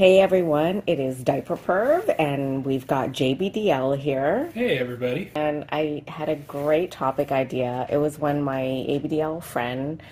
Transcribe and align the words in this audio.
Hey 0.00 0.18
everyone, 0.18 0.82
it 0.86 0.98
is 0.98 1.22
Diaper 1.22 1.58
Perv, 1.58 2.14
and 2.18 2.64
we've 2.64 2.86
got 2.86 3.10
JBDL 3.10 3.98
here. 3.98 4.50
Hey, 4.54 4.78
everybody. 4.78 5.30
And 5.34 5.66
I 5.70 6.04
had 6.08 6.30
a 6.30 6.36
great 6.36 6.90
topic 6.90 7.30
idea. 7.30 7.86
It 7.90 7.98
was 7.98 8.18
when 8.18 8.40
my 8.40 8.62
ABDL 8.62 9.42
friend, 9.42 10.02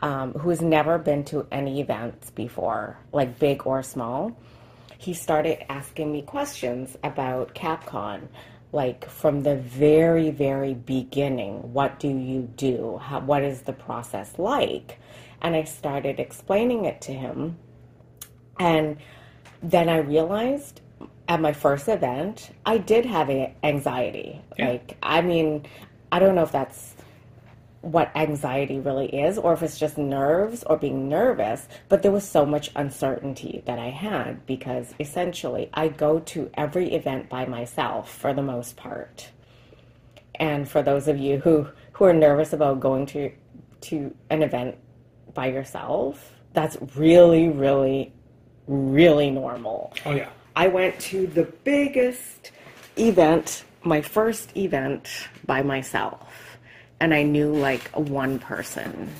um, 0.00 0.34
who 0.34 0.50
has 0.50 0.60
never 0.60 0.96
been 0.96 1.24
to 1.24 1.44
any 1.50 1.80
events 1.80 2.30
before, 2.30 2.96
like 3.12 3.40
big 3.40 3.66
or 3.66 3.82
small, 3.82 4.30
he 4.98 5.12
started 5.12 5.68
asking 5.68 6.12
me 6.12 6.22
questions 6.22 6.96
about 7.02 7.52
CapCon, 7.52 8.28
like 8.70 9.10
from 9.10 9.42
the 9.42 9.56
very, 9.56 10.30
very 10.30 10.74
beginning. 10.74 11.72
What 11.72 11.98
do 11.98 12.06
you 12.06 12.42
do? 12.42 12.98
How, 12.98 13.18
what 13.18 13.42
is 13.42 13.62
the 13.62 13.72
process 13.72 14.38
like? 14.38 15.00
And 15.40 15.56
I 15.56 15.64
started 15.64 16.20
explaining 16.20 16.84
it 16.84 17.00
to 17.00 17.12
him. 17.12 17.58
And 18.60 18.98
then 19.62 19.88
I 19.88 19.98
realized 19.98 20.80
at 21.28 21.40
my 21.40 21.52
first 21.52 21.88
event, 21.88 22.50
I 22.66 22.78
did 22.78 23.06
have 23.06 23.30
a- 23.30 23.54
anxiety. 23.62 24.40
Yeah. 24.58 24.70
Like, 24.70 24.96
I 25.02 25.22
mean, 25.22 25.66
I 26.10 26.18
don't 26.18 26.34
know 26.34 26.42
if 26.42 26.52
that's 26.52 26.94
what 27.80 28.12
anxiety 28.14 28.78
really 28.78 29.06
is 29.06 29.38
or 29.38 29.52
if 29.52 29.62
it's 29.62 29.78
just 29.78 29.98
nerves 29.98 30.62
or 30.64 30.76
being 30.76 31.08
nervous, 31.08 31.66
but 31.88 32.02
there 32.02 32.12
was 32.12 32.26
so 32.26 32.46
much 32.46 32.70
uncertainty 32.76 33.62
that 33.66 33.78
I 33.78 33.90
had 33.90 34.46
because 34.46 34.94
essentially 35.00 35.68
I 35.74 35.88
go 35.88 36.20
to 36.20 36.50
every 36.54 36.94
event 36.94 37.28
by 37.28 37.44
myself 37.46 38.12
for 38.12 38.32
the 38.32 38.42
most 38.42 38.76
part. 38.76 39.30
And 40.36 40.68
for 40.68 40.82
those 40.82 41.08
of 41.08 41.18
you 41.18 41.38
who, 41.38 41.68
who 41.92 42.04
are 42.04 42.14
nervous 42.14 42.52
about 42.52 42.80
going 42.80 43.06
to 43.06 43.32
to 43.82 44.14
an 44.30 44.42
event 44.42 44.76
by 45.34 45.46
yourself, 45.46 46.32
that's 46.52 46.76
really, 46.94 47.48
really, 47.48 48.12
really 48.66 49.30
normal. 49.30 49.92
Oh, 50.04 50.12
yeah. 50.12 50.30
I 50.54 50.68
went 50.68 50.98
to 51.00 51.26
the 51.26 51.44
biggest 51.64 52.52
event, 52.98 53.64
my 53.82 54.00
first 54.00 54.56
event 54.56 55.08
by 55.46 55.62
myself. 55.62 56.58
And 57.00 57.12
I 57.12 57.22
knew 57.22 57.52
like 57.52 57.90
one 57.90 58.38
person 58.38 59.10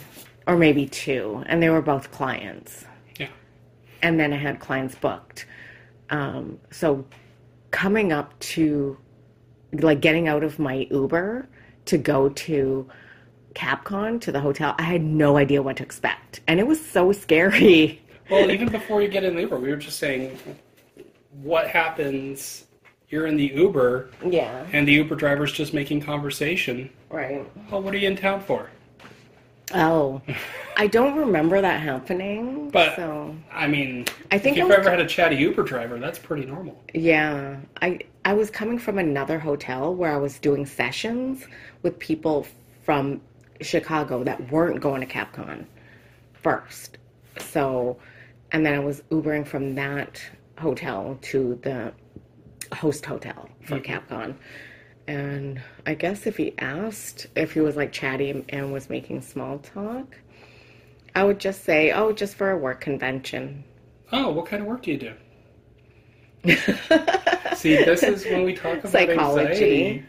or 0.46 0.56
maybe 0.56 0.86
two, 0.86 1.42
and 1.46 1.62
they 1.62 1.70
were 1.70 1.82
both 1.82 2.10
clients. 2.10 2.84
Yeah. 3.18 3.28
And 4.02 4.18
then 4.18 4.32
I 4.32 4.36
had 4.36 4.60
clients 4.60 4.94
booked. 4.94 5.46
Um, 6.10 6.58
so 6.70 7.04
coming 7.70 8.12
up 8.12 8.38
to 8.40 8.98
like 9.72 10.00
getting 10.00 10.28
out 10.28 10.44
of 10.44 10.58
my 10.58 10.86
Uber 10.90 11.48
to 11.86 11.98
go 11.98 12.28
to 12.28 12.88
CapCon 13.54 14.20
to 14.22 14.32
the 14.32 14.40
hotel, 14.40 14.74
I 14.78 14.82
had 14.82 15.02
no 15.02 15.36
idea 15.36 15.62
what 15.62 15.76
to 15.78 15.82
expect. 15.82 16.40
And 16.46 16.60
it 16.60 16.66
was 16.66 16.84
so 16.84 17.12
scary. 17.12 18.00
Well, 18.32 18.50
even 18.50 18.68
before 18.68 19.02
you 19.02 19.08
get 19.08 19.24
in 19.24 19.34
the 19.34 19.42
Uber, 19.42 19.58
we 19.58 19.68
were 19.70 19.76
just 19.76 19.98
saying 19.98 20.38
what 21.42 21.68
happens. 21.68 22.64
You're 23.08 23.26
in 23.26 23.36
the 23.36 23.52
Uber, 23.54 24.08
yeah, 24.26 24.66
and 24.72 24.88
the 24.88 24.92
Uber 24.92 25.16
driver's 25.16 25.52
just 25.52 25.74
making 25.74 26.00
conversation. 26.00 26.88
right. 27.10 27.46
Well, 27.70 27.82
what 27.82 27.92
are 27.94 27.98
you 27.98 28.08
in 28.08 28.16
town 28.16 28.40
for? 28.40 28.70
Oh, 29.74 30.22
I 30.78 30.86
don't 30.86 31.16
remember 31.16 31.60
that 31.60 31.80
happening. 31.80 32.70
But 32.70 32.96
so 32.96 33.36
I 33.52 33.66
mean, 33.66 34.06
I 34.30 34.38
think 34.38 34.56
if 34.56 34.62
you've 34.62 34.72
I 34.72 34.78
was 34.78 34.86
ever 34.86 34.90
had 34.90 35.00
a 35.00 35.06
chatty 35.06 35.36
Uber 35.36 35.62
driver, 35.62 35.98
that's 35.98 36.18
pretty 36.18 36.46
normal. 36.46 36.82
yeah, 36.94 37.56
I 37.82 37.98
I 38.24 38.32
was 38.32 38.48
coming 38.50 38.78
from 38.78 38.96
another 38.98 39.38
hotel 39.38 39.94
where 39.94 40.12
I 40.12 40.16
was 40.16 40.38
doing 40.38 40.64
sessions 40.64 41.44
with 41.82 41.98
people 41.98 42.46
from 42.82 43.20
Chicago 43.60 44.24
that 44.24 44.50
weren't 44.50 44.80
going 44.80 45.00
to 45.02 45.06
CapCon 45.06 45.66
first. 46.32 46.96
So, 47.38 47.98
and 48.52 48.64
then 48.64 48.74
I 48.74 48.78
was 48.78 49.02
Ubering 49.10 49.46
from 49.46 49.74
that 49.74 50.22
hotel 50.58 51.18
to 51.22 51.58
the 51.62 51.92
host 52.74 53.04
hotel 53.04 53.48
for 53.64 53.78
mm-hmm. 53.78 54.14
CapCon. 54.14 54.34
And 55.08 55.60
I 55.86 55.94
guess 55.94 56.26
if 56.26 56.36
he 56.36 56.54
asked 56.58 57.26
if 57.34 57.52
he 57.52 57.60
was 57.60 57.76
like 57.76 57.92
chatty 57.92 58.44
and 58.50 58.72
was 58.72 58.88
making 58.88 59.22
small 59.22 59.58
talk, 59.58 60.16
I 61.14 61.24
would 61.24 61.40
just 61.40 61.64
say, 61.64 61.90
"Oh, 61.90 62.12
just 62.12 62.36
for 62.36 62.50
a 62.50 62.56
work 62.56 62.80
convention." 62.80 63.64
Oh, 64.12 64.30
what 64.30 64.46
kind 64.46 64.62
of 64.62 64.68
work 64.68 64.82
do 64.82 64.92
you 64.92 64.98
do? 64.98 65.14
See, 67.56 67.76
this 67.76 68.02
is 68.02 68.24
when 68.26 68.44
we 68.44 68.54
talk 68.54 68.78
about 68.78 68.92
Psychology. 68.92 69.50
anxiety. 69.50 70.04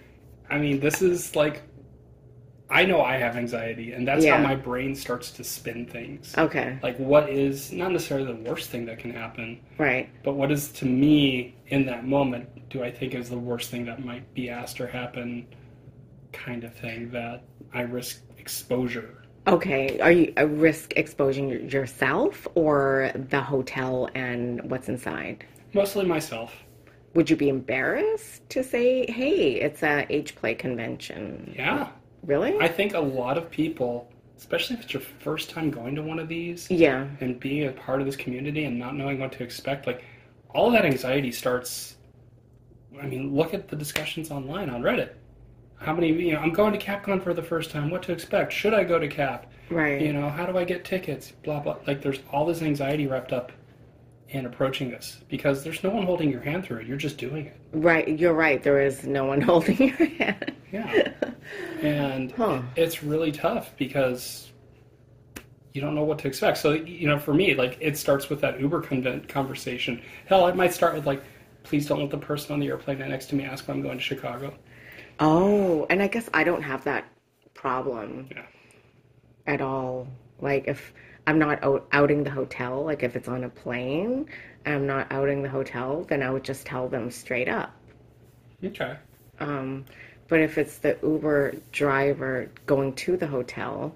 I 0.50 0.58
mean, 0.58 0.80
this 0.80 1.02
is 1.02 1.36
like, 1.36 1.62
I 2.74 2.86
know 2.86 3.02
I 3.04 3.18
have 3.18 3.38
anxiety, 3.38 3.92
and 3.94 4.08
that's 4.08 4.26
Yeah. 4.26 4.38
how 4.38 4.44
my 4.44 4.56
brain 4.56 4.96
starts 4.96 5.30
to 5.34 5.44
spin 5.44 5.86
things. 5.86 6.34
Okay, 6.36 6.80
Like, 6.82 6.98
what 6.98 7.30
is 7.30 7.72
not 7.72 7.92
necessarily 7.92 8.26
the 8.26 8.50
worst 8.50 8.72
thing 8.72 8.86
that 8.88 8.98
can 8.98 9.12
happen, 9.14 9.60
right. 9.78 10.10
but 10.24 10.34
what 10.34 10.52
is 10.52 10.70
to 10.80 10.86
me 10.88 11.54
in 11.68 11.86
that 11.86 12.06
moment 12.06 12.50
do 12.70 12.84
I 12.84 12.90
think 12.90 13.14
is 13.14 13.30
the 13.30 13.38
worst 13.38 13.70
thing 13.70 13.86
that 13.86 14.04
might 14.04 14.34
be 14.34 14.50
asked 14.50 14.82
or 14.82 14.88
happen, 14.88 15.46
kind 16.32 16.64
of 16.64 16.74
thing 16.74 17.12
that 17.12 17.44
I 17.76 17.82
risk 17.82 18.24
exposure. 18.40 19.24
Okay, 19.46 20.00
are 20.00 20.12
you 20.12 20.34
a 20.38 20.48
risk 20.48 20.94
exposing 20.96 21.70
yourself 21.70 22.48
or 22.56 23.12
the 23.30 23.42
hotel 23.42 24.10
and 24.16 24.62
what's 24.72 24.90
inside? 24.90 25.46
Mostly 25.74 26.06
myself. 26.06 26.56
Would 27.14 27.30
you 27.30 27.36
be 27.36 27.50
embarrassed 27.50 28.50
to 28.50 28.64
say, 28.64 29.06
"Hey, 29.12 29.62
it's 29.62 29.84
a 29.84 30.08
age 30.10 30.34
play 30.36 30.56
convention"? 30.56 31.54
Yeah. 31.56 31.90
Really? 32.26 32.58
I 32.60 32.68
think 32.68 32.94
a 32.94 33.00
lot 33.00 33.38
of 33.38 33.50
people, 33.50 34.12
especially 34.38 34.78
if 34.78 34.84
it's 34.84 34.94
your 34.94 35.04
first 35.20 35.50
time 35.50 35.70
going 35.70 35.96
to 35.96 36.02
one 36.02 36.20
of 36.20 36.28
these, 36.28 36.70
yeah. 36.72 37.08
and 37.20 37.40
being 37.40 37.68
a 37.68 37.72
part 37.72 38.00
of 38.00 38.06
this 38.06 38.16
community 38.16 38.66
and 38.66 38.80
not 38.80 38.96
knowing 38.96 39.20
what 39.20 39.32
to 39.34 39.44
expect, 39.44 39.88
like 39.88 40.04
all 40.50 40.72
that 40.72 40.86
anxiety 40.86 41.32
starts. 41.32 41.96
I 43.02 43.08
mean, 43.08 43.36
look 43.36 43.54
at 43.54 43.68
the 43.68 43.76
discussions 43.76 44.32
online 44.32 44.70
on 44.70 44.82
Reddit. 44.82 45.14
How 45.78 45.94
many, 45.94 46.14
you 46.14 46.34
know, 46.34 46.40
I'm 46.40 46.54
going 46.54 46.72
to 46.72 46.80
CapCon 46.80 47.22
for 47.22 47.34
the 47.34 47.44
first 47.44 47.72
time. 47.72 47.90
What 47.90 48.04
to 48.04 48.14
expect? 48.14 48.54
Should 48.54 48.74
I 48.74 48.84
go 48.84 49.00
to 49.00 49.08
Cap? 49.08 49.52
Right. 49.70 50.02
You 50.02 50.14
know, 50.14 50.30
how 50.30 50.46
do 50.46 50.58
I 50.58 50.64
get 50.64 50.86
tickets? 50.86 51.34
Blah 51.44 51.60
blah. 51.60 51.78
Like, 51.88 52.02
there's 52.02 52.20
all 52.32 52.46
this 52.46 52.62
anxiety 52.62 53.08
wrapped 53.08 53.34
up 53.34 53.52
in 54.30 54.46
approaching 54.46 54.90
this 54.90 55.20
because 55.30 55.64
there's 55.64 55.84
no 55.84 55.90
one 55.92 56.04
holding 56.06 56.30
your 56.30 56.42
hand 56.42 56.66
through 56.66 56.78
it. 56.80 56.88
You're 56.88 56.98
just 56.98 57.18
doing 57.18 57.48
it. 57.48 57.58
Right. 57.72 58.08
You're 58.20 58.34
right. 58.34 58.62
There 58.64 58.82
is 58.82 59.04
no 59.06 59.26
one 59.26 59.42
holding 59.50 59.78
your 59.90 60.08
hand. 60.08 60.54
Yeah. 60.72 61.12
and 61.82 62.32
Huh. 62.32 62.62
it's 62.76 63.04
really 63.04 63.32
tough 63.32 63.76
because 63.78 64.52
you 65.74 65.82
don't 65.82 65.96
know 65.96 66.04
what 66.04 66.20
to 66.20 66.28
expect. 66.28 66.58
So, 66.58 66.74
you 66.74 67.08
know, 67.08 67.18
for 67.20 67.34
me, 67.34 67.56
like, 67.56 67.78
it 67.82 67.98
starts 67.98 68.30
with 68.30 68.42
that 68.42 68.60
Uber 68.60 68.82
convent 68.82 69.28
conversation. 69.28 70.02
Hell, 70.28 70.48
it 70.48 70.56
might 70.56 70.74
start 70.74 70.94
with, 70.94 71.06
like, 71.08 71.24
please 71.64 71.88
don't 71.88 72.00
let 72.00 72.10
the 72.12 72.18
person 72.18 72.54
on 72.54 72.60
the 72.60 72.68
airplane 72.68 73.00
next 73.00 73.28
to 73.28 73.36
me 73.36 73.44
ask 73.44 73.68
when 73.68 73.78
I'm 73.78 73.84
going 73.84 73.98
to 73.98 74.04
Chicago. 74.04 74.54
Oh, 75.20 75.86
and 75.90 76.02
I 76.02 76.08
guess 76.08 76.30
I 76.34 76.44
don't 76.44 76.62
have 76.62 76.84
that 76.84 77.06
problem 77.54 78.28
Yeah. 78.32 78.44
at 79.48 79.62
all. 79.62 80.08
Like 80.40 80.68
if 80.68 80.94
I'm 81.26 81.40
not 81.40 81.64
out, 81.64 81.88
outing 81.92 82.24
the 82.24 82.30
hotel, 82.30 82.84
like 82.84 83.04
if 83.04 83.16
it's 83.16 83.28
on 83.28 83.44
a 83.44 83.50
plane 83.50 84.28
and 84.66 84.76
I'm 84.76 84.88
not 84.88 85.12
outing 85.12 85.42
the 85.42 85.50
hotel, 85.50 86.04
then 86.04 86.22
I 86.22 86.30
would 86.30 86.44
just 86.44 86.66
tell 86.66 86.88
them 86.88 87.10
straight 87.12 87.48
up. 87.48 87.74
Okay. 88.64 88.98
Um, 89.40 89.86
but 90.28 90.40
if 90.40 90.58
it's 90.58 90.78
the 90.78 90.98
Uber 91.04 91.56
driver 91.72 92.50
going 92.66 92.94
to 92.96 93.18
the 93.18 93.28
hotel, 93.28 93.94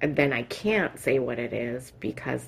then 0.00 0.32
I 0.32 0.42
can't 0.44 0.98
say 0.98 1.18
what 1.18 1.38
it 1.38 1.52
is 1.52 1.92
because 2.00 2.46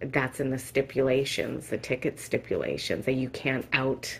that's 0.00 0.40
in 0.40 0.50
the 0.50 0.58
stipulations, 0.58 1.68
the 1.68 1.78
ticket 1.78 2.20
stipulations, 2.20 3.04
that 3.06 3.14
you 3.14 3.28
can't 3.30 3.66
out 3.72 4.18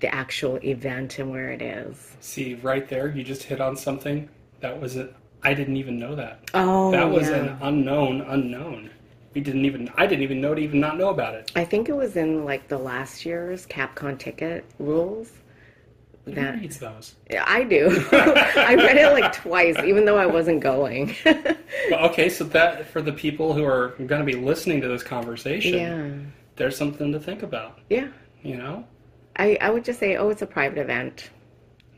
the 0.00 0.14
actual 0.14 0.56
event 0.64 1.18
and 1.18 1.30
where 1.30 1.50
it 1.50 1.62
is. 1.62 2.16
See, 2.20 2.54
right 2.54 2.88
there, 2.88 3.08
you 3.08 3.24
just 3.24 3.42
hit 3.42 3.60
on 3.60 3.76
something 3.76 4.28
that 4.60 4.80
was 4.80 4.96
a, 4.96 5.08
I 5.42 5.54
didn't 5.54 5.76
even 5.76 5.98
know 5.98 6.14
that. 6.14 6.50
Oh, 6.54 6.90
that 6.90 7.08
was 7.10 7.28
yeah. 7.28 7.36
an 7.36 7.58
unknown 7.62 8.22
unknown. 8.22 8.90
We 9.34 9.40
didn't 9.40 9.66
even, 9.66 9.90
I 9.96 10.06
didn't 10.06 10.22
even 10.22 10.40
know 10.40 10.54
to 10.54 10.60
even 10.60 10.80
not 10.80 10.98
know 10.98 11.10
about 11.10 11.34
it. 11.34 11.52
I 11.54 11.64
think 11.64 11.88
it 11.88 11.94
was 11.94 12.16
in 12.16 12.44
like 12.44 12.66
the 12.68 12.78
last 12.78 13.24
year's 13.24 13.66
CapCon 13.66 14.18
ticket 14.18 14.64
rules. 14.78 15.30
Who 16.24 16.34
That 16.34 16.60
reads 16.60 16.78
those? 16.78 17.14
I 17.30 17.64
do. 17.64 18.04
I 18.12 18.74
read 18.74 18.96
it 18.96 19.12
like 19.12 19.32
twice, 19.32 19.78
even 19.78 20.04
though 20.04 20.18
I 20.18 20.26
wasn't 20.26 20.60
going. 20.60 21.14
Well, 21.90 22.10
okay, 22.10 22.28
so 22.28 22.44
that, 22.44 22.86
for 22.86 23.00
the 23.00 23.12
people 23.12 23.54
who 23.54 23.64
are 23.64 23.94
going 23.98 24.20
to 24.20 24.24
be 24.24 24.34
listening 24.34 24.80
to 24.82 24.88
this 24.88 25.02
conversation, 25.02 25.74
yeah, 25.74 26.10
there's 26.56 26.76
something 26.76 27.12
to 27.12 27.20
think 27.20 27.42
about, 27.42 27.78
yeah. 27.88 28.08
you 28.42 28.56
know? 28.56 28.84
I 29.36 29.56
I 29.60 29.70
would 29.70 29.84
just 29.84 29.98
say, 29.98 30.16
oh, 30.16 30.28
it's 30.28 30.42
a 30.42 30.46
private 30.46 30.78
event. 30.78 31.30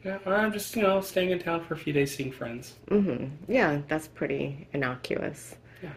Yeah, 0.04 0.18
or 0.24 0.34
I'm 0.34 0.52
just, 0.52 0.74
you 0.76 0.82
know, 0.82 1.00
staying 1.00 1.30
in 1.30 1.38
town 1.38 1.64
for 1.64 1.74
a 1.74 1.76
few 1.76 1.92
days 1.92 2.14
seeing 2.14 2.32
friends. 2.32 2.74
Mm-hmm. 2.90 3.26
Yeah, 3.52 3.80
that's 3.88 4.08
pretty 4.08 4.66
innocuous. 4.72 5.56
Yeah. 5.82 5.90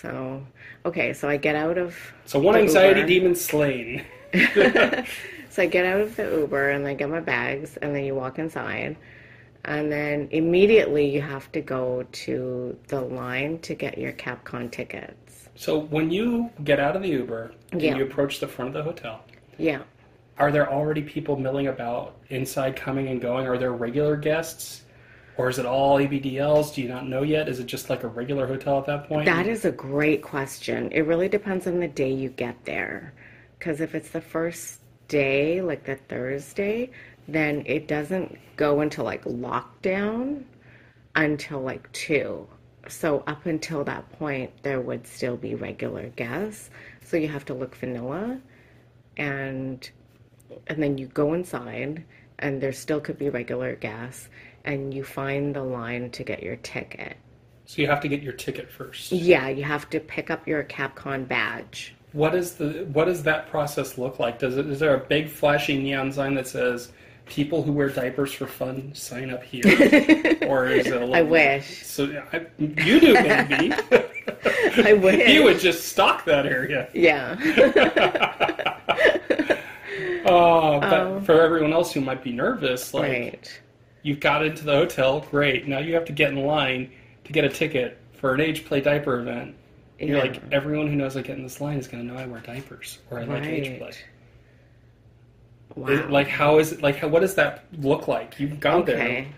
So, 0.00 0.46
okay, 0.84 1.12
so 1.12 1.28
I 1.28 1.36
get 1.36 1.56
out 1.56 1.76
of 1.78 1.96
So 2.24 2.38
one 2.38 2.54
anxiety 2.56 3.00
Uber. 3.00 3.08
demon 3.08 3.34
slain. 3.34 4.04
so 5.50 5.62
I 5.62 5.66
get 5.66 5.84
out 5.86 6.00
of 6.00 6.14
the 6.16 6.22
Uber 6.24 6.70
and 6.70 6.86
I 6.86 6.94
get 6.94 7.08
my 7.10 7.20
bags, 7.20 7.76
and 7.78 7.94
then 7.94 8.04
you 8.04 8.14
walk 8.14 8.38
inside, 8.38 8.96
and 9.64 9.90
then 9.90 10.28
immediately 10.30 11.08
you 11.08 11.20
have 11.20 11.50
to 11.52 11.60
go 11.60 12.06
to 12.12 12.78
the 12.88 13.00
line 13.00 13.58
to 13.60 13.74
get 13.74 13.98
your 13.98 14.12
CapCon 14.12 14.70
tickets. 14.70 15.48
So 15.56 15.80
when 15.80 16.10
you 16.10 16.50
get 16.62 16.78
out 16.78 16.94
of 16.94 17.02
the 17.02 17.08
Uber 17.08 17.52
and 17.72 17.82
Yeah. 17.82 17.96
you 17.96 18.04
approach 18.04 18.38
the 18.38 18.46
front 18.46 18.68
of 18.68 18.74
the 18.74 18.82
hotel, 18.84 19.24
Yeah. 19.58 19.82
Are 20.38 20.52
there 20.52 20.70
already 20.70 21.02
people 21.02 21.36
milling 21.36 21.68
about 21.68 22.16
inside, 22.28 22.76
coming 22.76 23.08
and 23.08 23.20
going? 23.20 23.46
Are 23.46 23.58
there 23.58 23.72
regular 23.72 24.16
guests? 24.16 24.82
Or 25.38 25.48
is 25.48 25.58
it 25.58 25.66
all 25.66 25.98
ABDLs? 25.98 26.74
Do 26.74 26.82
you 26.82 26.88
not 26.88 27.06
know 27.06 27.22
yet? 27.22 27.48
Is 27.48 27.60
it 27.60 27.66
just 27.66 27.90
like 27.90 28.02
a 28.02 28.08
regular 28.08 28.46
hotel 28.46 28.78
at 28.78 28.86
that 28.86 29.08
point? 29.08 29.26
That 29.26 29.46
is 29.46 29.64
a 29.64 29.72
great 29.72 30.22
question. 30.22 30.90
It 30.92 31.02
really 31.02 31.28
depends 31.28 31.66
on 31.66 31.80
the 31.80 31.88
day 31.88 32.10
you 32.10 32.30
get 32.30 32.64
there. 32.64 33.12
Because 33.58 33.80
if 33.80 33.94
it's 33.94 34.10
the 34.10 34.20
first 34.20 34.80
day, 35.08 35.60
like 35.60 35.84
the 35.84 35.96
Thursday, 35.96 36.90
then 37.28 37.62
it 37.66 37.88
doesn't 37.88 38.38
go 38.56 38.80
into 38.80 39.02
like 39.02 39.24
lockdown 39.24 40.44
until 41.14 41.60
like 41.60 41.90
two. 41.92 42.46
So 42.88 43.24
up 43.26 43.46
until 43.46 43.84
that 43.84 44.10
point, 44.18 44.50
there 44.62 44.80
would 44.80 45.06
still 45.06 45.36
be 45.36 45.54
regular 45.54 46.08
guests. 46.10 46.70
So 47.02 47.16
you 47.16 47.28
have 47.28 47.44
to 47.46 47.54
look 47.54 47.74
vanilla, 47.76 48.40
and 49.16 49.88
and 50.66 50.82
then 50.82 50.98
you 50.98 51.06
go 51.06 51.34
inside, 51.34 52.04
and 52.38 52.60
there 52.60 52.72
still 52.72 53.00
could 53.00 53.18
be 53.18 53.30
regular 53.30 53.76
gas 53.76 54.28
and 54.66 54.92
you 54.92 55.04
find 55.04 55.54
the 55.54 55.62
line 55.62 56.10
to 56.10 56.24
get 56.24 56.42
your 56.42 56.56
ticket. 56.56 57.16
So 57.64 57.80
you 57.80 57.88
have 57.88 58.00
to 58.00 58.08
get 58.08 58.22
your 58.22 58.32
ticket 58.32 58.70
first. 58.70 59.10
Yeah, 59.12 59.48
you 59.48 59.64
have 59.64 59.88
to 59.90 60.00
pick 60.00 60.30
up 60.30 60.46
your 60.46 60.62
CapCon 60.64 61.26
badge. 61.26 61.94
What 62.12 62.34
is 62.34 62.54
the 62.54 62.86
what 62.92 63.06
does 63.06 63.22
that 63.24 63.48
process 63.48 63.98
look 63.98 64.18
like? 64.18 64.38
Does 64.38 64.56
it 64.56 64.66
is 64.66 64.78
there 64.78 64.94
a 64.94 65.00
big 65.00 65.28
flashy 65.28 65.76
neon 65.78 66.12
sign 66.12 66.34
that 66.34 66.46
says 66.46 66.92
people 67.26 67.62
who 67.62 67.72
wear 67.72 67.88
diapers 67.88 68.32
for 68.32 68.46
fun 68.46 68.94
sign 68.94 69.30
up 69.30 69.42
here, 69.42 69.64
or 70.48 70.68
is 70.68 70.86
it 70.86 70.94
a 70.94 71.00
little? 71.00 71.14
I 71.14 71.22
wish. 71.22 71.84
So 71.84 72.22
I, 72.32 72.46
you 72.58 73.00
do 73.00 73.14
maybe. 73.14 73.72
I 74.78 74.92
wish. 74.92 75.28
you 75.28 75.42
would 75.44 75.58
just 75.58 75.88
stock 75.88 76.24
that 76.24 76.46
area. 76.46 76.88
Yeah. 76.94 77.34
Oh, 80.26 80.80
but 80.80 80.92
oh. 80.92 81.20
for 81.20 81.40
everyone 81.40 81.72
else 81.72 81.92
who 81.92 82.00
might 82.00 82.22
be 82.22 82.32
nervous, 82.32 82.92
like 82.94 83.10
right. 83.10 83.60
you've 84.02 84.20
got 84.20 84.44
into 84.44 84.64
the 84.64 84.72
hotel, 84.72 85.20
great. 85.30 85.66
Now 85.66 85.78
you 85.78 85.94
have 85.94 86.04
to 86.06 86.12
get 86.12 86.30
in 86.30 86.44
line 86.44 86.90
to 87.24 87.32
get 87.32 87.44
a 87.44 87.48
ticket 87.48 87.98
for 88.12 88.34
an 88.34 88.40
age 88.40 88.64
play 88.64 88.80
diaper 88.80 89.20
event. 89.20 89.54
You're 89.98 90.18
Yeah. 90.18 90.22
like 90.24 90.42
everyone 90.52 90.88
who 90.88 90.96
knows 90.96 91.16
I 91.16 91.22
get 91.22 91.36
in 91.36 91.42
this 91.42 91.60
line 91.60 91.78
is 91.78 91.88
going 91.88 92.06
to 92.06 92.12
know 92.12 92.18
I 92.18 92.26
wear 92.26 92.40
diapers 92.40 92.98
or 93.10 93.20
I 93.20 93.24
like 93.24 93.44
age 93.44 93.78
play. 93.78 93.92
Wow. 95.74 95.88
It, 95.88 96.10
like 96.10 96.28
how 96.28 96.58
is 96.58 96.72
it 96.72 96.82
like 96.82 96.96
how, 96.96 97.08
what 97.08 97.20
does 97.20 97.34
that 97.34 97.64
look 97.78 98.08
like? 98.08 98.38
You've 98.40 98.60
gone 98.60 98.84
there. 98.84 98.96
okay. 98.96 99.28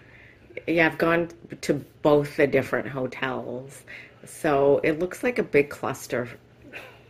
Yeah, 0.67 0.87
I've 0.87 0.99
gone 0.99 1.29
to 1.61 1.75
both 2.03 2.37
the 2.37 2.47
different 2.47 2.89
hotels. 2.89 3.85
So 4.25 4.81
it 4.83 4.99
looks 4.99 5.23
like 5.23 5.39
a 5.39 5.43
big 5.43 5.71
cluster 5.71 6.29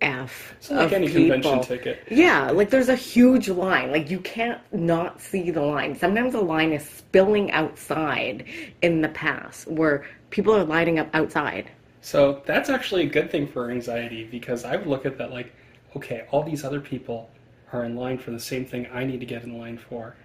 F 0.02 0.54
It's 0.58 0.70
like 0.70 0.86
of 0.86 0.92
any 0.92 1.06
people. 1.08 1.22
convention 1.34 1.60
ticket. 1.62 2.02
Yeah, 2.10 2.50
like 2.50 2.70
there's 2.70 2.88
a 2.88 2.94
huge 2.94 3.48
line. 3.48 3.90
Like 3.92 4.10
you 4.10 4.20
can't 4.20 4.60
not 4.72 5.20
see 5.20 5.50
the 5.50 5.62
line. 5.62 5.96
Sometimes 5.96 6.32
the 6.32 6.40
line 6.40 6.72
is 6.72 6.88
spilling 6.88 7.50
outside 7.52 8.44
in 8.82 9.00
the 9.00 9.08
pass 9.08 9.66
where 9.66 10.04
people 10.30 10.54
are 10.54 10.64
lining 10.64 10.98
up 10.98 11.08
outside. 11.14 11.70
So 12.00 12.42
that's 12.46 12.70
actually 12.70 13.02
a 13.02 13.08
good 13.08 13.30
thing 13.30 13.46
for 13.46 13.70
anxiety 13.70 14.24
because 14.24 14.64
I 14.64 14.76
would 14.76 14.86
look 14.86 15.04
at 15.04 15.18
that 15.18 15.30
like, 15.30 15.52
okay, 15.96 16.26
all 16.30 16.42
these 16.42 16.64
other 16.64 16.80
people 16.80 17.30
are 17.72 17.84
in 17.84 17.96
line 17.96 18.18
for 18.18 18.30
the 18.30 18.40
same 18.40 18.64
thing 18.64 18.86
I 18.92 19.04
need 19.04 19.20
to 19.20 19.26
get 19.26 19.42
in 19.42 19.58
line 19.58 19.78
for, 19.78 20.16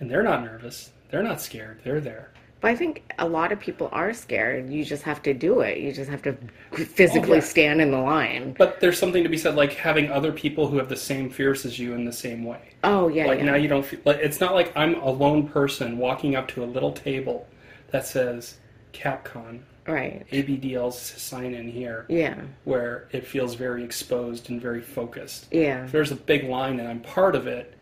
and 0.00 0.10
they're 0.10 0.22
not 0.22 0.42
nervous. 0.42 0.90
They're 1.10 1.22
not 1.22 1.40
scared. 1.40 1.80
They're 1.84 2.00
there. 2.00 2.30
But 2.60 2.72
I 2.72 2.76
think 2.76 3.10
a 3.18 3.26
lot 3.26 3.52
of 3.52 3.60
people 3.60 3.88
are 3.90 4.12
scared. 4.12 4.70
You 4.70 4.84
just 4.84 5.02
have 5.04 5.22
to 5.22 5.32
do 5.32 5.60
it. 5.60 5.78
You 5.78 5.92
just 5.92 6.10
have 6.10 6.20
to 6.22 6.36
physically 6.72 7.32
Oh, 7.32 7.34
yeah. 7.36 7.40
stand 7.40 7.80
in 7.80 7.90
the 7.90 7.98
line. 7.98 8.54
But 8.58 8.80
there's 8.80 8.98
something 8.98 9.22
to 9.22 9.30
be 9.30 9.38
said 9.38 9.54
like 9.54 9.72
having 9.72 10.10
other 10.10 10.30
people 10.30 10.66
who 10.68 10.76
have 10.76 10.88
the 10.90 10.96
same 10.96 11.30
fears 11.30 11.64
as 11.64 11.78
you 11.78 11.94
in 11.94 12.04
the 12.04 12.12
same 12.12 12.44
way. 12.44 12.60
Oh 12.84 13.08
yeah, 13.08 13.26
Like 13.26 13.38
yeah. 13.38 13.46
now 13.46 13.54
you 13.54 13.68
don't 13.68 13.84
feel 13.84 14.00
like 14.04 14.18
it's 14.18 14.40
not 14.40 14.54
like 14.54 14.72
I'm 14.76 14.94
a 15.00 15.10
lone 15.10 15.48
person 15.48 15.96
walking 15.96 16.36
up 16.36 16.48
to 16.48 16.62
a 16.62 16.66
little 16.66 16.92
table 16.92 17.46
that 17.92 18.04
says 18.06 18.58
CapCon 18.92 19.60
right. 19.86 20.26
ABDL's 20.30 20.98
sign 20.98 21.54
in 21.54 21.66
here 21.68 22.04
Yeah, 22.08 22.42
where 22.64 23.08
it 23.12 23.26
feels 23.26 23.54
very 23.54 23.82
exposed 23.82 24.50
and 24.50 24.60
very 24.60 24.82
focused. 24.82 25.46
yeah. 25.50 25.84
If 25.86 25.92
there's 25.92 26.12
a 26.12 26.16
big 26.16 26.44
line 26.44 26.78
and 26.78 26.88
I'm 26.88 27.00
part 27.00 27.34
of 27.34 27.46
it, 27.46 27.74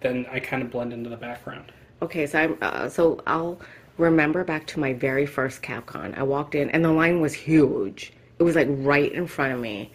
then 0.00 0.26
I 0.30 0.40
kind 0.40 0.62
of 0.62 0.70
blend 0.70 0.92
into 0.92 1.08
the 1.08 1.16
background. 1.16 1.72
Okay, 2.02 2.26
so 2.26 2.38
I'm 2.38 2.58
uh, 2.60 2.88
so 2.90 3.22
I'll 3.26 3.58
remember 3.98 4.44
back 4.44 4.66
to 4.68 4.80
my 4.80 4.92
very 4.92 5.26
first 5.26 5.62
CapCon. 5.62 6.16
I 6.16 6.22
walked 6.22 6.54
in 6.54 6.70
and 6.70 6.84
the 6.84 6.92
line 6.92 7.20
was 7.20 7.34
huge. 7.34 8.12
It 8.38 8.42
was 8.42 8.56
like 8.56 8.68
right 8.70 9.10
in 9.12 9.26
front 9.26 9.54
of 9.54 9.60
me. 9.60 9.92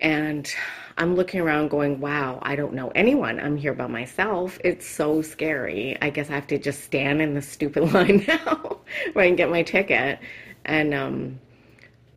And 0.00 0.48
I'm 0.96 1.16
looking 1.16 1.40
around 1.40 1.70
going, 1.70 2.00
wow, 2.00 2.38
I 2.42 2.54
don't 2.54 2.72
know 2.72 2.92
anyone. 2.94 3.40
I'm 3.40 3.56
here 3.56 3.74
by 3.74 3.88
myself. 3.88 4.58
It's 4.64 4.86
so 4.86 5.22
scary. 5.22 5.96
I 6.00 6.10
guess 6.10 6.30
I 6.30 6.34
have 6.34 6.46
to 6.48 6.58
just 6.58 6.84
stand 6.84 7.20
in 7.20 7.34
the 7.34 7.42
stupid 7.42 7.92
line 7.92 8.24
now 8.26 8.78
where 9.12 9.24
I 9.24 9.28
can 9.28 9.36
get 9.36 9.50
my 9.50 9.62
ticket. 9.62 10.20
And 10.64 10.94
um 10.94 11.40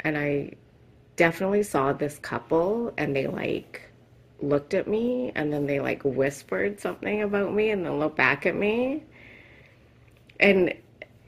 and 0.01 0.17
I 0.17 0.53
definitely 1.15 1.63
saw 1.63 1.93
this 1.93 2.17
couple 2.19 2.93
and 2.97 3.15
they 3.15 3.27
like 3.27 3.81
looked 4.41 4.73
at 4.73 4.87
me 4.87 5.31
and 5.35 5.53
then 5.53 5.67
they 5.67 5.79
like 5.79 6.01
whispered 6.03 6.79
something 6.79 7.21
about 7.21 7.53
me 7.53 7.69
and 7.69 7.85
then 7.85 7.99
looked 7.99 8.17
back 8.17 8.45
at 8.45 8.55
me. 8.55 9.03
And 10.41 10.73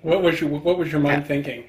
What 0.01 0.21
was 0.21 0.41
your 0.41 0.49
What 0.49 0.77
was 0.77 0.91
your 0.91 0.99
Uh, 1.01 1.03
mind 1.05 1.25
thinking? 1.27 1.63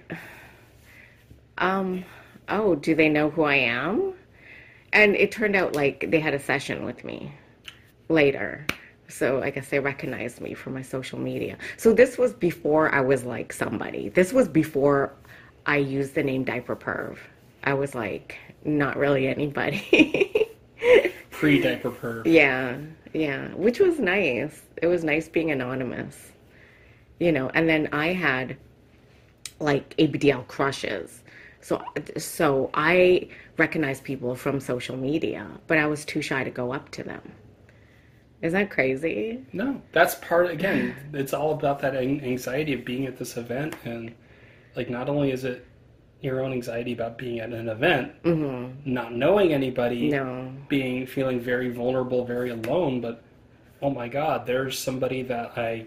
um 1.59 2.05
oh, 2.49 2.75
do 2.75 2.95
they 2.95 3.09
know 3.09 3.31
who 3.31 3.43
I 3.45 3.55
am? 3.57 4.15
And 4.93 5.15
it 5.17 5.31
turned 5.33 5.57
out 5.57 5.75
like 5.75 6.11
they 6.11 6.21
had 6.21 6.35
a 6.35 6.39
session 6.39 6.85
with 6.85 7.05
me 7.05 7.33
later. 8.09 8.67
So 9.09 9.43
I 9.43 9.51
guess 9.51 9.69
they 9.69 9.79
recognized 9.81 10.41
me 10.41 10.55
from 10.55 10.75
my 10.75 10.83
social 10.83 11.19
media. 11.19 11.57
So 11.77 11.93
this 11.93 12.19
was 12.19 12.33
before 12.33 12.93
I 12.95 13.01
was 13.01 13.25
like 13.25 13.53
somebody. 13.53 14.09
This 14.09 14.33
was 14.33 14.49
before 14.49 15.13
I 15.67 15.77
used 15.77 16.15
the 16.15 16.23
name 16.23 16.45
Diaper 16.45 16.75
Perv. 16.77 17.19
I 17.65 17.75
was 17.75 17.95
like 17.95 18.39
not 18.65 18.97
really 18.97 19.29
anybody. 19.29 20.49
Pre 21.31 21.61
diaper 21.61 21.91
perv. 21.91 22.23
Yeah, 22.27 22.79
yeah, 23.13 23.49
which 23.55 23.79
was 23.81 23.99
nice. 23.99 24.63
It 24.81 24.87
was 24.87 25.03
nice 25.05 25.29
being 25.29 25.51
anonymous, 25.51 26.31
you 27.19 27.33
know. 27.33 27.49
And 27.55 27.69
then 27.69 27.89
I 27.93 28.09
had 28.13 28.57
like 29.61 29.97
ABDL 29.97 30.47
crushes, 30.49 31.23
so 31.61 31.83
so 32.19 32.71
I 32.75 33.29
recognized 33.57 34.05
people 34.05 34.35
from 34.35 34.61
social 34.61 34.97
media, 34.97 35.47
but 35.67 35.79
I 35.79 35.87
was 35.87 36.05
too 36.05 36.23
shy 36.23 36.45
to 36.45 36.51
go 36.51 36.73
up 36.73 36.91
to 36.93 37.03
them. 37.03 37.23
Isn't 38.43 38.59
that 38.59 38.71
crazy? 38.71 39.43
No, 39.53 39.81
that's 39.93 40.17
part. 40.17 40.51
Again, 40.51 40.95
it's 41.15 41.33
all 41.33 41.53
about 41.53 41.79
that 41.81 41.97
anxiety 41.97 42.75
of 42.75 42.85
being 42.85 43.07
at 43.07 43.17
this 43.17 43.37
event, 43.39 43.75
and 43.85 44.13
like 44.77 44.91
not 44.91 45.09
only 45.09 45.31
is 45.31 45.45
it 45.45 45.67
your 46.21 46.41
own 46.43 46.53
anxiety 46.53 46.93
about 46.93 47.17
being 47.19 47.41
at 47.41 47.51
an 47.53 47.69
event, 47.69 48.13
not 48.87 49.13
knowing 49.15 49.53
anybody, 49.53 50.11
Mm-hmm. 50.11 50.25
No. 50.27 50.53
being 50.69 51.07
feeling 51.07 51.39
very 51.39 51.71
vulnerable, 51.71 52.25
very 52.25 52.51
alone, 52.51 53.01
but 53.01 53.23
oh 53.83 53.91
my 53.91 54.09
God, 54.09 54.47
there's 54.47 54.79
somebody 54.79 55.23
that 55.23 55.57
I 55.59 55.87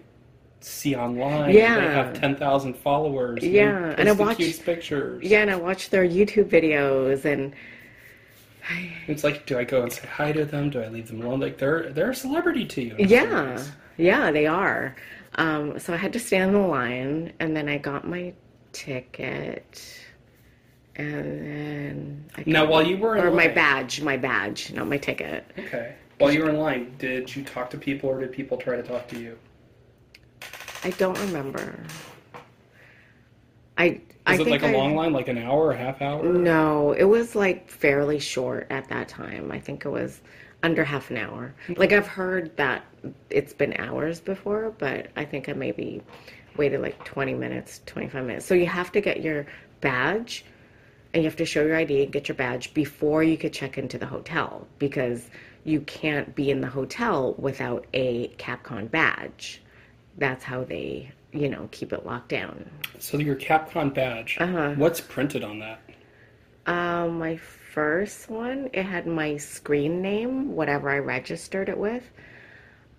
see 0.60 0.94
online. 0.94 1.54
Yeah. 1.54 1.74
they 1.80 1.86
have 1.94 2.14
ten 2.14 2.36
thousand 2.36 2.74
followers. 2.74 3.42
Yeah, 3.44 3.72
post 3.80 3.98
and 4.00 4.08
I 4.08 4.12
watch- 4.12 4.64
pictures. 4.64 5.22
Yeah, 5.24 5.40
and 5.42 5.50
I 5.50 5.56
watch 5.56 5.90
their 5.90 6.06
YouTube 6.06 6.48
videos, 6.48 7.24
and 7.24 7.54
It's 9.06 9.24
like, 9.24 9.46
do 9.46 9.58
I 9.58 9.64
go 9.64 9.82
and 9.82 9.92
say 9.92 10.06
hi 10.06 10.32
to 10.32 10.44
them? 10.44 10.70
Do 10.70 10.80
I 10.82 10.88
leave 10.88 11.08
them 11.08 11.22
alone? 11.22 11.40
Like 11.40 11.58
they're 11.58 11.90
they're 11.92 12.10
a 12.10 12.14
celebrity 12.14 12.64
to 12.66 12.82
you. 12.82 12.96
Yeah, 12.98 13.62
yeah, 13.96 14.30
they 14.30 14.46
are. 14.46 14.94
Um, 15.36 15.78
so 15.78 15.92
I 15.92 15.96
had 15.96 16.12
to 16.14 16.18
stand 16.18 16.54
in 16.54 16.60
the 16.62 16.66
line, 16.66 17.32
and 17.40 17.56
then 17.56 17.68
I 17.68 17.78
got 17.78 18.06
my 18.06 18.32
ticket, 18.72 19.82
and 20.96 21.24
then 21.42 22.24
I 22.36 22.42
Now, 22.46 22.66
while 22.66 22.82
you 22.84 22.96
were 22.96 23.16
in 23.16 23.24
or 23.24 23.30
my 23.30 23.48
badge, 23.48 24.00
my 24.02 24.16
badge, 24.16 24.72
not 24.72 24.88
my 24.88 24.98
ticket. 24.98 25.44
Okay. 25.58 25.94
While 26.18 26.32
you 26.32 26.42
were 26.42 26.50
in 26.50 26.56
line, 26.56 26.92
did 26.98 27.34
you 27.34 27.44
talk 27.44 27.70
to 27.70 27.78
people 27.78 28.10
or 28.10 28.18
did 28.20 28.32
people 28.32 28.56
try 28.56 28.74
to 28.76 28.82
talk 28.82 29.06
to 29.08 29.20
you? 29.20 29.38
I 30.84 30.90
don't 30.90 31.18
remember. 31.20 31.78
I 33.76 34.00
I 34.26 34.32
Was 34.32 34.40
it 34.40 34.44
think 34.44 34.62
like 34.62 34.70
a 34.70 34.74
I- 34.74 34.78
long 34.78 34.94
line, 34.94 35.12
like 35.12 35.28
an 35.28 35.38
hour, 35.38 35.70
a 35.72 35.76
half 35.76 36.02
hour? 36.02 36.22
No, 36.22 36.92
it 36.92 37.04
was 37.04 37.34
like 37.34 37.70
fairly 37.70 38.18
short 38.18 38.66
at 38.70 38.88
that 38.88 39.08
time. 39.08 39.50
I 39.50 39.58
think 39.58 39.84
it 39.84 39.88
was 39.88 40.20
under 40.62 40.84
half 40.84 41.10
an 41.10 41.16
hour. 41.16 41.54
Like 41.76 41.92
I've 41.92 42.06
heard 42.06 42.56
that 42.56 42.84
it's 43.30 43.52
been 43.52 43.74
hours 43.78 44.20
before, 44.20 44.74
but 44.78 45.08
I 45.16 45.24
think 45.24 45.48
I 45.48 45.52
maybe 45.52 46.02
waited 46.56 46.80
like 46.82 47.02
20 47.04 47.34
minutes, 47.34 47.80
25 47.86 48.24
minutes. 48.26 48.44
So 48.46 48.54
you 48.54 48.66
have 48.66 48.90
to 48.92 49.00
get 49.00 49.22
your 49.22 49.46
badge 49.80 50.44
and 51.14 51.22
you 51.22 51.28
have 51.28 51.36
to 51.36 51.46
show 51.46 51.64
your 51.64 51.76
ID 51.76 52.02
and 52.02 52.12
get 52.12 52.28
your 52.28 52.34
badge 52.34 52.74
before 52.74 53.22
you 53.22 53.38
could 53.38 53.52
check 53.52 53.78
into 53.78 53.96
the 53.96 54.06
hotel 54.06 54.66
because 54.80 55.30
you 55.64 55.80
can't 55.82 56.34
be 56.34 56.50
in 56.50 56.60
the 56.60 56.66
hotel 56.66 57.34
without 57.38 57.86
a 57.94 58.28
CapCon 58.38 58.90
badge. 58.90 59.62
That's 60.18 60.44
how 60.44 60.64
they, 60.64 61.10
you 61.32 61.48
know, 61.48 61.68
keep 61.70 61.92
it 61.92 62.04
locked 62.04 62.28
down. 62.28 62.68
So 62.98 63.18
your 63.18 63.36
CapCon 63.36 63.94
badge, 63.94 64.36
Uh-huh. 64.40 64.74
what's 64.76 65.00
printed 65.00 65.42
on 65.44 65.58
that? 65.60 65.80
Um, 66.66 67.18
my 67.18 67.36
first 67.36 68.28
one, 68.28 68.68
it 68.72 68.82
had 68.84 69.06
my 69.06 69.36
screen 69.38 70.02
name, 70.02 70.54
whatever 70.54 70.90
I 70.90 70.98
registered 70.98 71.68
it 71.68 71.78
with. 71.78 72.02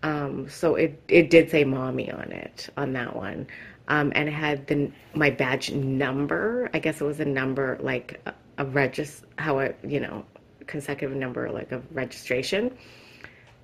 Um, 0.01 0.49
so 0.49 0.75
it 0.75 0.99
it 1.09 1.29
did 1.29 1.51
say 1.51 1.65
mommy 1.65 2.09
on 2.09 2.31
it 2.31 2.69
on 2.77 2.93
that 2.93 3.13
one, 3.15 3.47
um, 3.89 4.13
and 4.15 4.29
it 4.29 4.31
had 4.31 4.65
the 4.67 4.89
my 5.13 5.29
badge 5.29 5.73
number. 5.73 6.69
I 6.73 6.79
guess 6.79 7.01
it 7.01 7.03
was 7.03 7.19
a 7.19 7.25
number 7.25 7.77
like 7.81 8.19
a, 8.25 8.33
a 8.59 8.65
regis 8.65 9.23
how 9.37 9.59
it 9.59 9.77
you 9.85 9.99
know 9.99 10.23
consecutive 10.67 11.17
number 11.17 11.51
like 11.51 11.73
of 11.73 11.83
registration, 11.93 12.77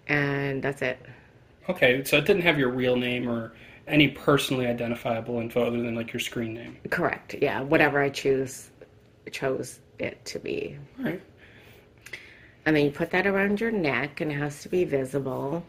and 0.07 0.61
that's 0.61 0.81
it. 0.81 0.99
Okay, 1.69 2.03
so 2.03 2.17
it 2.17 2.25
didn't 2.25 2.43
have 2.43 2.59
your 2.59 2.69
real 2.69 2.95
name 2.95 3.29
or 3.29 3.53
any 3.87 4.07
personally 4.07 4.67
identifiable 4.67 5.39
info 5.39 5.65
other 5.65 5.81
than 5.81 5.95
like 5.95 6.13
your 6.13 6.19
screen 6.19 6.53
name. 6.53 6.77
Correct. 6.89 7.35
Yeah, 7.41 7.61
whatever 7.61 8.01
I 8.01 8.09
choose 8.09 8.69
chose 9.31 9.79
it 9.99 10.23
to 10.25 10.39
be. 10.39 10.77
All 10.99 11.05
right. 11.05 11.21
And 12.65 12.75
then 12.75 12.85
you 12.85 12.91
put 12.91 13.11
that 13.11 13.27
around 13.27 13.61
your 13.61 13.71
neck 13.71 14.21
and 14.21 14.31
it 14.31 14.35
has 14.35 14.61
to 14.63 14.69
be 14.69 14.83
visible. 14.85 15.63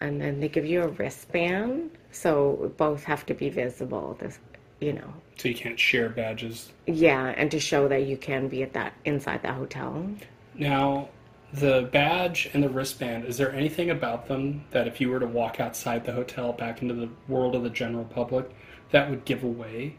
And 0.00 0.20
then 0.20 0.40
they 0.40 0.48
give 0.48 0.66
you 0.66 0.82
a 0.82 0.88
wristband. 0.88 1.90
So 2.12 2.72
both 2.76 3.04
have 3.04 3.26
to 3.26 3.34
be 3.34 3.50
visible. 3.50 4.16
This 4.18 4.38
you 4.80 4.94
know. 4.94 5.12
So 5.36 5.48
you 5.48 5.54
can't 5.54 5.78
share 5.78 6.08
badges. 6.08 6.72
Yeah, 6.86 7.34
and 7.36 7.50
to 7.50 7.60
show 7.60 7.86
that 7.88 8.06
you 8.06 8.16
can 8.16 8.48
be 8.48 8.62
at 8.62 8.72
that 8.72 8.94
inside 9.04 9.42
the 9.42 9.52
hotel. 9.52 10.10
Now, 10.54 11.08
the 11.52 11.88
badge 11.92 12.50
and 12.52 12.62
the 12.62 12.68
wristband, 12.68 13.24
is 13.24 13.36
there 13.36 13.52
anything 13.52 13.90
about 13.90 14.28
them 14.28 14.64
that 14.70 14.86
if 14.86 15.00
you 15.00 15.10
were 15.10 15.20
to 15.20 15.26
walk 15.26 15.60
outside 15.60 16.04
the 16.04 16.12
hotel 16.12 16.52
back 16.52 16.82
into 16.82 16.94
the 16.94 17.08
world 17.28 17.54
of 17.54 17.62
the 17.62 17.70
general 17.70 18.04
public, 18.04 18.50
that 18.92 19.10
would 19.10 19.24
give 19.24 19.42
away? 19.42 19.96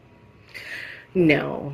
No. 1.14 1.72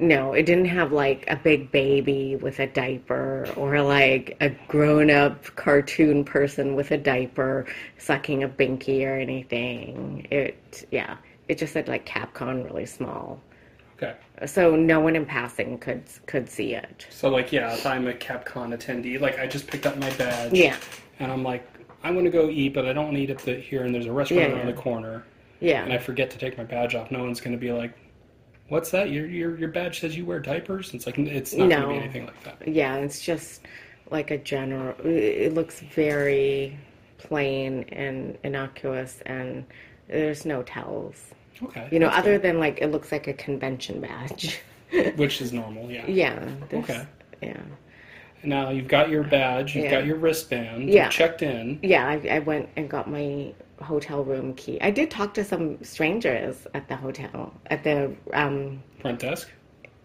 No, 0.00 0.32
it 0.32 0.44
didn't 0.46 0.66
have 0.66 0.90
like 0.90 1.24
a 1.28 1.36
big 1.36 1.70
baby 1.70 2.36
with 2.36 2.60
a 2.60 2.66
diaper 2.66 3.46
or 3.56 3.80
like 3.82 4.36
a 4.40 4.48
grown 4.66 5.10
up 5.10 5.44
cartoon 5.54 6.24
person 6.24 6.74
with 6.74 6.90
a 6.92 6.96
diaper 6.96 7.66
sucking 7.98 8.42
a 8.42 8.48
binky 8.48 9.06
or 9.06 9.14
anything. 9.18 10.26
It, 10.30 10.86
yeah, 10.90 11.18
it 11.48 11.58
just 11.58 11.74
said 11.74 11.88
like 11.88 12.06
CapCon 12.06 12.64
really 12.64 12.86
small. 12.86 13.38
Okay. 14.02 14.16
So 14.46 14.74
no 14.74 15.00
one 15.00 15.14
in 15.16 15.24
passing 15.24 15.78
could 15.78 16.02
could 16.26 16.48
see 16.48 16.74
it. 16.74 17.06
So 17.10 17.28
like 17.28 17.52
yeah, 17.52 17.72
if 17.74 17.86
I'm 17.86 18.08
a 18.08 18.12
CapCon 18.12 18.76
attendee, 18.76 19.20
like 19.20 19.38
I 19.38 19.46
just 19.46 19.66
picked 19.66 19.86
up 19.86 19.96
my 19.96 20.10
badge. 20.14 20.52
Yeah. 20.52 20.76
And 21.20 21.30
I'm 21.30 21.42
like, 21.42 21.66
I 22.02 22.10
want 22.10 22.24
to 22.24 22.30
go 22.30 22.48
eat, 22.48 22.74
but 22.74 22.86
I 22.86 22.92
don't 22.92 23.04
want 23.04 23.16
to 23.16 23.22
eat 23.22 23.30
at 23.30 23.38
the 23.38 23.54
here 23.54 23.84
and 23.84 23.94
there's 23.94 24.06
a 24.06 24.12
restaurant 24.12 24.42
Yeah, 24.42 24.48
around 24.56 24.66
yeah. 24.66 24.74
the 24.74 24.80
corner. 24.80 25.24
Yeah. 25.60 25.84
And 25.84 25.92
I 25.92 25.98
forget 25.98 26.30
to 26.30 26.38
take 26.38 26.58
my 26.58 26.64
badge 26.64 26.94
off. 26.94 27.10
No 27.10 27.20
one's 27.22 27.40
gonna 27.40 27.56
be 27.56 27.72
like, 27.72 27.94
What's 28.68 28.90
that? 28.90 29.10
Your 29.10 29.26
your 29.26 29.56
your 29.58 29.68
badge 29.68 30.00
says 30.00 30.16
you 30.16 30.24
wear 30.24 30.40
diapers? 30.40 30.94
It's 30.94 31.06
like 31.06 31.18
it's 31.18 31.52
not 31.54 31.68
gonna 31.68 31.88
be 31.88 31.94
anything 31.96 32.26
like 32.26 32.42
that. 32.44 32.66
Yeah, 32.66 32.96
it's 32.96 33.20
just 33.20 33.62
like 34.10 34.30
a 34.30 34.38
general. 34.38 34.94
It 35.04 35.54
looks 35.54 35.80
very 35.80 36.78
plain 37.18 37.84
and 37.90 38.36
innocuous, 38.42 39.22
and 39.26 39.64
there's 40.08 40.44
no 40.44 40.62
tells. 40.62 41.34
Okay. 41.64 41.88
You 41.90 41.98
know, 41.98 42.08
other 42.08 42.38
than 42.38 42.58
like 42.58 42.78
it 42.80 42.88
looks 42.88 43.12
like 43.12 43.26
a 43.28 43.32
convention 43.32 44.00
badge. 44.00 44.60
which 45.16 45.40
is 45.40 45.52
normal, 45.52 45.90
yeah. 45.90 46.06
yeah. 46.06 46.48
Okay. 46.72 47.06
Yeah. 47.40 47.60
Now 48.44 48.70
you've 48.70 48.88
got 48.88 49.08
your 49.08 49.22
badge, 49.22 49.74
you've 49.74 49.84
Yeah. 49.84 49.90
got 49.92 50.06
your 50.06 50.16
wristband, 50.16 50.90
Yeah. 50.90 51.08
checked 51.08 51.42
in. 51.42 51.78
Yeah, 51.82 52.06
I, 52.08 52.28
I 52.36 52.38
went 52.40 52.68
and 52.76 52.90
got 52.90 53.08
my 53.10 53.54
hotel 53.80 54.22
room 54.24 54.52
key. 54.54 54.80
I 54.80 54.90
did 54.90 55.10
talk 55.10 55.32
to 55.34 55.44
some 55.44 55.82
strangers 55.82 56.66
at 56.74 56.88
the 56.88 56.96
hotel, 56.96 57.54
at 57.66 57.84
the, 57.84 58.14
um, 58.34 58.82
Front 59.00 59.20
desk. 59.20 59.48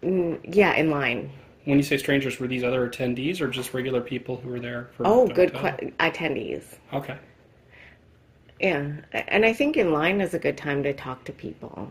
mm, 0.02 0.38
yeah, 0.44 0.74
in 0.74 0.90
line. 0.90 1.30
When 1.64 1.76
you 1.76 1.82
say 1.82 1.98
strangers, 1.98 2.40
were 2.40 2.46
these 2.46 2.64
other 2.64 2.88
attendees 2.88 3.40
or 3.42 3.48
just 3.48 3.74
regular 3.74 4.00
people 4.00 4.36
who 4.36 4.48
were 4.48 4.60
there 4.60 4.88
for 4.96 5.06
Oh, 5.06 5.26
the 5.26 5.34
good 5.34 5.52
que- 5.52 5.92
attendees. 6.00 6.62
Okay. 6.94 7.16
Yeah, 8.60 8.92
and 9.12 9.44
I 9.44 9.52
think 9.52 9.76
in 9.76 9.92
line 9.92 10.20
is 10.20 10.34
a 10.34 10.38
good 10.38 10.56
time 10.56 10.82
to 10.82 10.92
talk 10.92 11.24
to 11.24 11.32
people. 11.32 11.88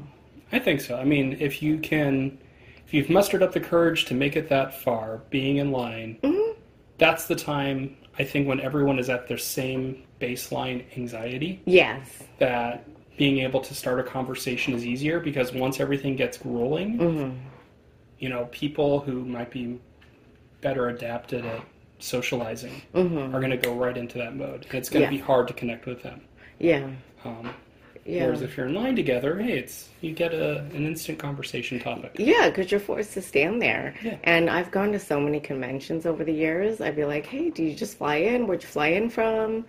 I 0.52 0.60
think 0.60 0.82
so. 0.82 0.98
I 0.98 1.04
mean, 1.04 1.38
if 1.40 1.62
you 1.62 1.78
can, 1.80 2.38
if 2.86 2.94
you've 2.94 3.10
mustered 3.10 3.42
up 3.44 3.54
the 3.54 3.60
courage 3.60 4.06
to 4.06 4.14
make 4.14 4.36
it 4.36 4.50
that 4.50 4.82
far, 4.82 5.22
being 5.30 5.58
in 5.58 5.72
line, 5.72 6.20
Mm-hmm. 6.24 6.60
that's 6.98 7.26
the 7.28 7.36
time 7.36 7.96
I 8.20 8.24
think 8.24 8.48
when 8.48 8.60
everyone 8.60 9.00
is 9.00 9.10
at 9.10 9.28
their 9.28 9.38
same 9.38 10.04
baseline 10.20 10.84
anxiety 10.98 11.62
Yes. 11.66 12.24
that 12.40 12.86
being 13.18 13.40
able 13.40 13.62
to 13.62 13.74
start 13.74 14.00
a 14.00 14.04
conversation 14.04 14.74
is 14.74 14.86
easier 14.86 15.20
because 15.20 15.54
once 15.54 15.80
everything 15.80 16.16
gets 16.16 16.44
rolling, 16.46 16.98
Mm-hmm. 16.98 17.38
you 18.20 18.30
know, 18.30 18.46
people 18.52 19.00
who 19.00 19.24
might 19.26 19.52
be 19.52 19.80
better 20.62 20.90
adapted 20.90 21.46
at 21.46 21.62
socializing 22.00 22.82
Mm-hmm. 22.94 23.34
are 23.36 23.40
going 23.40 23.52
to 23.52 23.58
go 23.58 23.74
right 23.74 23.96
into 23.98 24.18
that 24.18 24.36
mode. 24.36 24.66
And 24.66 24.76
it's 24.76 24.90
going 24.90 25.06
to 25.08 25.12
Yeah. 25.14 25.18
be 25.22 25.24
hard 25.24 25.48
to 25.48 25.54
connect 25.54 25.86
with 25.86 26.02
them. 26.04 26.22
Yeah. 26.60 26.90
Um, 27.24 27.54
Yeah. 28.06 28.24
Whereas 28.26 28.42
if 28.42 28.56
you're 28.56 28.68
in 28.68 28.74
line 28.74 28.96
together, 28.96 29.38
hey, 29.38 29.60
it's 29.60 29.90
you 30.00 30.14
get 30.14 30.34
a, 30.34 30.60
an 30.60 30.86
instant 30.86 31.20
conversation 31.20 31.78
topic. 31.80 32.14
Yeah, 32.18 32.48
because 32.48 32.72
you're 32.72 32.80
forced 32.80 33.14
to 33.16 33.22
stand 33.22 33.62
there. 33.62 33.96
Yeah. 34.02 34.18
And 34.24 34.50
I've 34.50 34.72
gone 34.72 34.94
to 34.94 35.00
so 35.00 35.20
many 35.20 35.42
conventions 35.42 36.06
over 36.06 36.24
the 36.24 36.32
years. 36.32 36.80
I'd 36.80 36.96
be 36.96 37.04
like, 37.04 37.26
hey, 37.26 37.50
do 37.50 37.64
you 37.64 37.76
just 37.76 37.98
fly 37.98 38.16
in? 38.16 38.48
Where'd 38.48 38.64
you 38.64 38.70
fly 38.70 38.88
in 38.88 39.10
from? 39.10 39.66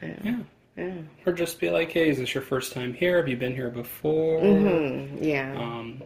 Yeah. 0.00 0.36
Yeah. 0.76 0.92
Or 1.26 1.32
just 1.32 1.58
be 1.58 1.70
like, 1.70 1.90
hey, 1.90 2.08
is 2.08 2.18
this 2.18 2.34
your 2.34 2.42
first 2.44 2.72
time 2.72 2.94
here? 2.94 3.16
Have 3.16 3.26
you 3.26 3.36
been 3.36 3.54
here 3.54 3.70
before? 3.70 4.40
Mm, 4.40 5.18
yeah. 5.20 5.58
Um, 5.58 6.00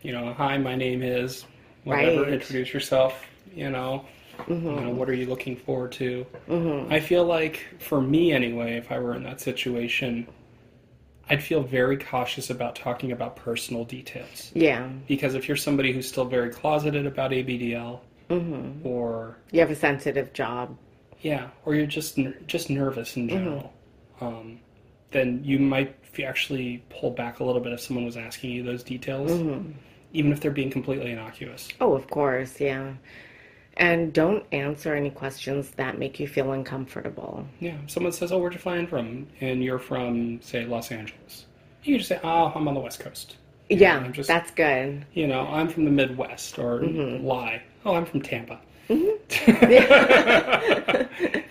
you 0.00 0.12
know, 0.12 0.32
hi, 0.32 0.56
my 0.56 0.74
name 0.74 1.02
is 1.02 1.44
whatever. 1.84 2.22
Right. 2.22 2.32
Introduce 2.32 2.72
yourself. 2.72 3.26
You 3.54 3.68
know, 3.68 4.06
you 4.48 4.54
know, 4.56 4.90
what 4.90 5.08
are 5.08 5.14
you 5.14 5.26
looking 5.26 5.56
forward 5.56 5.92
to? 5.92 6.26
Mm-hmm. 6.48 6.92
I 6.92 7.00
feel 7.00 7.24
like, 7.24 7.64
for 7.78 8.00
me 8.00 8.32
anyway, 8.32 8.76
if 8.76 8.90
I 8.92 8.98
were 8.98 9.14
in 9.14 9.22
that 9.24 9.40
situation, 9.40 10.26
I'd 11.28 11.42
feel 11.42 11.62
very 11.62 11.96
cautious 11.96 12.50
about 12.50 12.76
talking 12.76 13.10
about 13.12 13.34
personal 13.36 13.84
details 13.84 14.52
yeah. 14.54 14.88
because 15.08 15.34
if 15.34 15.48
you're 15.48 15.56
somebody 15.56 15.92
who's 15.92 16.06
still 16.08 16.24
very 16.24 16.50
closeted 16.50 17.06
about 17.06 17.30
ABDL, 17.32 18.00
Mm-hmm. 18.28 18.84
or 18.84 19.36
You 19.52 19.60
have 19.60 19.70
a 19.70 19.76
sensitive 19.76 20.32
job. 20.32 20.76
yeah, 21.20 21.50
or 21.64 21.76
you're 21.76 21.86
just 21.86 22.18
just 22.48 22.70
nervous 22.70 23.16
in 23.16 23.28
general, 23.28 23.72
um, 24.20 24.58
then 25.12 25.42
you 25.44 25.60
might 25.60 25.94
actually 26.24 26.82
pull 26.90 27.10
back 27.12 27.38
a 27.38 27.44
little 27.44 27.60
bit 27.60 27.72
if 27.72 27.80
someone 27.80 28.04
was 28.04 28.16
asking 28.16 28.50
you 28.50 28.64
those 28.64 28.82
details, 28.82 29.30
even 30.12 30.32
if 30.32 30.40
they're 30.40 30.50
being 30.50 30.70
completely 30.70 31.12
innocuous. 31.12 31.68
Oh, 31.80 31.92
of 31.94 32.08
course. 32.10 32.60
Yeah. 32.60 32.94
And 33.78 34.12
don't 34.12 34.44
answer 34.52 34.94
any 34.94 35.10
questions 35.10 35.70
that 35.72 35.98
make 35.98 36.18
you 36.18 36.26
feel 36.26 36.52
uncomfortable. 36.52 37.46
Yeah, 37.60 37.76
someone 37.86 38.12
says, 38.12 38.32
"Oh, 38.32 38.38
where'd 38.38 38.54
you 38.54 38.58
fly 38.58 38.78
in 38.78 38.86
from?" 38.86 39.26
and 39.40 39.62
you're 39.62 39.78
from, 39.78 40.40
say, 40.40 40.64
Los 40.64 40.90
Angeles, 40.90 41.46
you 41.82 41.98
just 41.98 42.08
say, 42.08 42.18
"Oh, 42.24 42.52
I'm 42.54 42.66
on 42.68 42.74
the 42.74 42.80
West 42.80 43.00
Coast." 43.00 43.36
Yeah, 43.68 43.98
I'm 43.98 44.12
just- 44.12 44.28
that's 44.28 44.50
good. 44.52 45.04
You 45.12 45.26
know, 45.26 45.46
I'm 45.48 45.68
from 45.68 45.84
the 45.84 45.90
Midwest, 45.90 46.58
or 46.58 46.80
mm-hmm. 46.80 47.26
lie. 47.26 47.62
Oh, 47.84 47.94
I'm 47.94 48.06
from 48.06 48.22
Tampa. 48.22 48.60
Mm-hmm. 48.88 49.16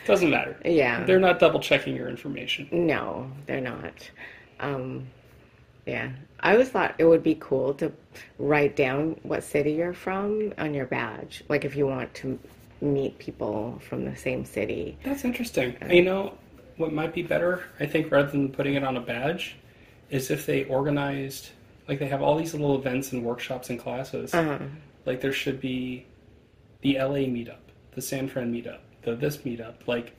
Doesn't 0.08 0.30
matter. 0.30 0.58
Yeah. 0.66 1.04
They're 1.06 1.20
not 1.20 1.40
double 1.40 1.60
checking 1.60 1.96
your 1.96 2.08
information. 2.10 2.68
No, 2.72 3.30
they're 3.46 3.62
not. 3.62 4.10
Um, 4.60 5.08
yeah. 5.86 6.12
I 6.40 6.54
always 6.54 6.70
thought 6.70 6.96
it 6.98 7.06
would 7.06 7.24
be 7.24 7.36
cool 7.40 7.74
to 7.76 7.92
write 8.38 8.76
down 8.76 9.20
what 9.24 9.44
city 9.44 9.74
you're 9.74 9.94
from 9.94 10.54
on 10.58 10.74
your 10.74 10.86
badge. 10.86 11.44
Like 11.50 11.66
if 11.66 11.76
you 11.76 11.88
want 11.88 12.14
to 12.16 12.40
meet 12.82 13.18
people 13.20 13.82
from 13.88 14.06
the 14.06 14.16
same 14.16 14.46
city. 14.46 14.98
That's 15.04 15.24
interesting. 15.24 15.76
You 15.90 16.04
know, 16.04 16.38
what 16.78 16.94
might 16.94 17.14
be 17.14 17.24
better, 17.24 17.64
I 17.80 17.86
think, 17.86 18.12
rather 18.12 18.30
than 18.30 18.52
putting 18.52 18.76
it 18.76 18.84
on 18.84 18.98
a 18.98 19.02
badge, 19.02 19.56
is 20.10 20.30
if 20.30 20.46
they 20.46 20.66
organized, 20.66 21.50
like 21.88 22.00
they 22.00 22.08
have 22.08 22.22
all 22.22 22.38
these 22.38 22.54
little 22.54 22.76
events 22.76 23.12
and 23.12 23.24
workshops 23.24 23.70
and 23.70 23.80
classes. 23.80 24.34
Uh-huh. 24.34 24.60
Like 25.06 25.22
there 25.22 25.34
should 25.34 25.60
be 25.60 26.06
the 26.82 26.98
LA 26.98 27.26
meetup, 27.26 27.58
the 27.94 28.02
San 28.02 28.28
Fran 28.28 28.54
meetup, 28.54 28.80
the 29.04 29.16
this 29.16 29.38
meetup, 29.38 29.88
like 29.88 30.14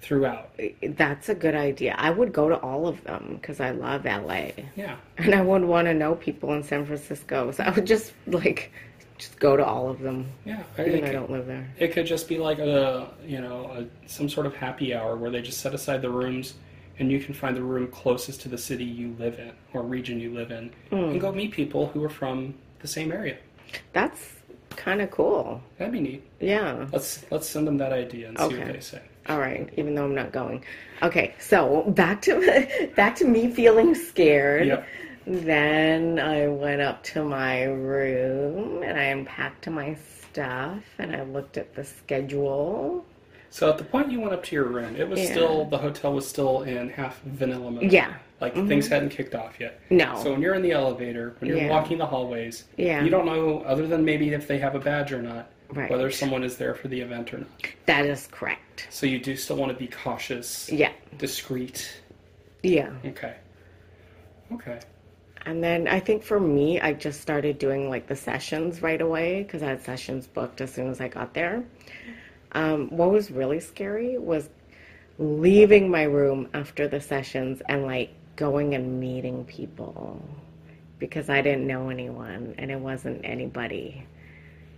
throughout. 0.00 0.50
That's 0.82 1.28
a 1.28 1.34
good 1.34 1.54
idea. 1.54 1.94
I 1.98 2.10
would 2.10 2.32
go 2.32 2.48
to 2.48 2.56
all 2.56 2.86
of 2.86 3.02
them 3.04 3.38
because 3.40 3.60
I 3.60 3.70
love 3.70 4.04
LA. 4.04 4.50
Yeah. 4.76 4.96
And 5.18 5.34
I 5.34 5.40
would 5.40 5.64
want 5.64 5.86
to 5.86 5.94
know 5.94 6.14
people 6.14 6.52
in 6.54 6.62
San 6.62 6.84
Francisco. 6.86 7.50
So 7.50 7.64
I 7.64 7.70
would 7.70 7.86
just 7.86 8.12
like 8.26 8.72
just 9.18 9.38
go 9.38 9.56
to 9.56 9.64
all 9.64 9.88
of 9.88 10.00
them. 10.00 10.26
Yeah. 10.44 10.62
Even 10.78 10.92
it 10.92 10.96
I 10.96 11.06
could- 11.06 11.12
don't 11.12 11.30
live 11.30 11.46
there. 11.46 11.68
It 11.78 11.92
could 11.92 12.06
just 12.06 12.28
be 12.28 12.38
like 12.38 12.58
a, 12.58 13.08
you 13.26 13.40
know, 13.40 13.70
a, 13.76 14.08
some 14.08 14.28
sort 14.28 14.46
of 14.46 14.54
happy 14.54 14.94
hour 14.94 15.16
where 15.16 15.30
they 15.30 15.42
just 15.42 15.60
set 15.60 15.74
aside 15.74 16.02
the 16.02 16.10
rooms 16.10 16.54
and 16.98 17.10
you 17.10 17.20
can 17.20 17.34
find 17.34 17.56
the 17.56 17.62
room 17.62 17.88
closest 17.88 18.40
to 18.42 18.48
the 18.48 18.58
city 18.58 18.84
you 18.84 19.14
live 19.18 19.38
in 19.38 19.52
or 19.72 19.82
region 19.82 20.20
you 20.20 20.32
live 20.32 20.50
in 20.50 20.70
hmm. 20.90 20.96
and 20.96 21.20
go 21.20 21.32
meet 21.32 21.52
people 21.52 21.88
who 21.88 22.02
are 22.02 22.08
from 22.08 22.54
the 22.80 22.88
same 22.88 23.12
area. 23.12 23.36
That's 23.92 24.34
kind 24.70 25.00
of 25.00 25.10
cool. 25.10 25.62
That'd 25.78 25.92
be 25.92 26.00
neat. 26.00 26.24
Yeah. 26.40 26.86
Let's 26.92 27.24
let's 27.30 27.48
send 27.48 27.66
them 27.66 27.78
that 27.78 27.92
idea 27.92 28.28
and 28.28 28.38
see 28.38 28.58
what 28.58 28.72
they 28.72 28.80
say. 28.80 29.02
All 29.28 29.38
right, 29.38 29.68
even 29.76 29.94
though 29.94 30.04
I'm 30.04 30.14
not 30.14 30.32
going. 30.32 30.64
Okay, 31.02 31.34
so 31.38 31.82
back 31.88 32.22
to 32.22 32.90
back 32.96 33.16
to 33.16 33.24
me 33.24 33.50
feeling 33.50 33.94
scared. 33.94 34.66
Yep. 34.68 34.86
Then 35.26 36.20
I 36.20 36.46
went 36.46 36.80
up 36.80 37.02
to 37.04 37.24
my 37.24 37.64
room 37.64 38.84
and 38.84 38.96
I 38.98 39.04
unpacked 39.04 39.68
my 39.68 39.96
stuff 40.20 40.84
and 40.98 41.16
I 41.16 41.22
looked 41.22 41.56
at 41.56 41.74
the 41.74 41.82
schedule. 41.82 43.04
So 43.50 43.68
at 43.68 43.78
the 43.78 43.84
point 43.84 44.12
you 44.12 44.20
went 44.20 44.34
up 44.34 44.44
to 44.44 44.54
your 44.54 44.66
room, 44.66 44.94
it 44.96 45.08
was 45.08 45.18
Yeah. 45.20 45.30
still 45.30 45.64
the 45.64 45.78
hotel 45.78 46.12
was 46.12 46.28
still 46.28 46.62
in 46.62 46.90
half 46.90 47.20
vanilla 47.22 47.70
mode. 47.72 47.90
Yeah. 47.90 48.14
Like 48.40 48.54
mm-hmm. 48.54 48.68
things 48.68 48.86
hadn't 48.86 49.08
kicked 49.08 49.34
off 49.34 49.58
yet. 49.58 49.80
No. 49.90 50.14
So 50.22 50.30
when 50.32 50.42
you're 50.42 50.54
in 50.54 50.62
the 50.62 50.72
elevator, 50.72 51.34
when 51.40 51.48
you're 51.48 51.58
Yeah. 51.58 51.70
walking 51.70 51.98
the 51.98 52.06
hallways, 52.06 52.64
Yeah. 52.76 53.02
you 53.02 53.10
don't 53.10 53.26
know 53.26 53.62
other 53.66 53.88
than 53.88 54.04
maybe 54.04 54.32
if 54.32 54.46
they 54.46 54.58
have 54.58 54.76
a 54.76 54.78
badge 54.78 55.10
or 55.12 55.22
not, 55.22 55.50
Right. 55.72 55.90
whether 55.90 56.10
someone 56.10 56.44
is 56.44 56.56
there 56.56 56.74
for 56.74 56.88
the 56.88 57.00
event 57.00 57.34
or 57.34 57.38
not. 57.38 57.48
That 57.86 58.06
is 58.06 58.28
correct. 58.30 58.86
So 58.90 59.04
you 59.06 59.18
do 59.18 59.36
still 59.36 59.56
want 59.56 59.72
to 59.72 59.78
be 59.78 59.88
cautious, 59.88 60.70
Yeah. 60.70 60.92
discreet. 61.18 62.00
Yeah. 62.62 62.90
Okay. 63.04 63.34
Okay. 64.52 64.78
And 65.44 65.62
then 65.62 65.86
I 65.88 66.00
think 66.00 66.22
for 66.22 66.40
me, 66.40 66.80
I 66.80 66.92
just 66.92 67.20
started 67.20 67.58
doing 67.58 67.88
like 67.88 68.06
the 68.06 68.16
sessions 68.16 68.82
right 68.82 69.00
away 69.00 69.42
because 69.42 69.62
I 69.62 69.66
had 69.68 69.82
sessions 69.82 70.26
booked 70.26 70.60
as 70.60 70.72
soon 70.72 70.88
as 70.88 71.00
I 71.00 71.08
got 71.08 71.34
there. 71.34 71.64
Um, 72.52 72.88
what 72.90 73.10
was 73.10 73.30
really 73.30 73.60
scary 73.60 74.18
was 74.18 74.48
leaving 75.18 75.90
my 75.90 76.02
room 76.04 76.48
after 76.54 76.88
the 76.88 77.00
sessions 77.00 77.62
and 77.68 77.84
like 77.84 78.10
going 78.36 78.74
and 78.74 79.00
meeting 79.00 79.44
people 79.44 80.20
because 80.98 81.28
I 81.28 81.40
didn't 81.42 81.66
know 81.66 81.88
anyone 81.90 82.54
and 82.58 82.70
it 82.70 82.78
wasn't 82.80 83.20
anybody. 83.24 84.04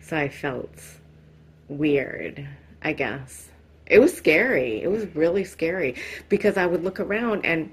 So 0.01 0.17
I 0.17 0.29
felt 0.29 0.71
weird, 1.69 2.47
I 2.83 2.93
guess. 2.93 3.49
It 3.87 3.99
was 3.99 4.15
scary. 4.15 4.83
It 4.83 4.91
was 4.91 5.07
really 5.15 5.45
scary 5.45 5.97
because 6.29 6.57
I 6.57 6.67
would 6.67 6.85
look 6.85 7.01
around 7.01 7.45
and 7.45 7.71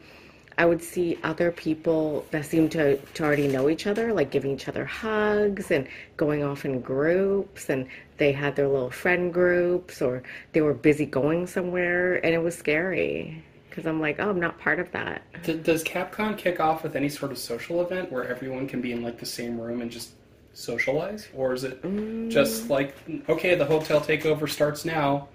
I 0.58 0.66
would 0.66 0.82
see 0.82 1.20
other 1.24 1.52
people 1.52 2.26
that 2.32 2.46
seemed 2.46 2.72
to, 2.74 2.98
to 2.98 3.24
already 3.24 3.48
know 3.48 3.70
each 3.70 3.88
other, 3.88 4.14
like 4.14 4.32
giving 4.32 4.52
each 4.52 4.70
other 4.70 4.86
hugs 4.86 5.70
and 5.70 5.88
going 6.16 6.44
off 6.44 6.64
in 6.64 6.80
groups, 6.80 7.70
and 7.70 7.88
they 8.18 8.32
had 8.32 8.56
their 8.56 8.68
little 8.70 8.90
friend 8.90 9.34
groups, 9.34 10.02
or 10.02 10.24
they 10.54 10.62
were 10.62 10.74
busy 10.74 11.06
going 11.06 11.46
somewhere, 11.46 12.26
and 12.26 12.34
it 12.34 12.38
was 12.38 12.56
scary 12.56 13.44
because 13.70 13.86
I'm 13.86 14.00
like, 14.00 14.18
oh, 14.20 14.30
I'm 14.30 14.40
not 14.40 14.58
part 14.58 14.80
of 14.80 14.90
that. 14.94 15.24
Does 15.44 15.84
CapCon 15.84 16.38
kick 16.38 16.62
off 16.62 16.84
with 16.84 16.96
any 16.96 17.10
sort 17.10 17.34
of 17.34 17.38
social 17.38 17.82
event 17.82 18.10
where 18.10 18.26
everyone 18.26 18.70
can 18.70 18.80
be 18.80 18.94
in 18.94 19.04
like 19.04 19.20
the 19.20 19.26
same 19.26 19.60
room 19.60 19.82
and 19.82 19.92
just 19.92 20.12
socialize, 20.56 21.28
or 21.36 21.54
is 21.54 21.64
it 21.64 21.82
Mm. 21.84 22.32
just 22.32 22.70
like 22.70 22.96
okay, 23.30 23.54
the 23.56 23.66
hotel 23.66 24.00
takeover 24.02 24.50
starts 24.50 24.86
now, 24.86 25.28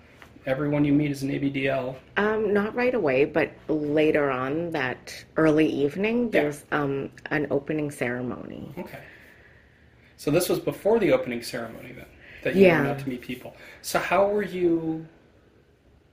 everyone 0.46 0.84
you 0.84 0.92
meet 0.92 1.10
is 1.10 1.22
an 1.22 1.30
ABDL? 1.30 1.94
Um, 2.16 2.52
not 2.52 2.74
right 2.74 2.94
away, 2.94 3.26
but 3.26 3.50
later 3.68 4.30
on 4.30 4.70
that 4.72 5.24
early 5.36 5.66
evening, 5.68 6.24
Yeah. 6.24 6.40
there's 6.42 6.64
um, 6.72 7.10
an 7.26 7.46
opening 7.50 7.90
ceremony. 7.90 8.72
Okay. 8.78 8.98
So 10.16 10.30
this 10.30 10.48
was 10.48 10.58
before 10.58 10.98
the 10.98 11.12
opening 11.12 11.42
ceremony 11.42 11.92
then, 11.92 12.06
that 12.42 12.54
you 12.56 12.62
Yeah. 12.62 12.78
went 12.82 12.88
out 12.88 12.98
to 13.04 13.08
meet 13.08 13.20
people. 13.20 13.54
So 13.82 13.98
how 13.98 14.26
were 14.28 14.42
you 14.42 15.06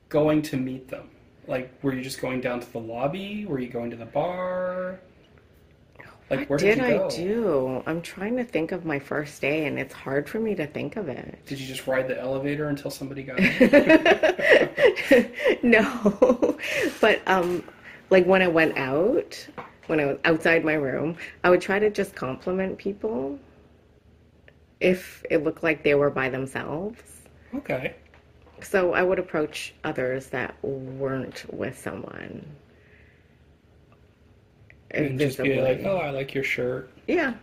going 0.10 0.42
to 0.44 0.58
meet 0.58 0.88
them? 0.90 1.10
Like, 1.48 1.72
were 1.82 1.94
you 1.94 2.02
just 2.02 2.20
going 2.22 2.42
down 2.42 2.60
to 2.60 2.72
the 2.74 2.80
lobby? 2.80 3.46
Were 3.46 3.60
you 3.60 3.70
going 3.70 3.90
to 3.92 3.96
the 3.98 4.06
bar? 4.06 5.00
Like, 6.30 6.50
what 6.50 6.60
did, 6.60 6.80
did? 6.80 6.84
I 6.84 7.08
do? 7.08 7.82
I'm 7.86 8.02
trying 8.02 8.36
to 8.36 8.44
think 8.44 8.74
of 8.74 8.84
my 8.84 9.00
first 9.00 9.40
day, 9.40 9.66
and 9.66 9.80
it's 9.80 9.94
hard 9.94 10.28
for 10.28 10.40
me 10.40 10.56
to 10.56 10.68
think 10.68 10.98
of 10.98 11.08
it. 11.08 11.40
Did 11.46 11.60
you 11.60 11.66
just 11.66 11.88
ride 11.88 12.10
the 12.10 12.20
elevator 12.20 12.68
until 12.68 12.92
somebody 12.92 13.24
got 13.24 13.40
in? 13.40 15.32
no, 15.64 16.58
but 17.02 17.22
um, 17.28 17.64
like 18.10 18.26
when 18.26 18.42
I 18.42 18.48
went 18.48 18.78
out, 18.78 19.48
when 19.88 20.02
I 20.02 20.06
was 20.06 20.18
outside 20.26 20.66
my 20.66 20.74
room, 20.74 21.16
I 21.46 21.50
would 21.50 21.62
try 21.62 21.80
to 21.80 21.90
just 21.90 22.14
compliment 22.14 22.78
people 22.78 23.40
if 24.82 25.24
it 25.30 25.46
looked 25.46 25.64
like 25.64 25.82
they 25.84 25.96
were 25.96 26.10
by 26.10 26.30
themselves. 26.30 27.02
okay. 27.56 27.96
So 28.62 28.94
I 28.94 29.04
would 29.04 29.20
approach 29.20 29.76
others 29.84 30.28
that 30.28 30.56
weren't 30.64 31.46
with 31.54 31.78
someone. 31.80 32.44
And 34.92 35.20
just 35.20 35.38
be 35.38 35.60
like, 35.62 35.84
oh, 35.84 35.98
I 35.98 36.12
like 36.12 36.34
your 36.34 36.44
shirt. 36.44 36.90
yeah, 37.08 37.34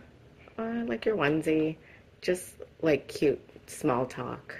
oh, 0.57 0.63
I 0.63 0.83
like 0.83 1.05
your 1.05 1.15
onesie. 1.15 1.75
Just 2.21 2.53
like 2.81 3.07
cute 3.07 3.39
small 3.67 4.05
talk. 4.05 4.55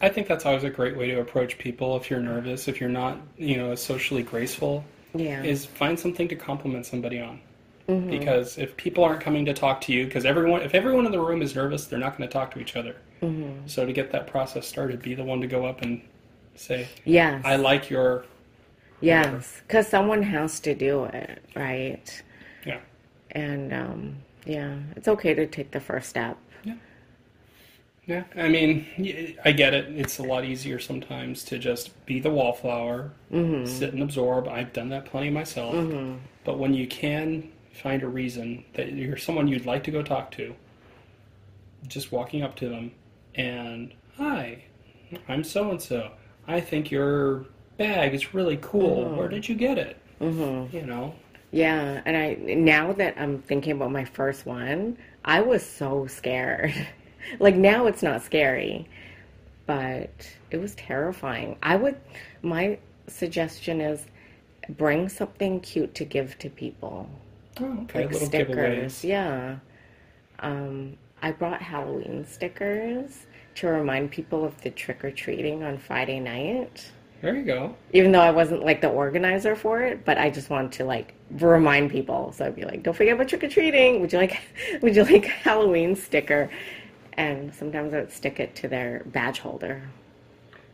I 0.00 0.08
think 0.08 0.26
that's 0.28 0.44
always 0.44 0.64
a 0.64 0.70
great 0.70 0.96
way 0.96 1.08
to 1.08 1.20
approach 1.20 1.56
people 1.58 1.96
if 1.96 2.10
you're 2.10 2.20
nervous, 2.20 2.68
if 2.68 2.80
you're 2.80 2.90
not, 2.90 3.18
you 3.36 3.56
know, 3.56 3.74
socially 3.74 4.22
graceful, 4.22 4.84
Yeah. 5.14 5.42
is 5.42 5.64
find 5.64 5.98
something 5.98 6.28
to 6.28 6.36
compliment 6.36 6.84
somebody 6.86 7.20
on. 7.20 7.40
Mm-hmm. 7.88 8.10
Because 8.10 8.58
if 8.58 8.76
people 8.76 9.04
aren't 9.04 9.20
coming 9.20 9.44
to 9.44 9.52
talk 9.54 9.80
to 9.82 9.92
you, 9.92 10.04
because 10.06 10.24
everyone, 10.24 10.62
if 10.62 10.74
everyone 10.74 11.06
in 11.06 11.12
the 11.12 11.20
room 11.20 11.42
is 11.42 11.54
nervous, 11.54 11.86
they're 11.86 11.98
not 11.98 12.16
going 12.16 12.28
to 12.28 12.32
talk 12.32 12.50
to 12.54 12.58
each 12.60 12.76
other. 12.76 12.96
Mm-hmm. 13.22 13.66
So 13.66 13.84
to 13.86 13.92
get 13.92 14.10
that 14.12 14.26
process 14.26 14.66
started, 14.66 15.00
be 15.02 15.14
the 15.14 15.24
one 15.24 15.40
to 15.42 15.46
go 15.46 15.64
up 15.66 15.82
and 15.82 16.00
say, 16.56 16.88
yes. 17.04 17.42
"I 17.44 17.56
like 17.56 17.88
your," 17.90 18.24
Yes, 19.04 19.60
because 19.66 19.86
someone 19.88 20.22
has 20.22 20.60
to 20.60 20.74
do 20.74 21.04
it, 21.04 21.42
right? 21.56 22.22
yeah, 22.66 22.80
And 23.32 23.72
um, 23.72 24.16
yeah, 24.46 24.78
it's 24.96 25.08
okay 25.08 25.34
to 25.34 25.46
take 25.46 25.70
the 25.72 25.80
first 25.80 26.08
step. 26.08 26.36
yeah. 26.64 26.74
Yeah, 28.06 28.24
I 28.36 28.48
mean, 28.48 28.84
I 29.46 29.52
get 29.52 29.72
it. 29.72 29.86
It's 29.96 30.18
a 30.18 30.22
lot 30.22 30.44
easier 30.44 30.78
sometimes 30.78 31.42
to 31.44 31.58
just 31.58 32.04
be 32.04 32.20
the 32.20 32.30
wallflower, 32.30 33.12
Mm-hmm. 33.32 33.64
sit 33.66 33.94
and 33.94 34.02
absorb. 34.02 34.46
I've 34.46 34.72
done 34.74 34.90
that 34.90 35.06
plenty 35.06 35.30
myself. 35.30 35.74
But 36.44 36.58
when 36.58 36.74
you 36.74 36.86
can 36.86 37.50
find 37.72 38.02
a 38.02 38.06
reason 38.08 38.64
that 38.74 38.92
you're 38.92 39.16
someone 39.16 39.48
you'd 39.48 39.64
like 39.66 39.82
to 39.84 39.90
go 39.90 40.02
talk 40.02 40.30
to, 40.32 40.54
just 41.88 42.12
walking 42.12 42.42
up 42.42 42.54
to 42.56 42.68
them 42.68 42.92
and, 43.34 43.92
hi, 44.16 44.64
I'm 45.28 45.42
so 45.44 45.70
and 45.70 45.80
so. 45.80 46.10
I 46.46 46.60
think 46.60 46.90
your 46.90 47.46
bag 47.76 48.14
is 48.14 48.34
really 48.34 48.58
cool. 48.60 49.14
Where 49.16 49.28
did 49.28 49.48
you 49.48 49.54
get 49.54 49.78
it? 49.78 49.96
Mm-hmm. 50.20 50.76
You 50.76 50.86
know? 50.86 51.14
Yeah, 51.50 52.02
and 52.04 52.16
I 52.16 52.34
now 52.54 52.92
that 52.94 53.14
I'm 53.16 53.40
thinking 53.42 53.72
about 53.72 53.92
my 53.92 54.04
first 54.04 54.46
one, 54.46 54.96
I 55.24 55.40
was 55.40 55.64
so 55.64 56.06
scared. 56.06 56.74
like 57.38 57.54
now 57.54 57.86
it's 57.86 58.02
not 58.02 58.22
scary, 58.22 58.88
but 59.66 60.10
it 60.50 60.58
was 60.58 60.74
terrifying. 60.74 61.56
I 61.62 61.76
would 61.76 61.96
my 62.42 62.78
suggestion 63.06 63.80
is 63.80 64.06
bring 64.70 65.08
something 65.08 65.60
cute 65.60 65.94
to 65.94 66.04
give 66.04 66.38
to 66.38 66.50
people. 66.50 67.08
Oh, 67.60 67.82
okay. 67.84 68.00
like 68.02 68.12
Little 68.12 68.26
stickers. 68.26 68.56
giveaways. 68.56 69.04
Yeah. 69.04 69.56
Um, 70.40 70.96
I 71.22 71.30
brought 71.30 71.62
Halloween 71.62 72.26
stickers 72.26 73.26
to 73.56 73.68
remind 73.68 74.10
people 74.10 74.44
of 74.44 74.60
the 74.62 74.70
trick 74.70 75.04
or 75.04 75.10
treating 75.10 75.62
on 75.62 75.78
Friday 75.78 76.18
night. 76.20 76.90
There 77.24 77.34
you 77.34 77.42
go. 77.42 77.74
Even 77.94 78.12
though 78.12 78.20
I 78.20 78.30
wasn't 78.30 78.66
like 78.66 78.82
the 78.82 78.90
organizer 78.90 79.56
for 79.56 79.80
it, 79.80 80.04
but 80.04 80.18
I 80.18 80.28
just 80.28 80.50
wanted 80.50 80.72
to 80.72 80.84
like 80.84 81.14
remind 81.30 81.90
people. 81.90 82.32
So 82.32 82.44
I'd 82.44 82.54
be 82.54 82.66
like, 82.66 82.82
"Don't 82.82 82.92
forget 82.92 83.14
about 83.14 83.28
trick 83.28 83.42
or 83.44 83.48
treating. 83.48 84.02
Would 84.02 84.12
you 84.12 84.18
like, 84.18 84.42
would 84.82 84.94
you 84.94 85.04
like 85.04 85.24
a 85.24 85.30
Halloween 85.30 85.96
sticker?" 85.96 86.50
And 87.14 87.54
sometimes 87.54 87.94
I 87.94 88.00
would 88.00 88.12
stick 88.12 88.40
it 88.40 88.54
to 88.56 88.68
their 88.68 89.04
badge 89.06 89.38
holder. 89.38 89.82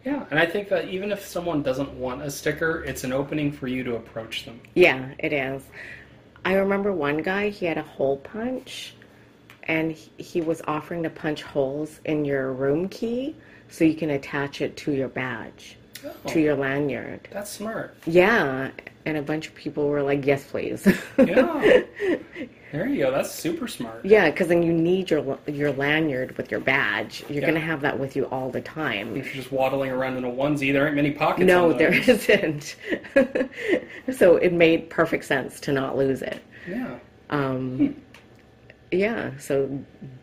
Yeah, 0.05 0.25
and 0.33 0.41
I 0.41 0.47
think 0.47 0.69
that 0.71 0.89
even 0.89 1.13
if 1.13 1.25
someone 1.25 1.63
doesn't 1.63 1.93
want 1.93 2.23
a 2.23 2.31
sticker, 2.33 2.83
it's 2.83 3.05
an 3.05 3.13
opening 3.13 3.53
for 3.53 3.69
you 3.69 3.85
to 3.85 3.95
approach 3.95 4.45
them. 4.45 4.61
Yeah, 4.75 5.11
it 5.21 5.33
is. 5.33 5.63
I 6.45 6.55
remember 6.55 6.93
one 6.93 7.19
guy, 7.19 7.51
he 7.51 7.67
had 7.67 7.79
a 7.79 7.83
hole 7.83 8.17
punch 8.17 8.95
and 9.65 9.93
he, 9.93 10.11
he 10.17 10.41
was 10.41 10.63
offering 10.67 11.05
to 11.05 11.11
punch 11.11 11.43
holes 11.43 12.01
in 12.07 12.25
your 12.25 12.53
room 12.53 12.89
key 12.89 13.37
so 13.69 13.85
you 13.85 13.95
can 13.95 14.11
attach 14.11 14.61
it 14.61 14.77
to 14.79 14.93
your 14.93 15.09
badge, 15.09 15.77
Oh, 16.05 16.29
to 16.31 16.41
your 16.41 16.55
lanyard. 16.57 17.29
that's 17.31 17.51
smart. 17.51 17.95
Yeah, 18.07 18.71
and 19.05 19.17
a 19.17 19.23
bunch 19.23 19.49
of 19.49 19.55
people 19.55 19.89
were 19.89 20.03
like, 20.03 20.25
"Yes, 20.27 20.45
please." 20.45 20.87
Yeah. 21.19 21.83
there 22.73 22.87
you 22.87 22.99
go. 22.99 23.11
That's 23.11 23.31
super 23.31 23.67
smart. 23.69 24.05
yeah, 24.05 24.31
because 24.31 24.49
then 24.49 24.63
you 24.63 24.73
need 24.73 25.11
your 25.11 25.39
your 25.47 25.73
lanyard 25.73 26.37
with 26.37 26.51
your 26.51 26.61
badge. 26.61 27.25
You're 27.29 27.41
Yeah. 27.43 27.47
gonna 27.49 27.61
have 27.61 27.81
that 27.83 27.99
with 27.99 28.15
you 28.17 28.25
all 28.27 28.51
the 28.51 28.61
time. 28.61 29.17
If 29.17 29.27
you're 29.27 29.43
just 29.43 29.53
waddling 29.53 29.91
around 29.91 30.17
in 30.17 30.25
a 30.25 30.31
onesie, 30.31 30.73
there 30.73 30.83
aren't 30.85 30.97
many 30.97 31.11
pockets. 31.11 31.47
No, 31.47 31.73
there 31.73 31.93
isn't. 31.93 32.77
so 34.13 34.37
it 34.37 34.53
made 34.53 34.91
perfect 34.91 35.25
sense 35.25 35.61
to 35.61 35.73
not 35.73 35.97
lose 35.97 36.23
it. 36.23 36.43
Yeah. 36.69 36.99
Um, 37.31 37.97
yeah, 38.93 39.37
so 39.39 39.83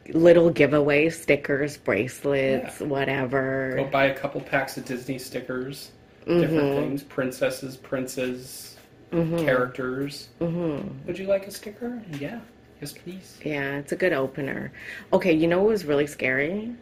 little 0.09 0.49
giveaway 0.49 1.09
stickers, 1.09 1.77
bracelets, 1.77 2.79
whatever. 2.79 3.73
Go 3.77 3.85
buy 3.85 4.05
a 4.05 4.13
couple 4.15 4.41
packs 4.41 4.77
of 4.77 4.85
Disney 4.85 5.17
stickers, 5.19 5.91
Mm-hmm. 6.25 6.41
different 6.41 6.75
things, 6.75 7.03
princesses, 7.03 7.77
princes, 7.77 8.73
Mm-hmm. 9.13 9.45
characters. 9.45 10.27
Would 10.41 11.17
you 11.17 11.27
like 11.27 11.47
a 11.47 11.51
sticker? 11.51 12.01
Yeah. 12.19 12.41
Yes, 12.81 12.91
please. 12.91 13.37
Yeah, 13.43 13.77
it's 13.77 13.93
a 13.93 13.95
good 13.95 14.11
opener. 14.11 14.73
Okay, 15.13 15.31
you 15.31 15.47
know 15.47 15.59
what 15.59 15.69
was 15.69 15.85
really 15.85 16.05
scary? 16.07 16.75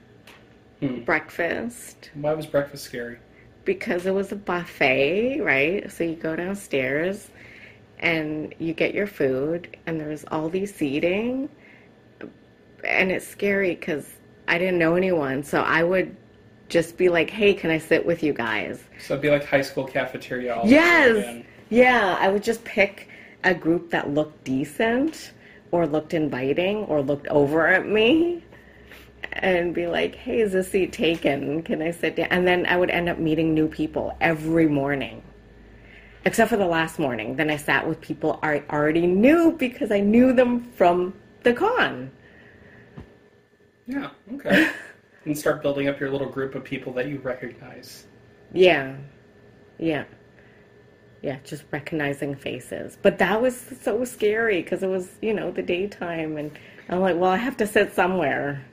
Hmm. 0.80 1.02
Breakfast. 1.04 2.10
Why 2.16 2.34
was 2.34 2.48
breakfast 2.48 2.84
scary? 2.86 3.20
Because 3.64 4.08
it 4.08 4.12
was 4.16 4.32
a 4.32 4.36
buffet, 4.36 5.40
right? 5.42 5.90
So 5.92 6.04
you 6.04 6.16
go 6.16 6.36
downstairs 6.36 7.30
and 8.00 8.54
you 8.60 8.74
get 8.74 8.94
your 8.96 9.08
food, 9.08 9.78
and 9.86 10.00
there's 10.00 10.26
all 10.26 10.50
these 10.50 10.74
seating. 10.74 11.48
And 12.86 13.12
it's 13.12 13.28
scary 13.28 13.76
because 13.76 14.08
I 14.48 14.58
didn't 14.58 14.78
know 14.78 14.96
anyone, 14.96 15.44
so 15.44 15.62
I 15.62 15.84
would 15.84 16.16
just 16.70 16.98
be 16.98 17.10
like, 17.10 17.30
"Hey, 17.30 17.54
can 17.54 17.72
I 17.72 17.78
sit 17.78 18.06
with 18.06 18.24
you 18.24 18.34
guys?" 18.34 18.84
So 19.00 19.14
it'd 19.14 19.22
be 19.22 19.30
like 19.30 19.46
high 19.46 19.62
school 19.62 19.86
cafeteria. 19.86 20.62
Yes. 20.66 21.44
Yeah, 21.70 22.18
I 22.20 22.30
would 22.30 22.44
just 22.44 22.64
pick 22.64 23.10
a 23.44 23.54
group 23.54 23.90
that 23.92 24.10
looked 24.10 24.44
decent 24.44 25.32
or 25.72 25.88
looked 25.88 26.14
inviting 26.14 26.78
or 26.86 27.02
looked 27.02 27.28
over 27.28 27.68
at 27.68 27.88
me 27.88 28.44
and 29.34 29.74
be 29.74 29.88
like, 29.88 30.16
hey, 30.16 30.40
is 30.40 30.54
this 30.54 30.72
seat 30.72 30.94
taken? 30.94 31.62
Can 31.64 31.82
I 31.82 31.92
sit 31.92 32.16
down? 32.16 32.28
And 32.32 32.48
then 32.48 32.66
I 32.66 32.78
would 32.78 32.90
end 32.90 33.10
up 33.10 33.18
meeting 33.18 33.54
new 33.54 33.68
people 33.68 34.16
every 34.22 34.68
morning. 34.68 35.22
Except 36.26 36.50
for 36.50 36.58
the 36.58 36.66
last 36.66 36.98
morning. 36.98 37.36
Then 37.36 37.50
I 37.50 37.58
sat 37.58 37.88
with 37.88 38.02
people 38.02 38.40
I 38.42 38.64
already 38.70 39.06
knew 39.06 39.52
because 39.52 39.92
I 39.92 40.00
knew 40.00 40.34
them 40.34 40.64
from 40.72 41.14
the 41.44 41.54
con. 41.54 42.12
Yeah. 43.88 44.10
Okay. 44.34 44.72
and 45.26 45.38
start 45.38 45.62
building 45.62 45.88
up 45.88 46.00
your 46.00 46.12
little 46.12 46.30
group 46.30 46.56
of 46.56 46.64
people 46.64 46.94
that 46.94 47.08
you 47.08 47.20
recognize. 47.20 48.06
Yeah. 48.54 48.98
Yeah. 49.78 50.06
Yeah, 51.22 51.38
just 51.44 51.64
recognizing 51.72 52.36
faces. 52.36 52.98
But 53.02 53.18
that 53.20 53.42
was 53.42 53.60
so 53.82 54.06
scary 54.06 54.62
because 54.62 54.84
it 54.84 54.88
was, 54.88 55.18
you 55.22 55.34
know, 55.34 55.52
the 55.52 55.64
daytime. 55.64 56.38
And 56.38 56.58
I'm 56.90 57.00
like, 57.02 57.16
well, 57.18 57.32
I 57.32 57.38
have 57.38 57.58
to 57.58 57.68
sit 57.68 57.94
somewhere. 57.94 58.64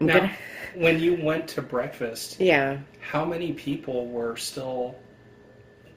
I'm 0.00 0.06
Now, 0.06 0.14
gonna, 0.14 0.32
when 0.74 0.98
you 1.00 1.16
went 1.22 1.48
to 1.48 1.62
breakfast, 1.62 2.40
yeah. 2.40 2.78
how 3.00 3.24
many 3.24 3.52
people 3.52 4.06
were 4.08 4.36
still 4.36 4.96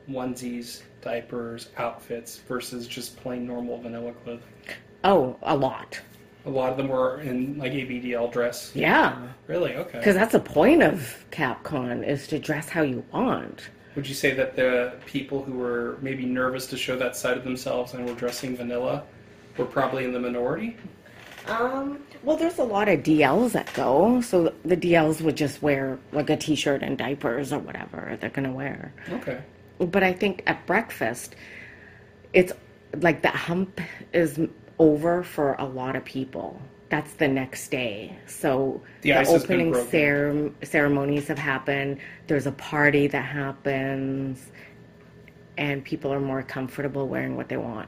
onesies, 0.10 0.84
diapers, 1.02 1.70
outfits 1.78 2.38
versus 2.48 2.88
just 2.88 3.18
plain 3.18 3.46
normal 3.48 3.80
vanilla 3.82 4.14
clothing? 4.14 4.44
Oh, 5.04 5.38
a 5.44 5.56
lot. 5.56 6.02
A 6.46 6.50
lot 6.50 6.72
of 6.72 6.78
them 6.78 6.88
were 6.88 7.22
in 7.22 7.58
like 7.58 7.72
ABDL 7.72 8.32
dress. 8.32 8.72
Yeah. 8.74 9.28
Really? 9.48 9.76
Okay. 9.76 10.00
Because 10.00 10.16
that's 10.16 10.32
the 10.32 10.40
point 10.40 10.82
of 10.82 11.26
CapCon 11.32 12.06
is 12.08 12.28
to 12.28 12.40
dress 12.40 12.68
how 12.68 12.82
you 12.82 13.06
want. 13.12 13.70
Would 13.96 14.08
you 14.08 14.16
say 14.16 14.34
that 14.34 14.56
the 14.56 14.94
people 15.06 15.44
who 15.44 15.54
were 15.54 15.98
maybe 16.02 16.26
nervous 16.26 16.66
to 16.68 16.78
show 16.78 16.98
that 16.98 17.16
side 17.16 17.38
of 17.38 17.44
themselves 17.44 17.94
and 17.94 18.08
were 18.08 18.16
dressing 18.16 18.56
vanilla 18.56 19.04
were 19.58 19.66
probably 19.66 20.06
in 20.06 20.14
the 20.14 20.20
minority? 20.20 20.78
Um, 21.48 22.00
well, 22.24 22.38
there's 22.38 22.60
a 22.60 22.64
lot 22.64 22.88
of 22.88 23.02
DLs 23.02 23.52
that 23.52 23.74
go, 23.74 24.22
so 24.22 24.54
the 24.64 24.78
DLs 24.78 25.22
would 25.22 25.36
just 25.36 25.62
wear 25.62 26.00
like 26.12 26.30
a 26.30 26.38
t-shirt 26.38 26.84
and 26.84 26.98
diapers 26.98 27.52
or 27.52 27.60
whatever 27.60 28.18
they're 28.22 28.30
gonna 28.30 28.54
wear. 28.54 28.94
Okay. 29.10 29.42
But 29.80 30.04
I 30.04 30.14
think 30.14 30.44
at 30.46 30.66
breakfast, 30.68 31.36
it's 32.34 32.54
like 33.00 33.22
the 33.22 33.30
hump 33.30 33.82
is 34.14 34.40
over 34.82 35.22
for 35.24 35.54
a 35.60 35.66
lot 35.66 35.96
of 35.96 36.04
people. 36.04 36.60
That's 36.90 37.14
the 37.14 37.28
next 37.28 37.70
day. 37.70 38.18
So 38.26 38.82
The 39.02 39.12
the, 39.12 39.20
ice 39.20 39.32
has 39.32 39.46
been 39.46 39.62
opening 39.70 39.90
cere- 39.90 40.52
ceremonies 40.64 41.28
have 41.28 41.38
happened. 41.38 42.00
There's 42.28 42.48
a 42.48 42.52
party 42.54 43.08
that 43.08 43.22
happens, 43.24 44.50
and 45.58 45.84
people 45.86 46.12
are 46.12 46.20
more 46.20 46.42
comfortable 46.44 47.08
wearing 47.08 47.38
what 47.38 47.48
they 47.48 47.58
want. 47.58 47.88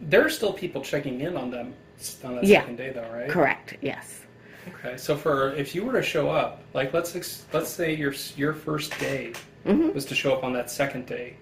There 0.00 0.24
are 0.26 0.28
still 0.28 0.52
people 0.52 0.82
checking 0.82 1.20
in 1.20 1.36
on 1.36 1.50
them 1.50 1.74
on 2.24 2.34
that 2.34 2.44
Yeah. 2.44 2.60
second 2.60 2.76
day, 2.76 2.90
though, 2.90 3.08
right? 3.12 3.28
Correct. 3.30 3.76
Yes. 3.80 4.20
Okay. 4.68 4.96
So 4.96 5.16
for 5.16 5.54
if 5.54 5.74
you 5.74 5.84
were 5.84 5.92
to 5.92 6.02
show 6.02 6.28
up, 6.28 6.62
like 6.74 6.92
let's 6.92 7.14
ex- 7.16 7.44
let's 7.52 7.70
say 7.70 7.94
your 7.94 8.12
your 8.36 8.52
first 8.52 8.98
day 8.98 9.32
Mm-hmm. 9.64 9.92
was 9.94 10.04
to 10.06 10.14
show 10.16 10.34
up 10.34 10.42
on 10.42 10.52
that 10.54 10.70
second 10.70 11.06
day. 11.06 11.36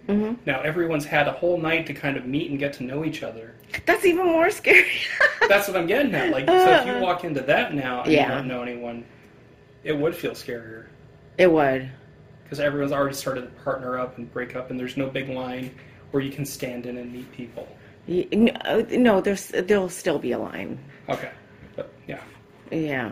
Now 0.44 0.61
everyone's 0.61 1.06
had 1.06 1.26
a 1.26 1.33
whole 1.33 1.59
night 1.59 1.87
to 1.87 1.94
kind 1.94 2.18
of 2.18 2.26
meet 2.26 2.50
and 2.50 2.59
get 2.59 2.74
to 2.74 2.83
know 2.83 3.02
each 3.04 3.22
other. 3.22 3.54
That's 3.87 4.04
even 4.04 4.26
more 4.26 4.50
scary. 4.50 4.90
That's 5.48 5.68
what 5.68 5.76
I'm 5.78 5.87
getting 5.87 6.14
at. 6.14 6.30
Like, 6.30 6.46
so 6.46 6.54
if 6.54 6.87
you 6.87 7.00
walk 7.00 7.24
into 7.24 7.40
that 7.40 7.72
now 7.74 8.02
and 8.02 8.12
Yeah. 8.12 8.28
you 8.28 8.35
don't 8.35 8.48
know 8.48 8.61
anyone, 8.62 9.04
it 9.85 9.96
would 9.96 10.14
feel 10.14 10.33
scarier 10.33 10.87
it 11.38 11.50
would. 11.50 11.90
because 12.44 12.61
everyone's 12.61 12.92
already 12.92 13.14
started 13.16 13.40
to 13.42 13.62
partner 13.62 13.98
up 13.98 14.18
and 14.18 14.30
break 14.30 14.54
up, 14.54 14.70
and 14.70 14.78
there's 14.78 14.98
no 14.98 15.09
big 15.09 15.30
line 15.30 15.74
where 16.11 16.22
you 16.22 16.30
can 16.30 16.44
stand 16.44 16.85
in 16.85 16.98
and 16.98 17.11
meet 17.11 17.30
people. 17.33 17.66
No, 18.06 18.87
no, 18.90 19.20
there's 19.22 19.46
there'll 19.48 19.88
still 19.88 20.18
be 20.18 20.33
a 20.33 20.38
line. 20.38 20.78
Okay, 21.09 21.30
but 21.76 21.90
yeah, 22.06 22.20
Yeah. 22.70 23.11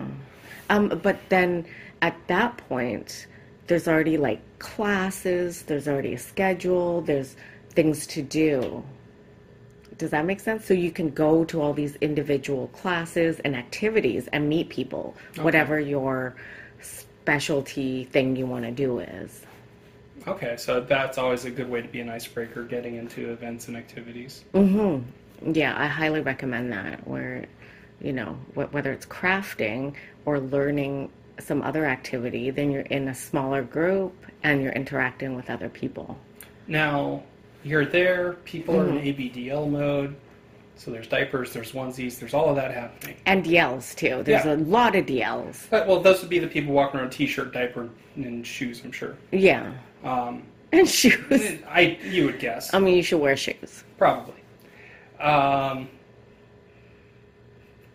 Um, 0.68 1.00
but 1.02 1.16
then 1.30 1.64
at 2.02 2.14
that 2.26 2.58
point, 2.68 3.26
there's 3.68 3.86
already 3.86 4.16
like 4.16 4.40
classes, 4.58 5.62
there's 5.62 5.86
already 5.86 6.14
a 6.14 6.18
schedule, 6.18 7.02
there's 7.02 7.36
things 7.70 8.06
to 8.08 8.22
do. 8.22 8.82
Does 9.98 10.10
that 10.10 10.24
make 10.24 10.40
sense? 10.40 10.64
So 10.64 10.74
you 10.74 10.90
can 10.90 11.10
go 11.10 11.44
to 11.46 11.60
all 11.60 11.72
these 11.72 11.96
individual 11.96 12.68
classes 12.68 13.40
and 13.40 13.54
activities 13.54 14.28
and 14.32 14.48
meet 14.48 14.68
people, 14.68 15.14
whatever 15.40 15.78
your 15.78 16.34
specialty 16.80 18.04
thing 18.04 18.36
you 18.36 18.46
want 18.46 18.64
to 18.64 18.70
do 18.70 19.00
is. 19.00 19.42
okay. 20.26 20.56
So 20.56 20.80
that's 20.80 21.18
always 21.18 21.44
a 21.44 21.50
good 21.50 21.68
way 21.68 21.82
to 21.82 21.88
be 21.88 22.00
an 22.00 22.08
icebreaker, 22.08 22.62
getting 22.64 22.94
into 22.96 23.30
events 23.32 23.68
and 23.68 23.76
activities. 23.76 24.44
Mm-hmm. 24.54 25.52
Yeah, 25.52 25.74
I 25.78 25.86
highly 25.86 26.20
recommend 26.20 26.72
that. 26.72 27.06
Where, 27.06 27.46
you 28.00 28.12
know, 28.12 28.38
wh- 28.54 28.72
whether 28.72 28.92
it's 28.92 29.06
crafting 29.06 29.94
or 30.24 30.40
learning 30.40 31.10
some 31.38 31.62
other 31.62 31.86
activity, 31.86 32.50
then 32.50 32.70
you're 32.70 32.82
in 32.82 33.08
a 33.08 33.14
smaller 33.14 33.62
group 33.62 34.14
and 34.42 34.62
you're 34.62 34.72
interacting 34.72 35.34
with 35.34 35.50
other 35.50 35.68
people. 35.68 36.18
Now 36.66 37.22
you're 37.64 37.86
there. 37.86 38.34
People 38.44 38.78
are 38.80 38.88
in 38.88 38.96
Mm-hmm. 38.98 39.38
ABDL 39.48 39.70
mode. 39.70 40.16
So 40.76 40.92
there's 40.92 41.08
diapers, 41.08 41.52
there's 41.52 41.72
onesies, 41.72 42.20
there's 42.20 42.34
all 42.34 42.48
of 42.50 42.54
that 42.56 42.72
happening. 42.72 43.16
And 43.26 43.44
DLs 43.44 43.96
too. 43.96 44.22
There's 44.22 44.44
Yeah. 44.44 44.54
a 44.54 44.56
lot 44.56 44.94
of 44.94 45.06
DLs. 45.06 45.66
But, 45.70 45.88
well, 45.88 45.98
those 46.00 46.20
would 46.20 46.30
be 46.30 46.38
the 46.38 46.46
people 46.46 46.72
walking 46.72 47.00
around 47.00 47.10
t-shirt, 47.10 47.52
diaper, 47.52 47.88
and 48.14 48.46
shoes. 48.46 48.82
I'm 48.84 48.92
sure. 48.92 49.16
Yeah. 49.32 49.72
Um, 50.04 50.44
And 50.72 50.86
shoes. 50.86 51.60
I 51.66 51.98
you 52.04 52.26
would 52.26 52.38
guess 52.38 52.72
I 52.74 52.78
mean, 52.78 52.94
you 52.94 53.02
should 53.02 53.20
wear 53.20 53.36
shoes. 53.36 53.84
probably. 53.96 54.34
Um, 55.18 55.88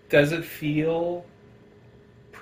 does 0.10 0.32
it 0.32 0.44
feel 0.44 1.24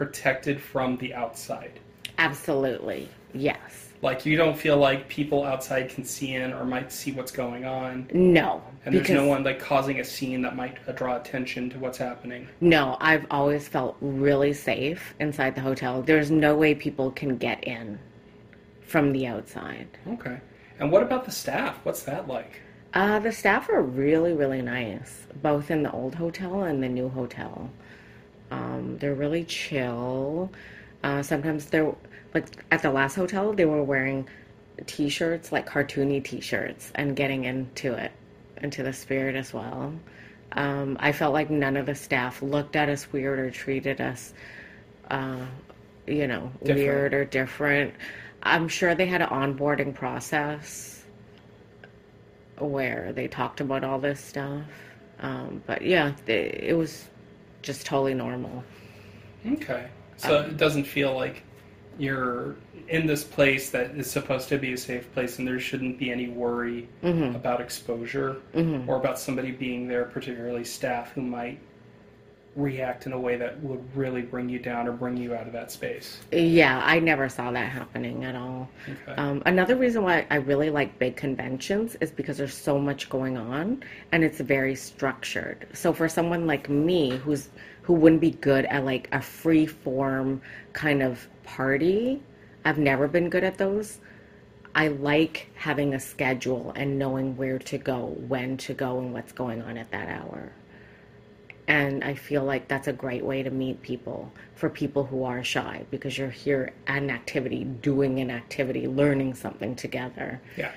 protected 0.02 0.60
from 0.60 0.98
the 0.98 1.14
outside? 1.14 1.80
Absolutely. 2.18 3.08
Yes. 3.36 3.90
Like 4.02 4.26
you 4.26 4.36
don't 4.36 4.58
feel 4.58 4.78
like 4.78 5.08
people 5.08 5.44
outside 5.44 5.90
can 5.92 6.04
see 6.04 6.34
in 6.34 6.52
or 6.54 6.66
might 6.66 6.92
see 6.92 7.12
what's 7.12 7.32
going 7.32 7.66
on, 7.66 8.10
No. 8.12 8.64
and 8.84 8.96
there's 8.96 9.12
no 9.12 9.28
one 9.28 9.44
like 9.44 9.60
causing 9.60 10.00
a 10.00 10.04
scene 10.04 10.42
that 10.42 10.56
might 10.56 10.76
draw 10.96 11.18
attention 11.18 11.70
to 11.70 11.78
what's 11.78 12.00
happening. 12.00 12.48
No, 12.62 12.98
I've 13.00 13.28
always 13.30 13.68
felt 13.68 13.96
really 14.02 14.54
safe 14.54 15.14
inside 15.20 15.54
the 15.54 15.62
hotel. 15.62 16.02
There's 16.02 16.32
no 16.32 16.56
way 16.56 16.74
people 16.74 17.12
can 17.12 17.38
get 17.38 17.64
in 17.64 18.00
from 18.82 19.12
the 19.14 19.28
outside. 19.28 19.88
Okay. 20.08 20.40
And 20.80 20.92
what 20.92 21.04
about 21.04 21.26
the 21.26 21.32
staff? 21.32 21.78
What's 21.84 22.02
that 22.04 22.28
like? 22.28 22.60
Uh, 22.96 23.20
the 23.20 23.32
staff 23.32 23.70
are 23.70 23.84
really, 23.84 24.34
really 24.34 24.64
nice, 24.64 25.28
both 25.44 25.70
in 25.70 25.84
the 25.84 25.92
old 25.92 26.16
hotel 26.16 26.64
and 26.64 26.82
the 26.82 26.90
new 26.90 27.08
hotel. 27.08 27.70
Um, 28.52 28.98
they're 29.00 29.16
really 29.16 29.46
chill. 29.46 30.52
Uh, 31.04 31.24
sometimes 31.24 31.66
they're 31.68 31.96
like 32.34 32.46
at 32.72 32.82
the 32.82 32.92
last 32.92 33.16
hotel, 33.16 33.54
they 33.54 33.66
were 33.66 33.84
wearing 33.84 34.28
t-shirts, 34.86 35.52
like 35.52 35.68
cartoony 35.68 36.24
t-shirts, 36.24 36.92
and 36.96 37.16
getting 37.16 37.46
into 37.46 37.94
it, 37.94 38.12
into 38.62 38.84
the 38.84 38.94
spirit 38.94 39.36
as 39.36 39.54
well. 39.54 39.94
Um, 40.54 40.98
I 41.00 41.12
felt 41.14 41.34
like 41.34 41.50
none 41.50 41.78
of 41.78 41.86
the 41.86 41.96
staff 41.96 42.42
looked 42.42 42.76
at 42.76 42.90
us 42.90 43.12
weird 43.12 43.40
or 43.40 43.50
treated 43.52 44.02
us, 44.02 44.34
uh, 45.10 45.46
you 46.08 46.28
know, 46.28 46.52
Different. 46.60 46.80
weird 46.80 47.14
or 47.14 47.26
different. 47.26 47.94
I'm 48.44 48.68
sure 48.68 48.96
they 48.96 49.06
had 49.06 49.22
an 49.22 49.30
onboarding 49.30 49.94
process 49.94 51.04
where 52.58 53.14
they 53.14 53.28
talked 53.28 53.62
about 53.62 53.84
all 53.84 54.00
this 54.00 54.20
stuff. 54.20 54.64
Um, 55.20 55.64
but 55.66 55.84
yeah, 55.84 56.14
they, 56.26 56.60
it 56.64 56.74
was 56.76 57.06
just 57.62 57.86
totally 57.86 58.13
normal. 58.13 58.63
Okay. 59.45 59.88
So 60.17 60.39
um, 60.39 60.45
it 60.45 60.58
doesn't 60.58 60.84
feel 60.84 61.15
like 61.15 61.43
you're 61.97 62.56
in 62.88 63.06
this 63.06 63.24
place 63.24 63.69
that 63.69 63.91
is 63.91 64.10
supposed 64.10 64.50
to 64.50 64.58
be 64.58 64.74
a 64.74 64.78
safe 64.78 65.12
place 65.13 65.39
and 65.39 65.47
there 65.47 65.60
shouldn't 65.60 65.97
be 66.00 66.12
any 66.12 66.30
worry 66.30 66.88
mm-hmm. 67.04 67.36
about 67.36 67.62
exposure 67.62 68.38
mm-hmm. 68.54 68.89
or 68.89 68.97
about 68.97 69.19
somebody 69.19 69.52
being 69.52 69.88
there, 69.88 70.06
particularly 70.06 70.63
staff 70.63 71.12
who 71.12 71.21
might 71.21 71.60
react 72.56 73.06
in 73.06 73.14
a 73.14 73.20
way 73.20 73.38
that 73.38 73.62
would 73.64 73.84
really 73.96 74.22
bring 74.22 74.50
you 74.50 74.60
down 74.60 74.88
or 74.88 74.92
bring 74.92 75.16
you 75.16 75.34
out 75.34 75.48
of 75.48 75.54
that 75.54 75.72
space. 75.72 76.20
Yeah, 76.32 76.82
I 76.84 77.00
never 77.00 77.30
saw 77.30 77.52
that 77.52 77.72
happening 77.72 78.26
at 78.26 78.36
all. 78.36 78.70
Okay. 78.90 79.14
Um, 79.16 79.42
another 79.46 79.78
reason 79.78 80.04
why 80.04 80.28
I 80.30 80.36
really 80.36 80.70
like 80.70 81.00
big 81.00 81.16
conventions 81.16 81.96
is 82.02 82.12
because 82.12 82.38
there's 82.38 82.54
so 82.54 82.78
much 82.78 83.10
going 83.10 83.38
on 83.38 83.84
and 84.12 84.24
it's 84.24 84.42
very 84.42 84.76
structured. 84.76 85.68
So 85.74 85.94
for 85.94 86.10
someone 86.10 86.46
like 86.46 86.70
me 86.70 87.18
who's 87.18 87.50
who 87.84 87.94
wouldn't 87.94 88.22
be 88.22 88.32
good 88.32 88.66
at 88.66 88.84
like 88.86 89.08
a 89.12 89.22
free 89.22 89.66
form 89.66 90.42
kind 90.74 91.02
of 91.02 91.28
party, 91.44 92.22
I've 92.66 92.78
never 92.78 93.08
been 93.08 93.30
good 93.30 93.44
at 93.44 93.58
those. 93.58 94.00
I 94.76 94.90
like 94.90 95.50
having 95.56 95.94
a 95.94 96.00
schedule 96.00 96.74
and 96.76 96.98
knowing 96.98 97.36
where 97.36 97.60
to 97.60 97.78
go, 97.78 98.16
when 98.28 98.56
to 98.58 98.74
go, 98.74 99.00
and 99.00 99.14
what's 99.14 99.32
going 99.32 99.62
on 99.62 99.78
at 99.78 99.92
that 99.92 100.08
hour. 100.08 100.54
And 101.71 102.03
I 102.03 102.15
feel 102.15 102.43
like 102.43 102.67
that's 102.67 102.89
a 102.89 102.91
great 102.93 103.23
way 103.23 103.43
to 103.43 103.49
meet 103.49 103.81
people 103.81 104.29
for 104.55 104.69
people 104.69 105.05
who 105.05 105.23
are 105.23 105.41
shy 105.41 105.86
because 105.89 106.17
you're 106.17 106.29
here 106.29 106.73
at 106.86 107.01
an 107.01 107.10
activity, 107.10 107.63
doing 107.63 108.19
an 108.19 108.29
activity, 108.29 108.88
learning 108.88 109.36
something 109.36 109.73
together, 109.77 110.41
Yeah. 110.57 110.71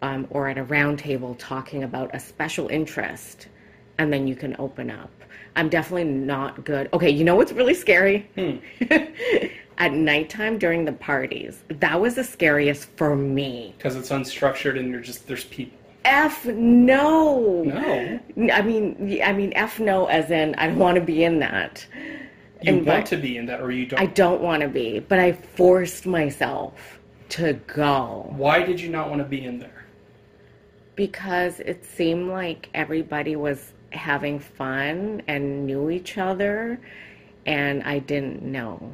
um, 0.00 0.26
or 0.30 0.48
at 0.48 0.56
a 0.56 0.64
round 0.64 0.98
table 0.98 1.34
talking 1.34 1.84
about 1.84 2.14
a 2.14 2.18
special 2.18 2.68
interest, 2.68 3.48
and 3.98 4.10
then 4.10 4.26
you 4.26 4.34
can 4.34 4.56
open 4.58 4.90
up. 4.90 5.10
I'm 5.56 5.68
definitely 5.68 6.04
not 6.04 6.64
good. 6.64 6.88
Okay, 6.94 7.10
you 7.10 7.22
know 7.22 7.36
what's 7.36 7.52
really 7.52 7.74
scary? 7.74 8.26
Hmm. 8.34 8.56
at 9.76 9.92
nighttime 9.92 10.56
during 10.56 10.86
the 10.86 10.92
parties, 10.92 11.64
that 11.68 12.00
was 12.00 12.14
the 12.14 12.24
scariest 12.24 12.88
for 12.96 13.14
me. 13.14 13.74
Because 13.76 13.94
it's 13.94 14.08
unstructured 14.08 14.78
and 14.78 14.90
you're 14.90 15.00
just, 15.00 15.28
there's 15.28 15.44
people. 15.44 15.76
F 16.04 16.46
no. 16.46 17.62
No. 17.64 18.20
I 18.52 18.62
mean, 18.62 19.20
I 19.22 19.32
mean, 19.32 19.52
F 19.54 19.78
no, 19.80 20.06
as 20.06 20.30
in 20.30 20.54
I 20.56 20.66
don't 20.68 20.78
want 20.78 20.96
to 20.96 21.00
be 21.02 21.24
in 21.24 21.38
that. 21.40 21.86
You 22.62 22.74
And 22.74 22.86
want 22.86 23.06
to 23.08 23.16
be 23.16 23.36
in 23.36 23.46
that 23.46 23.60
or 23.60 23.70
you 23.70 23.86
don't. 23.86 24.00
I 24.00 24.06
don't 24.06 24.40
want 24.42 24.62
to 24.62 24.68
be, 24.68 24.98
but 25.00 25.18
I 25.18 25.32
forced 25.32 26.06
myself 26.06 26.98
to 27.30 27.54
go 27.66 28.26
Why 28.36 28.62
did 28.62 28.80
you 28.80 28.88
not 28.90 29.08
want 29.08 29.20
to 29.22 29.28
be 29.28 29.44
in 29.44 29.58
there? 29.58 29.84
because 30.96 31.60
it 31.60 31.82
seemed 31.84 32.28
like 32.28 32.68
everybody 32.74 33.34
was 33.34 33.72
having 33.92 34.38
fun 34.38 35.22
and 35.28 35.64
knew 35.66 35.88
each 35.88 36.18
other, 36.18 36.78
and 37.46 37.82
I 37.84 38.00
didn't 38.00 38.42
know. 38.42 38.92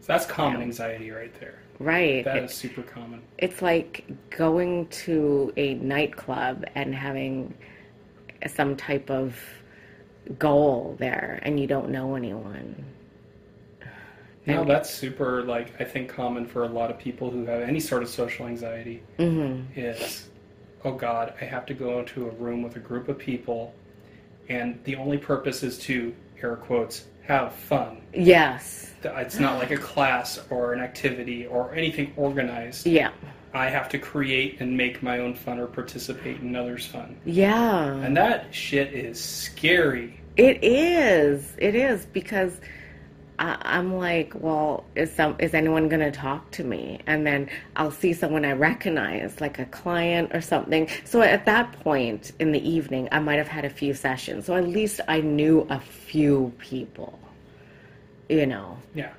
So 0.00 0.06
that's 0.06 0.26
common 0.26 0.62
anxiety 0.62 1.10
right 1.10 1.34
there. 1.40 1.61
Right. 1.82 2.24
That 2.24 2.36
It- 2.36 2.44
is 2.44 2.54
super 2.54 2.82
common. 2.82 3.20
it's 3.38 3.60
like 3.60 4.04
going 4.30 4.86
to 4.88 5.52
a 5.56 5.74
nightclub 5.74 6.64
and 6.74 6.94
having 6.94 7.54
some 8.46 8.76
type 8.76 9.10
of 9.10 9.36
goal 10.38 10.96
there 10.98 11.40
and 11.42 11.58
you 11.58 11.66
don't 11.66 11.90
know 11.90 12.14
anyone. 12.14 12.84
No, 14.44 14.64
that's 14.64 14.90
super, 14.90 15.42
like, 15.44 15.80
I 15.80 15.84
think 15.84 16.08
common 16.08 16.46
for 16.46 16.64
a 16.64 16.68
lot 16.68 16.90
of 16.90 16.98
people 16.98 17.30
who 17.30 17.44
have 17.46 17.60
any 17.62 17.78
sort 17.78 18.02
of 18.02 18.08
social 18.08 18.46
anxiety 18.48 19.00
Mm-hmm. 19.20 19.78
is, 19.78 20.30
oh 20.84 20.90
God, 20.94 21.34
I 21.40 21.44
have 21.44 21.64
to 21.66 21.74
go 21.74 22.00
into 22.00 22.26
a 22.26 22.30
room 22.30 22.60
with 22.62 22.74
a 22.74 22.80
group 22.80 23.08
of 23.08 23.18
people, 23.18 23.72
and 24.52 24.78
the 24.84 24.96
only 24.96 25.18
purpose 25.18 25.62
is 25.62 25.78
to, 25.78 26.14
air 26.42 26.56
quotes, 26.56 27.06
have 27.22 27.54
fun. 27.54 28.02
Yes. 28.12 28.92
It's 29.02 29.38
not 29.38 29.58
like 29.58 29.70
a 29.70 29.78
class 29.78 30.38
or 30.50 30.72
an 30.72 30.80
activity 30.80 31.46
or 31.46 31.74
anything 31.74 32.12
organized. 32.16 32.86
Yeah. 32.86 33.10
I 33.54 33.68
have 33.68 33.88
to 33.90 33.98
create 33.98 34.60
and 34.60 34.76
make 34.76 35.02
my 35.02 35.18
own 35.18 35.34
fun 35.34 35.58
or 35.58 35.66
participate 35.66 36.40
in 36.40 36.54
others' 36.54 36.86
fun. 36.86 37.16
Yeah. 37.24 37.94
And 37.96 38.16
that 38.16 38.54
shit 38.54 38.92
is 38.92 39.20
scary. 39.20 40.20
It 40.36 40.62
is. 40.62 41.54
It 41.58 41.74
is 41.74 42.06
because 42.06 42.60
I, 43.42 43.56
I'm 43.62 43.96
like, 43.96 44.32
well, 44.36 44.84
is 44.94 45.12
some 45.12 45.34
is 45.40 45.52
anyone 45.52 45.88
going 45.88 46.00
to 46.00 46.12
talk 46.12 46.50
to 46.52 46.64
me? 46.64 47.00
And 47.08 47.26
then 47.26 47.50
I'll 47.74 47.90
see 47.90 48.12
someone 48.12 48.44
I 48.44 48.52
recognize, 48.52 49.40
like 49.40 49.58
a 49.58 49.64
client 49.66 50.30
or 50.32 50.40
something. 50.40 50.88
So 51.04 51.22
at 51.22 51.44
that 51.46 51.72
point 51.80 52.30
in 52.38 52.52
the 52.52 52.66
evening, 52.66 53.08
I 53.10 53.18
might 53.18 53.36
have 53.38 53.48
had 53.48 53.64
a 53.64 53.70
few 53.70 53.94
sessions. 53.94 54.46
So 54.46 54.54
at 54.54 54.68
least 54.68 55.00
I 55.08 55.20
knew 55.22 55.66
a 55.70 55.80
few 55.80 56.52
people, 56.58 57.18
you 58.28 58.46
know, 58.46 58.78
Yeah. 58.94 59.12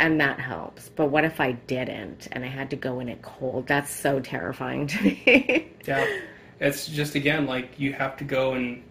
and 0.00 0.20
that 0.20 0.40
helps. 0.40 0.88
But 0.88 1.06
what 1.06 1.24
if 1.24 1.40
I 1.40 1.52
didn't 1.52 2.26
and 2.32 2.44
I 2.44 2.48
had 2.48 2.70
to 2.70 2.76
go 2.76 2.98
in 2.98 3.08
it 3.08 3.22
cold? 3.22 3.68
That's 3.68 3.90
so 3.90 4.18
terrifying 4.20 4.88
to 4.88 5.02
me. 5.04 5.66
Yeah. 5.86 6.06
It's 6.58 6.86
just, 6.88 7.14
again, 7.14 7.46
like 7.46 7.78
you 7.78 7.92
have 7.94 8.16
to 8.18 8.24
go 8.24 8.52
and 8.52 8.82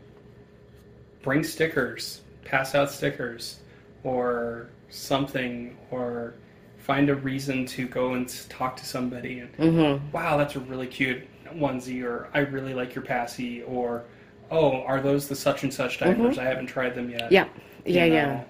bring 1.22 1.44
stickers, 1.44 2.22
pass 2.46 2.74
out 2.74 2.90
stickers, 2.90 3.60
or 4.04 4.70
something, 4.90 5.78
or 5.92 6.36
find 6.78 7.10
a 7.10 7.16
reason 7.16 7.66
to 7.66 7.88
go 7.88 8.14
and 8.14 8.28
talk 8.50 8.76
to 8.78 8.86
somebody. 8.86 9.40
And, 9.40 9.56
hmm 9.56 10.06
wow, 10.12 10.38
that's 10.38 10.56
a 10.56 10.60
really 10.60 10.88
cute 10.88 11.24
onesie, 11.54 12.04
or 12.04 12.30
I 12.34 12.40
really 12.40 12.74
like 12.74 12.96
your 12.96 13.04
passy, 13.04 13.64
or 13.64 14.04
oh, 14.52 14.82
are 14.84 15.02
those 15.02 15.28
the 15.28 15.36
such 15.36 15.64
and 15.64 15.74
such 15.74 16.00
diapers? 16.00 16.38
I 16.38 16.46
haven't 16.46 16.68
tried 16.68 16.96
them 16.96 17.10
yet. 17.10 17.32
Yeah. 17.32 17.46
You 17.86 17.94
Yeah, 17.96 18.06
know? 18.08 18.14
yeah. 18.16 18.44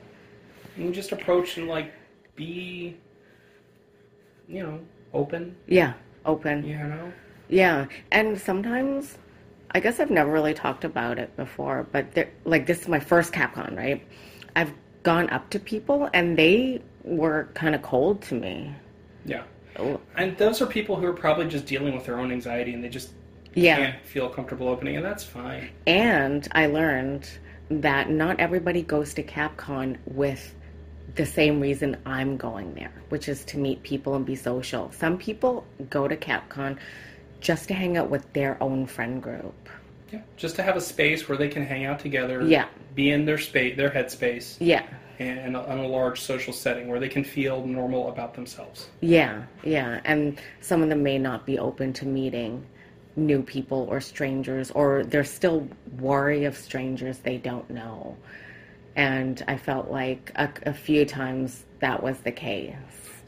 And 0.78 0.94
just 0.94 1.12
approach 1.12 1.58
and 1.58 1.68
like 1.68 1.92
be, 2.36 2.96
you 4.48 4.64
know, 4.64 4.80
open. 5.14 5.56
Yeah. 5.68 5.94
Open. 6.26 6.66
You 6.66 6.78
know. 6.78 7.12
Yeah, 7.50 7.88
and 8.12 8.40
sometimes, 8.40 9.18
I 9.72 9.80
guess 9.80 10.00
I've 10.00 10.12
never 10.12 10.32
really 10.32 10.54
talked 10.54 10.84
about 10.86 11.18
it 11.18 11.36
before, 11.36 11.88
but 11.92 12.12
there, 12.14 12.30
like 12.46 12.68
this 12.68 12.82
is 12.82 12.88
my 12.88 13.00
first 13.00 13.34
CapCon, 13.34 13.76
right? 13.76 14.06
I've 14.56 14.72
gone 15.10 15.28
up 15.38 15.50
to 15.50 15.60
people 15.74 16.00
and 16.14 16.38
they 16.38 16.82
were 17.04 17.40
kind 17.62 17.74
of 17.78 17.82
cold 17.82 18.22
to 18.30 18.36
me. 18.36 18.56
Yeah. 19.26 19.44
Oh, 19.78 20.00
And 20.22 20.38
those 20.38 20.62
are 20.62 20.68
people 20.78 20.96
who 21.00 21.06
are 21.12 21.14
probably 21.26 21.48
just 21.48 21.66
dealing 21.66 21.94
with 21.96 22.06
their 22.06 22.20
own 22.20 22.32
anxiety 22.32 22.72
and 22.76 22.84
they 22.84 22.90
just 23.00 23.10
Yeah, 23.56 23.78
can't 23.78 24.06
feel 24.14 24.28
comfortable 24.38 24.68
opening, 24.68 24.96
and 24.98 25.06
that's 25.10 25.24
fine. 25.24 25.70
and 25.88 26.42
I 26.62 26.64
learned 26.68 27.24
that 27.88 28.04
not 28.24 28.34
everybody 28.40 28.82
goes 28.84 29.10
to 29.18 29.24
CapCon 29.24 29.98
with 30.22 30.44
the 31.16 31.26
same 31.26 31.56
reason 31.68 31.90
I'm 32.18 32.32
going 32.38 32.70
there, 32.80 32.94
which 33.14 33.26
is 33.34 33.40
to 33.52 33.56
meet 33.66 33.78
people 33.92 34.12
and 34.18 34.24
be 34.32 34.36
social. 34.52 34.84
Some 35.04 35.16
people 35.28 35.54
go 35.90 36.08
to 36.08 36.16
CapCon 36.28 36.72
just 37.48 37.64
to 37.70 37.74
hang 37.82 37.94
out 38.00 38.10
with 38.14 38.26
their 38.34 38.54
own 38.68 38.80
friend 38.96 39.16
group. 39.28 39.60
Yeah. 40.12 40.22
Just 40.38 40.56
to 40.56 40.64
have 40.64 40.76
a 40.76 40.82
space 40.82 41.28
where 41.30 41.38
they 41.38 41.50
can 41.50 41.66
hang 41.66 41.86
out 41.86 42.00
together. 42.00 42.44
Yeah. 42.46 42.68
Be 42.96 43.12
in 43.12 43.26
their 43.26 43.38
space, 43.38 43.78
their 43.78 43.90
headspace, 43.90 44.58
Yeah. 44.60 44.86
and 45.20 45.40
in 45.40 45.56
a, 45.56 45.60
a 45.60 45.88
large 45.88 46.20
social 46.22 46.54
setting 46.54 46.88
where 46.88 47.00
they 47.00 47.10
can 47.10 47.24
feel 47.24 47.66
normal 47.66 48.10
about 48.10 48.34
themselves. 48.34 48.90
Yeah, 49.02 49.44
yeah. 49.64 50.02
And 50.06 50.40
some 50.62 50.82
of 50.82 50.90
them 50.90 51.04
may 51.04 51.18
not 51.18 51.46
be 51.46 51.60
open 51.60 51.94
to 51.94 52.06
meeting 52.06 52.66
new 53.16 53.42
people 53.42 53.86
or 53.90 54.00
strangers, 54.02 54.72
or 54.72 55.04
they're 55.04 55.24
still 55.24 55.68
wary 56.00 56.46
of 56.46 56.56
strangers 56.58 57.20
they 57.20 57.38
don't 57.38 57.70
know. 57.70 58.16
And 58.96 59.44
I 59.48 59.58
felt 59.58 59.90
like 59.90 60.32
a, 60.36 60.50
a 60.64 60.74
few 60.74 61.06
times 61.06 61.66
that 61.80 62.02
was 62.02 62.18
the 62.20 62.32
case. 62.32 62.76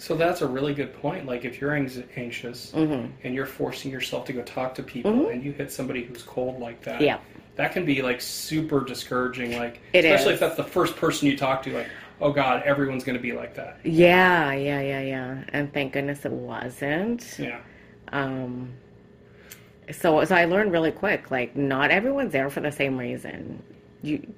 So 0.01 0.15
that's 0.15 0.41
a 0.41 0.47
really 0.47 0.73
good 0.73 0.95
point. 0.95 1.27
Like 1.27 1.45
if 1.45 1.61
you're 1.61 1.75
anxious 1.75 2.71
Mm-hmm. 2.71 3.11
and 3.23 3.35
you're 3.35 3.45
forcing 3.45 3.91
yourself 3.91 4.25
to 4.25 4.33
go 4.33 4.41
talk 4.41 4.73
to 4.75 4.83
people, 4.83 5.27
and 5.27 5.43
you 5.43 5.51
hit 5.51 5.71
somebody 5.71 6.03
who's 6.03 6.23
cold 6.23 6.59
like 6.59 6.81
that, 6.81 7.01
Yeah. 7.01 7.19
that 7.57 7.71
can 7.71 7.85
be 7.85 8.01
like 8.01 8.19
super 8.19 8.83
discouraging. 8.83 9.59
Like 9.59 9.79
It 9.93 10.03
especially 10.03 10.33
is. 10.33 10.37
if 10.37 10.39
that's 10.39 10.55
the 10.57 10.63
first 10.63 10.95
person 10.95 11.27
you 11.27 11.37
talk 11.37 11.61
to. 11.63 11.73
Like, 11.73 11.87
oh 12.19 12.31
God, 12.31 12.63
everyone's 12.63 13.03
going 13.03 13.15
to 13.15 13.21
be 13.21 13.33
like 13.33 13.53
that. 13.53 13.77
Yeah, 13.83 14.53
yeah, 14.53 14.81
yeah, 14.81 15.01
yeah. 15.01 15.43
And 15.49 15.71
thank 15.71 15.93
goodness 15.93 16.25
it 16.25 16.31
wasn't. 16.31 17.35
Yeah. 17.37 17.59
Um, 18.11 18.71
so, 19.91 20.25
so 20.25 20.33
I 20.35 20.45
learned 20.45 20.71
really 20.71 20.91
quick. 20.91 21.29
Like, 21.29 21.55
not 21.55 21.91
everyone's 21.91 22.31
there 22.31 22.49
for 22.49 22.61
the 22.61 22.71
same 22.71 22.97
reason. 22.97 23.61
You, 24.01 24.33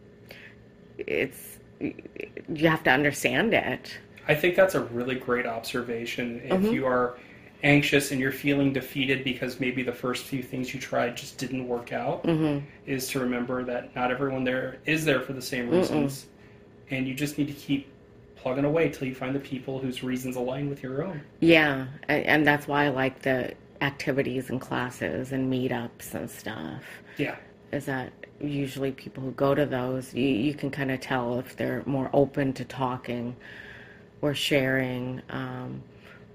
it's 0.98 1.58
you 1.80 2.68
have 2.68 2.84
to 2.84 2.92
understand 2.92 3.54
it. 3.54 3.98
I 4.28 4.36
think 4.36 4.56
that's 4.56 4.76
a 4.76 4.82
really 4.82 5.16
great 5.16 5.46
observation. 5.46 6.42
If 6.44 6.52
Mm-hmm. 6.52 6.74
you 6.74 6.86
are 6.86 7.18
anxious 7.64 8.12
and 8.12 8.20
you're 8.20 8.32
feeling 8.32 8.74
defeated 8.74 9.24
because 9.24 9.60
maybe 9.60 9.84
the 9.84 9.94
first 9.94 10.26
few 10.26 10.44
things 10.44 10.74
you 10.74 10.80
tried 10.80 11.16
just 11.16 11.38
didn't 11.38 11.68
work 11.68 11.92
out, 11.94 12.24
Mm-hmm. 12.24 12.66
is 12.86 13.08
to 13.10 13.20
remember 13.20 13.64
that 13.64 13.96
not 13.96 14.12
everyone 14.12 14.44
there 14.44 14.78
is 14.86 15.06
there 15.06 15.22
for 15.22 15.34
the 15.34 15.42
same 15.42 15.70
reasons, 15.70 16.28
and 16.90 17.08
you 17.08 17.14
just 17.14 17.38
need 17.38 17.48
to 17.48 17.54
keep 17.54 17.88
plugging 18.36 18.66
away 18.66 18.90
till 18.90 19.08
you 19.08 19.16
find 19.16 19.34
the 19.34 19.40
people 19.40 19.80
whose 19.80 20.04
reasons 20.04 20.36
align 20.36 20.70
with 20.70 20.84
your 20.84 21.04
own. 21.04 21.22
Yeah, 21.40 21.88
and 22.10 22.46
that's 22.46 22.68
why 22.68 22.86
I 22.86 22.90
like 22.90 23.22
the 23.22 23.54
activities 23.82 24.50
and 24.50 24.60
classes 24.60 25.32
and 25.32 25.52
meetups 25.52 26.14
and 26.14 26.30
stuff. 26.30 26.84
Yeah. 27.18 27.36
Is 27.72 27.86
that 27.86 28.12
usually 28.42 28.92
people 28.92 29.24
who 29.24 29.32
go 29.32 29.56
to 29.56 29.66
those, 29.66 30.14
you, 30.14 30.28
you 30.28 30.54
can 30.54 30.70
kind 30.70 30.92
of 30.92 31.00
tell 31.00 31.40
if 31.40 31.56
they're 31.56 31.84
more 31.86 32.10
open 32.14 32.52
to 32.54 32.66
talking 32.66 33.36
or 34.24 34.34
sharing. 34.34 35.22
Um, 35.30 35.84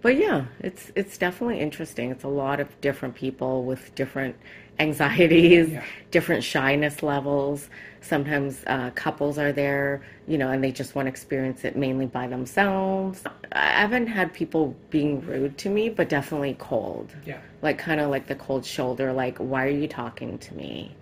but 0.03 0.16
yeah, 0.16 0.44
it's 0.61 0.92
it's 0.94 1.18
definitely 1.18 1.59
interesting. 1.59 2.11
It's 2.11 2.22
a 2.22 2.29
lot 2.29 2.61
of 2.61 2.68
different 2.81 3.14
people 3.16 3.64
with 3.64 3.92
different 3.96 4.37
anxieties, 4.79 5.70
Yeah. 5.70 5.83
different 6.12 6.44
shyness 6.44 7.03
levels. 7.03 7.68
Sometimes 8.01 8.62
uh, 8.68 8.90
couples 8.94 9.38
are 9.38 9.51
there, 9.51 10.03
you 10.29 10.38
know, 10.38 10.51
and 10.53 10.62
they 10.62 10.70
just 10.70 10.94
want 10.94 11.07
to 11.07 11.11
experience 11.11 11.64
it 11.64 11.77
mainly 11.77 12.07
by 12.07 12.29
themselves. 12.29 13.24
I 13.51 13.70
haven't 13.81 14.07
had 14.07 14.33
people 14.33 14.77
being 14.90 15.20
rude 15.27 15.59
to 15.59 15.68
me, 15.68 15.88
but 15.88 16.09
definitely 16.09 16.55
cold. 16.61 17.12
Yeah. 17.27 17.40
Like 17.61 17.79
kind 17.79 18.01
of 18.01 18.11
like 18.11 18.27
the 18.29 18.37
cold 18.37 18.64
shoulder, 18.64 19.12
like 19.12 19.38
why 19.38 19.64
are 19.66 19.70
you 19.70 19.88
talking 19.88 20.38
to 20.38 20.55
me? 20.55 20.94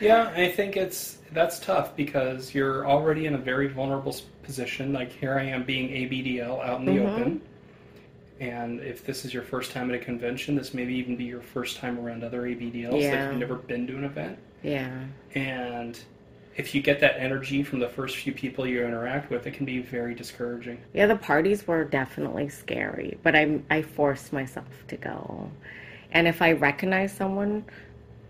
Yeah, 0.00 0.32
I 0.36 0.48
think 0.50 0.76
it's 0.76 1.18
that's 1.32 1.58
tough 1.60 1.94
because 1.96 2.52
you're 2.52 2.86
already 2.86 3.26
in 3.26 3.34
a 3.34 3.38
very 3.38 3.68
vulnerable 3.68 4.12
position. 4.44 4.92
Like 4.92 5.10
here 5.12 5.38
I 5.38 5.44
am 5.44 5.64
being 5.64 5.88
ABDL 5.90 6.60
out 6.60 6.80
in 6.80 6.86
the 6.86 6.92
Mhm. 6.92 7.12
open. 7.12 7.40
And 8.40 8.80
if 8.80 9.04
this 9.04 9.24
is 9.24 9.32
your 9.32 9.42
first 9.44 9.72
time 9.72 9.88
at 9.90 9.96
a 9.96 9.98
convention, 9.98 10.56
this 10.56 10.74
may 10.74 10.84
even 10.84 11.16
be 11.16 11.24
your 11.24 11.40
first 11.40 11.76
time 11.78 11.98
around 11.98 12.24
other 12.24 12.46
ABDLs. 12.46 12.92
Like 12.92 13.02
you've 13.30 13.38
never 13.38 13.56
been 13.56 13.86
to 13.86 13.96
an 13.96 14.04
event. 14.04 14.38
Yeah. 14.62 14.90
And 15.34 15.98
if 16.56 16.74
you 16.74 16.82
get 16.82 17.00
that 17.00 17.16
energy 17.18 17.62
from 17.62 17.78
the 17.80 17.88
first 17.88 18.16
few 18.16 18.32
people 18.32 18.66
you 18.66 18.84
interact 18.84 19.30
with, 19.30 19.46
it 19.46 19.54
can 19.54 19.66
be 19.66 19.80
very 19.80 20.14
discouraging. 20.14 20.78
Yeah, 20.92 21.06
the 21.06 21.16
parties 21.16 21.66
were 21.66 21.84
definitely 21.84 22.48
scary, 22.48 23.18
but 23.22 23.34
I 23.36 23.60
I 23.70 23.82
forced 23.82 24.32
myself 24.32 24.84
to 24.88 24.96
go. 24.96 25.50
And 26.12 26.28
if 26.28 26.42
I 26.42 26.52
recognize 26.52 27.12
someone 27.12 27.64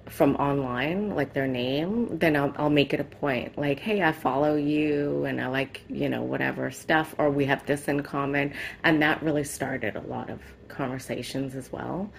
from 0.06 0.36
online, 0.36 1.14
like 1.14 1.32
their 1.32 1.46
name, 1.46 2.18
then 2.18 2.36
I'll, 2.36 2.52
I'll 2.56 2.70
make 2.70 2.92
it 2.92 3.00
a 3.00 3.04
point. 3.04 3.56
Like, 3.56 3.78
hey, 3.78 4.02
I 4.02 4.12
follow 4.12 4.56
you 4.56 5.24
and 5.24 5.40
I 5.40 5.46
like, 5.46 5.82
you 5.88 6.08
know, 6.08 6.22
whatever 6.22 6.70
stuff, 6.70 7.14
or 7.18 7.30
we 7.30 7.46
have 7.46 7.64
this 7.66 7.88
in 7.88 8.02
common. 8.02 8.52
And 8.82 9.00
that 9.02 9.22
really 9.22 9.44
started 9.44 9.96
a 9.96 10.00
lot 10.02 10.30
of 10.30 10.40
conversations 10.68 11.54
as 11.54 11.72
well. 11.72 12.10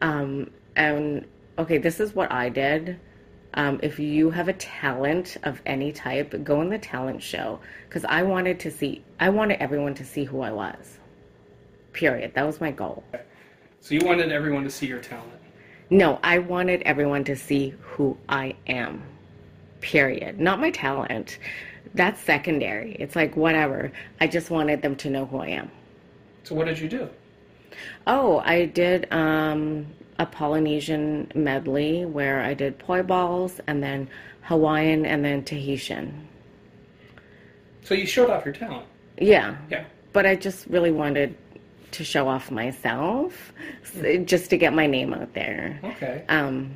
Um, 0.00 0.50
and 0.76 1.26
okay, 1.58 1.78
this 1.78 2.00
is 2.00 2.14
what 2.14 2.32
I 2.32 2.48
did. 2.48 2.98
Um, 3.54 3.78
if 3.82 4.00
you 4.00 4.30
have 4.30 4.48
a 4.48 4.54
talent 4.54 5.36
of 5.44 5.62
any 5.66 5.92
type, 5.92 6.42
go 6.42 6.60
in 6.62 6.70
the 6.70 6.78
talent 6.78 7.22
show 7.22 7.60
because 7.88 8.04
I 8.04 8.22
wanted 8.22 8.58
to 8.60 8.70
see, 8.70 9.04
I 9.20 9.28
wanted 9.28 9.60
everyone 9.60 9.94
to 9.94 10.04
see 10.04 10.24
who 10.24 10.40
I 10.40 10.50
was. 10.50 10.98
Period. 11.92 12.34
That 12.34 12.44
was 12.44 12.60
my 12.60 12.72
goal. 12.72 13.04
So 13.80 13.94
you 13.94 14.00
wanted 14.04 14.32
everyone 14.32 14.64
to 14.64 14.70
see 14.70 14.86
your 14.86 14.98
talent. 14.98 15.43
No, 15.90 16.18
I 16.22 16.38
wanted 16.38 16.82
everyone 16.82 17.24
to 17.24 17.36
see 17.36 17.74
who 17.80 18.16
I 18.28 18.54
am. 18.66 19.02
Period. 19.80 20.40
Not 20.40 20.60
my 20.60 20.70
talent. 20.70 21.38
That's 21.94 22.20
secondary. 22.20 22.92
It's 22.94 23.14
like 23.14 23.36
whatever. 23.36 23.92
I 24.20 24.26
just 24.26 24.50
wanted 24.50 24.82
them 24.82 24.96
to 24.96 25.10
know 25.10 25.26
who 25.26 25.38
I 25.38 25.48
am. 25.48 25.70
So 26.42 26.54
what 26.54 26.66
did 26.66 26.78
you 26.78 26.88
do? 26.88 27.08
Oh, 28.06 28.38
I 28.44 28.66
did 28.66 29.12
um, 29.12 29.86
a 30.18 30.26
Polynesian 30.26 31.30
medley 31.34 32.04
where 32.04 32.40
I 32.42 32.54
did 32.54 32.78
poi 32.78 33.02
balls 33.02 33.60
and 33.66 33.82
then 33.82 34.08
Hawaiian 34.42 35.06
and 35.06 35.24
then 35.24 35.44
Tahitian. 35.44 36.28
So 37.82 37.94
you 37.94 38.06
showed 38.06 38.30
off 38.30 38.44
your 38.44 38.54
talent. 38.54 38.86
Yeah. 39.18 39.56
Yeah. 39.70 39.84
But 40.12 40.26
I 40.26 40.36
just 40.36 40.66
really 40.66 40.92
wanted 40.92 41.36
to 41.94 42.04
show 42.04 42.28
off 42.28 42.50
myself 42.50 43.52
just 44.24 44.50
to 44.50 44.56
get 44.56 44.72
my 44.72 44.86
name 44.86 45.14
out 45.14 45.32
there. 45.34 45.80
Okay. 45.82 46.24
Um, 46.28 46.74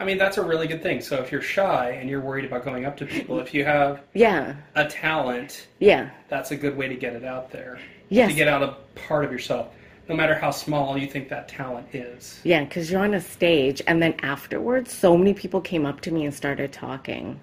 I 0.00 0.04
mean, 0.04 0.18
that's 0.18 0.38
a 0.38 0.42
really 0.42 0.66
good 0.66 0.82
thing. 0.82 1.00
So 1.00 1.16
if 1.16 1.32
you're 1.32 1.42
shy 1.42 1.90
and 1.90 2.08
you're 2.08 2.20
worried 2.20 2.44
about 2.44 2.64
going 2.64 2.84
up 2.84 2.96
to 2.98 3.06
people, 3.06 3.40
if 3.40 3.52
you 3.52 3.64
have 3.64 4.02
yeah. 4.14 4.54
a 4.76 4.86
talent, 4.86 5.66
Yeah. 5.80 6.10
that's 6.28 6.50
a 6.52 6.56
good 6.56 6.76
way 6.76 6.88
to 6.88 6.94
get 6.94 7.14
it 7.14 7.24
out 7.24 7.50
there. 7.50 7.78
Yes. 8.08 8.30
To 8.30 8.36
get 8.36 8.48
out 8.48 8.62
a 8.62 8.76
part 9.06 9.24
of 9.24 9.32
yourself, 9.32 9.68
no 10.08 10.14
matter 10.14 10.34
how 10.34 10.50
small 10.50 10.96
you 10.96 11.06
think 11.06 11.28
that 11.28 11.48
talent 11.48 11.86
is. 11.92 12.40
Yeah, 12.44 12.64
because 12.64 12.90
you're 12.90 13.02
on 13.02 13.14
a 13.14 13.20
stage, 13.20 13.82
and 13.86 14.00
then 14.02 14.14
afterwards, 14.22 14.92
so 14.92 15.16
many 15.16 15.34
people 15.34 15.60
came 15.60 15.84
up 15.84 16.00
to 16.02 16.10
me 16.10 16.24
and 16.24 16.32
started 16.34 16.72
talking 16.72 17.38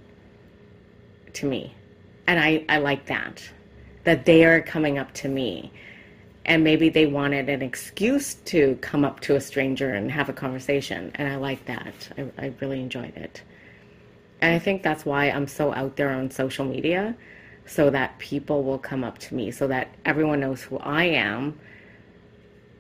to 1.34 1.46
me, 1.46 1.74
and 2.26 2.40
I 2.40 2.66
I 2.70 2.78
like 2.80 3.06
that, 3.06 3.44
that 4.06 4.26
they 4.26 4.46
are 4.46 4.62
coming 4.62 4.98
up 4.98 5.14
to 5.16 5.28
me, 5.28 5.72
and 6.46 6.64
maybe 6.64 6.90
they 6.90 7.06
wanted 7.06 7.50
an 7.50 7.62
excuse 7.62 8.36
to 8.36 8.78
come 8.82 9.04
up 9.04 9.20
to 9.22 9.36
a 9.36 9.42
stranger 9.42 9.92
and 9.92 10.12
have 10.12 10.30
a 10.30 10.34
conversation, 10.34 11.12
and 11.16 11.28
I 11.28 11.36
like 11.36 11.66
that. 11.66 11.94
I 12.18 12.26
I 12.38 12.54
really 12.62 12.80
enjoyed 12.80 13.16
it, 13.16 13.42
and 14.42 14.54
I 14.54 14.60
think 14.60 14.84
that's 14.84 15.06
why 15.06 15.30
I'm 15.30 15.48
so 15.48 15.74
out 15.74 15.96
there 15.96 16.10
on 16.10 16.32
social 16.32 16.66
media, 16.66 17.16
so 17.66 17.90
that 17.90 18.18
people 18.20 18.64
will 18.64 18.80
come 18.80 19.04
up 19.04 19.18
to 19.20 19.36
me, 19.36 19.52
so 19.52 19.68
that 19.68 19.90
everyone 20.06 20.40
knows 20.40 20.62
who 20.62 20.78
I 20.80 21.06
am 21.06 21.60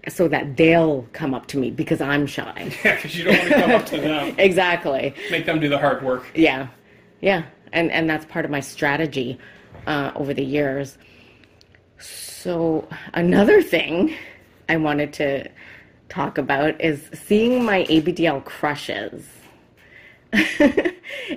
so 0.07 0.27
that 0.27 0.55
they'll 0.57 1.07
come 1.13 1.33
up 1.33 1.47
to 1.47 1.57
me 1.57 1.71
because 1.71 2.01
I'm 2.01 2.27
shy. 2.27 2.71
Yeah, 2.85 2.95
because 2.95 3.17
you 3.17 3.23
don't 3.23 3.37
want 3.37 3.49
to 3.49 3.61
come 3.61 3.71
up 3.71 3.85
to 3.87 3.97
them. 3.99 4.35
exactly. 4.37 5.13
Make 5.31 5.45
them 5.45 5.59
do 5.59 5.69
the 5.69 5.77
hard 5.77 6.03
work. 6.03 6.25
Yeah. 6.35 6.67
Yeah. 7.21 7.45
And 7.73 7.91
and 7.91 8.09
that's 8.09 8.25
part 8.25 8.45
of 8.45 8.51
my 8.51 8.59
strategy 8.59 9.39
uh, 9.87 10.11
over 10.15 10.33
the 10.33 10.43
years. 10.43 10.97
So 11.99 12.87
another 13.13 13.61
thing 13.61 14.15
I 14.69 14.77
wanted 14.77 15.13
to 15.13 15.49
talk 16.09 16.37
about 16.37 16.79
is 16.81 17.09
seeing 17.13 17.63
my 17.63 17.83
ABDL 17.85 18.43
crushes. 18.45 19.27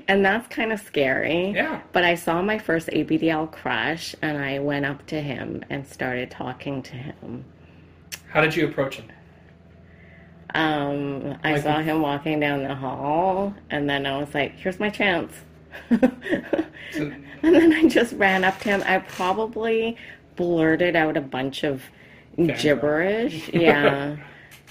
and 0.08 0.24
that's 0.24 0.48
kind 0.48 0.72
of 0.72 0.80
scary. 0.80 1.50
Yeah. 1.52 1.80
But 1.92 2.04
I 2.04 2.14
saw 2.16 2.42
my 2.42 2.58
first 2.58 2.88
ABDL 2.88 3.50
crush 3.52 4.14
and 4.22 4.36
I 4.38 4.58
went 4.58 4.84
up 4.86 5.06
to 5.06 5.20
him 5.20 5.64
and 5.70 5.86
started 5.86 6.30
talking 6.30 6.82
to 6.82 6.92
him. 6.94 7.44
How 8.28 8.40
did 8.40 8.54
you 8.56 8.66
approach 8.66 8.96
him? 8.96 9.06
Um, 10.54 11.38
I 11.44 11.52
Like- 11.52 11.62
saw 11.62 11.80
him 11.80 12.00
walking 12.00 12.40
down 12.40 12.62
the 12.62 12.74
hall, 12.74 13.54
and 13.70 13.88
then 13.88 14.06
I 14.06 14.16
was 14.18 14.32
like, 14.34 14.56
"Here's 14.56 14.80
my 14.80 14.88
chance." 14.90 15.32
So, 16.90 17.02
and 17.42 17.54
then 17.54 17.70
I 17.74 17.86
just 17.86 18.14
ran 18.14 18.44
up 18.44 18.58
to 18.60 18.70
him. 18.70 18.82
I 18.86 18.98
probably 19.00 19.98
blurted 20.38 20.96
out 20.96 21.16
a 21.18 21.20
bunch 21.20 21.64
of 21.64 21.82
gibberish. 22.38 23.48
Yeah, 23.52 24.16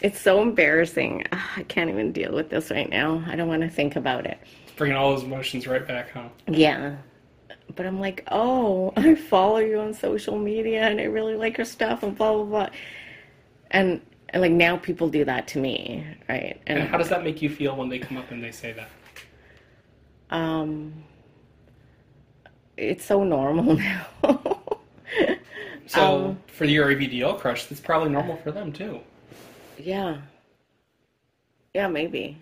it's 0.02 0.20
so 0.20 0.42
embarrassing. 0.42 1.26
Ah, 1.32 1.54
I 1.58 1.64
can't 1.64 1.90
even 1.90 2.12
deal 2.12 2.34
with 2.34 2.50
this 2.50 2.72
right 2.72 2.90
now. 2.90 3.24
I 3.28 3.36
don't 3.36 3.48
want 3.50 3.62
to 3.64 3.70
think 3.70 3.96
about 3.96 4.26
it. 4.26 4.40
bringing 4.78 4.96
all 4.98 5.14
those 5.14 5.24
emotions 5.24 5.68
right 5.68 5.86
back 5.88 6.10
home. 6.12 6.30
Yeah. 6.48 6.96
But 7.76 7.86
I'm 7.86 8.00
like, 8.00 8.24
oh, 8.32 8.94
I 8.98 9.16
follow 9.16 9.58
you 9.58 9.80
on 9.80 9.94
social 9.94 10.38
media 10.40 10.84
and 10.84 11.00
I 11.02 11.04
really 11.06 11.36
like 11.36 11.58
your 11.58 11.66
stuff 11.66 12.02
and 12.04 12.16
blah 12.18 12.34
blah 12.34 12.44
blah. 12.46 12.70
And, 13.72 14.02
and 14.30 14.42
like 14.42 14.52
now 14.54 14.78
people 14.78 15.10
do 15.10 15.26
that 15.26 15.48
to 15.50 15.60
me, 15.60 16.06
right? 16.30 16.62
And 16.68 16.88
how 16.88 16.98
does 16.98 17.10
that 17.10 17.24
make 17.24 17.42
you 17.42 17.50
feel 17.50 17.76
when 17.76 17.90
they 17.90 18.00
come 18.00 18.18
up 18.18 18.32
and 18.32 18.42
they 18.44 18.52
say 18.52 18.72
that? 18.74 18.90
Um, 20.30 21.04
it's 22.78 23.04
so 23.06 23.24
normal 23.24 23.76
now. 24.24 24.62
So 25.88 26.26
Um, 26.30 26.40
for 26.48 26.66
your 26.66 26.88
ABDL 26.88 27.40
crush, 27.40 27.66
that's 27.66 27.82
probably 27.82 28.10
normal 28.10 28.38
for 28.38 28.52
them 28.52 28.72
too. 28.72 29.00
yeah. 29.78 30.18
Yeah, 31.74 31.88
maybe. 31.88 32.38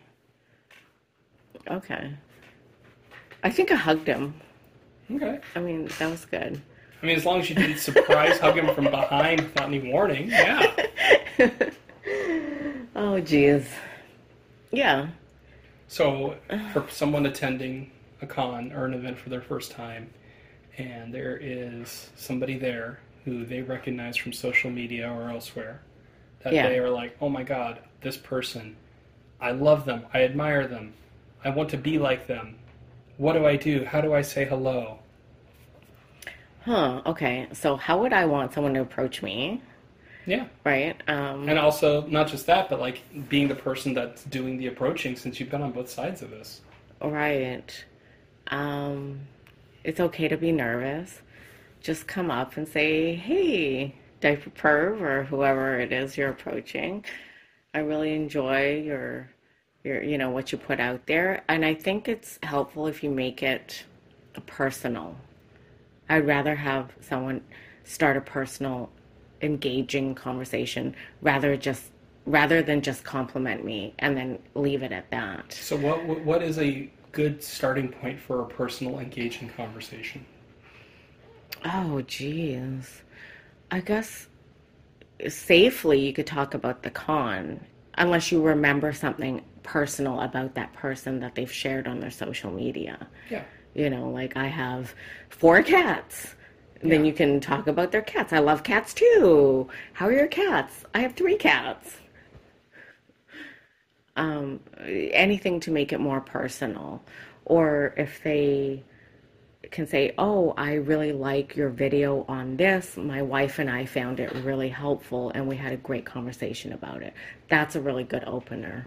Okay. 1.70 2.12
I 3.44 3.50
think 3.50 3.72
I 3.72 3.76
hugged 3.76 4.08
him. 4.08 4.34
Okay. 5.12 5.40
I 5.56 5.60
mean, 5.60 5.90
that 6.00 6.10
was 6.10 6.24
good. 6.26 6.62
I 7.02 7.06
mean, 7.06 7.18
as 7.18 7.26
long 7.26 7.40
as 7.42 7.50
you 7.50 7.56
didn't 7.56 7.80
surprise 7.80 8.40
hug 8.40 8.56
him 8.58 8.74
from 8.74 8.86
behind 8.86 9.42
without 9.42 9.68
any 9.68 9.92
warning, 9.92 10.30
yeah. 10.30 10.74
Oh, 12.96 13.20
geez. 13.20 13.68
Yeah. 14.72 15.08
So 15.90 16.36
for 16.72 16.86
someone 16.90 17.26
attending 17.26 17.92
a 18.22 18.26
con 18.28 18.72
or 18.72 18.86
an 18.86 18.94
event 18.94 19.18
for 19.18 19.30
their 19.30 19.42
first 19.42 19.72
time, 19.72 20.10
and 20.78 21.14
there 21.14 21.38
is 21.42 22.10
somebody 22.16 22.58
there 22.58 23.00
who 23.26 23.44
they 23.46 23.62
recognize 23.62 24.16
from 24.16 24.32
social 24.32 24.70
media 24.72 25.12
or 25.12 25.30
elsewhere, 25.30 25.82
that 26.44 26.54
Yeah. 26.54 26.70
they 26.70 26.78
are 26.80 26.90
like, 26.90 27.18
oh 27.20 27.28
my 27.30 27.44
god, 27.44 27.80
this 28.02 28.16
person, 28.18 28.76
I 29.42 29.52
love 29.52 29.84
them, 29.86 30.06
I 30.14 30.24
admire 30.24 30.68
them, 30.68 30.94
I 31.44 31.50
want 31.50 31.70
to 31.72 31.78
be 31.78 31.98
like 31.98 32.28
them. 32.28 32.56
What 33.18 33.34
do 33.34 33.46
I 33.46 33.56
do? 33.56 33.84
How 33.86 34.02
do 34.02 34.14
I 34.14 34.22
say 34.22 34.46
hello? 34.46 35.00
Huh. 36.64 37.02
Okay. 37.06 37.48
So, 37.54 37.76
how 37.76 38.00
would 38.02 38.12
I 38.14 38.26
want 38.26 38.54
someone 38.54 38.74
to 38.74 38.82
approach 38.82 39.22
me? 39.22 39.62
Yeah. 40.26 40.48
Right. 40.64 41.00
Um, 41.08 41.48
And 41.48 41.60
also, 41.60 42.06
not 42.08 42.28
just 42.28 42.48
that, 42.48 42.70
but 42.70 42.80
like 42.80 43.02
being 43.30 43.48
the 43.48 43.56
person 43.56 43.94
that's 43.94 44.24
doing 44.26 44.58
the 44.58 44.68
approaching 44.68 45.16
since 45.16 45.40
you've 45.40 45.52
been 45.52 45.62
on 45.62 45.72
both 45.72 45.90
sides 45.90 46.22
of 46.24 46.32
this. 46.32 46.62
Right. 47.02 47.86
Um, 48.48 49.20
it's 49.84 50.00
okay 50.00 50.28
to 50.28 50.38
be 50.38 50.52
nervous. 50.52 51.22
Just 51.86 52.08
come 52.08 52.32
up 52.32 52.58
and 52.58 52.68
say, 52.68 53.14
hey, 53.14 53.94
diaper 54.20 54.50
perv 54.50 55.02
or 55.02 55.24
whoever 55.26 55.80
it 55.80 55.92
is 55.92 56.18
you're 56.18 56.32
approaching. 56.32 57.06
I 57.76 57.80
really 57.80 58.16
enjoy 58.16 58.82
your, 58.82 59.30
your, 59.84 60.02
you 60.02 60.18
know, 60.18 60.32
what 60.32 60.52
you 60.52 60.58
put 60.58 60.80
out 60.80 61.06
there. 61.06 61.44
And 61.48 61.64
I 61.64 61.76
think 61.76 62.08
it's 62.08 62.40
helpful 62.42 62.88
if 62.88 63.04
you 63.04 63.12
make 63.12 63.44
it 63.44 63.84
personal. 64.48 65.16
I'd 66.10 66.26
rather 66.26 66.56
have 66.56 66.92
someone 67.02 67.42
start 67.84 68.18
a 68.18 68.22
personal, 68.22 68.90
engaging 69.42 70.16
conversation 70.16 70.96
rather 71.22 71.56
just 71.56 71.92
rather 72.26 72.64
than 72.64 72.82
just 72.82 73.04
compliment 73.04 73.64
me 73.64 73.94
and 74.00 74.18
then 74.18 74.40
leave 74.56 74.82
it 74.82 74.92
at 74.92 75.12
that. 75.12 75.54
So, 75.54 75.76
what 75.76 76.04
what 76.26 76.42
is 76.42 76.58
a 76.58 76.90
good 77.12 77.44
starting 77.44 77.90
point 77.90 78.20
for 78.20 78.42
a 78.42 78.46
personal, 78.48 78.98
engaging 78.98 79.50
conversation? 79.50 80.26
Oh, 81.66 82.02
geez. 82.04 83.02
I 83.72 83.80
guess 83.80 84.28
safely 85.28 86.00
you 86.00 86.14
could 86.14 86.28
talk 86.28 86.54
about 86.54 86.84
the 86.84 86.92
con, 86.92 87.60
unless 87.98 88.32
you 88.32 88.42
remember 88.42 88.94
something 88.94 89.44
personal 89.64 90.22
about 90.22 90.54
that 90.56 90.72
person 90.74 91.20
that 91.22 91.34
they've 91.34 91.52
shared 91.52 91.88
on 91.88 92.00
their 92.00 92.12
social 92.12 92.52
media. 92.52 93.08
Yeah. 93.30 93.44
You 93.74 93.90
know, 93.90 94.10
like 94.10 94.38
I 94.38 94.46
have 94.46 94.94
four 95.30 95.64
cats. 95.64 96.36
Then 96.84 97.04
you 97.04 97.14
can 97.14 97.40
talk 97.40 97.66
about 97.66 97.92
their 97.92 98.04
cats. 98.04 98.32
I 98.32 98.40
love 98.40 98.62
cats 98.62 98.94
too. 98.94 99.68
How 99.94 100.06
are 100.06 100.12
your 100.12 100.28
cats? 100.28 100.86
I 100.94 101.00
have 101.00 101.14
three 101.14 101.36
cats. 101.36 101.98
Um, 104.16 104.60
anything 104.86 105.60
to 105.62 105.72
make 105.72 105.92
it 105.92 106.00
more 106.00 106.22
personal. 106.22 107.02
Or 107.46 107.96
if 107.98 108.22
they 108.24 108.84
can 109.72 109.88
say, 109.88 110.14
"Oh, 110.18 110.54
I 110.58 110.74
really 110.76 111.12
like 111.12 111.56
your 111.56 111.70
video 111.70 112.26
on 112.28 112.58
this. 112.58 112.98
My 112.98 113.22
wife 113.22 113.60
and 113.60 113.70
I 113.70 113.86
found 113.86 114.20
it 114.20 114.32
really 114.44 114.70
helpful 114.70 115.32
and 115.32 115.48
we 115.48 115.56
had 115.56 115.74
a 115.74 115.78
great 115.78 116.06
conversation 116.06 116.74
about 116.74 117.02
it." 117.04 117.14
That's 117.50 117.76
a 117.76 117.82
really 117.82 118.04
good 118.04 118.24
opener. 118.28 118.86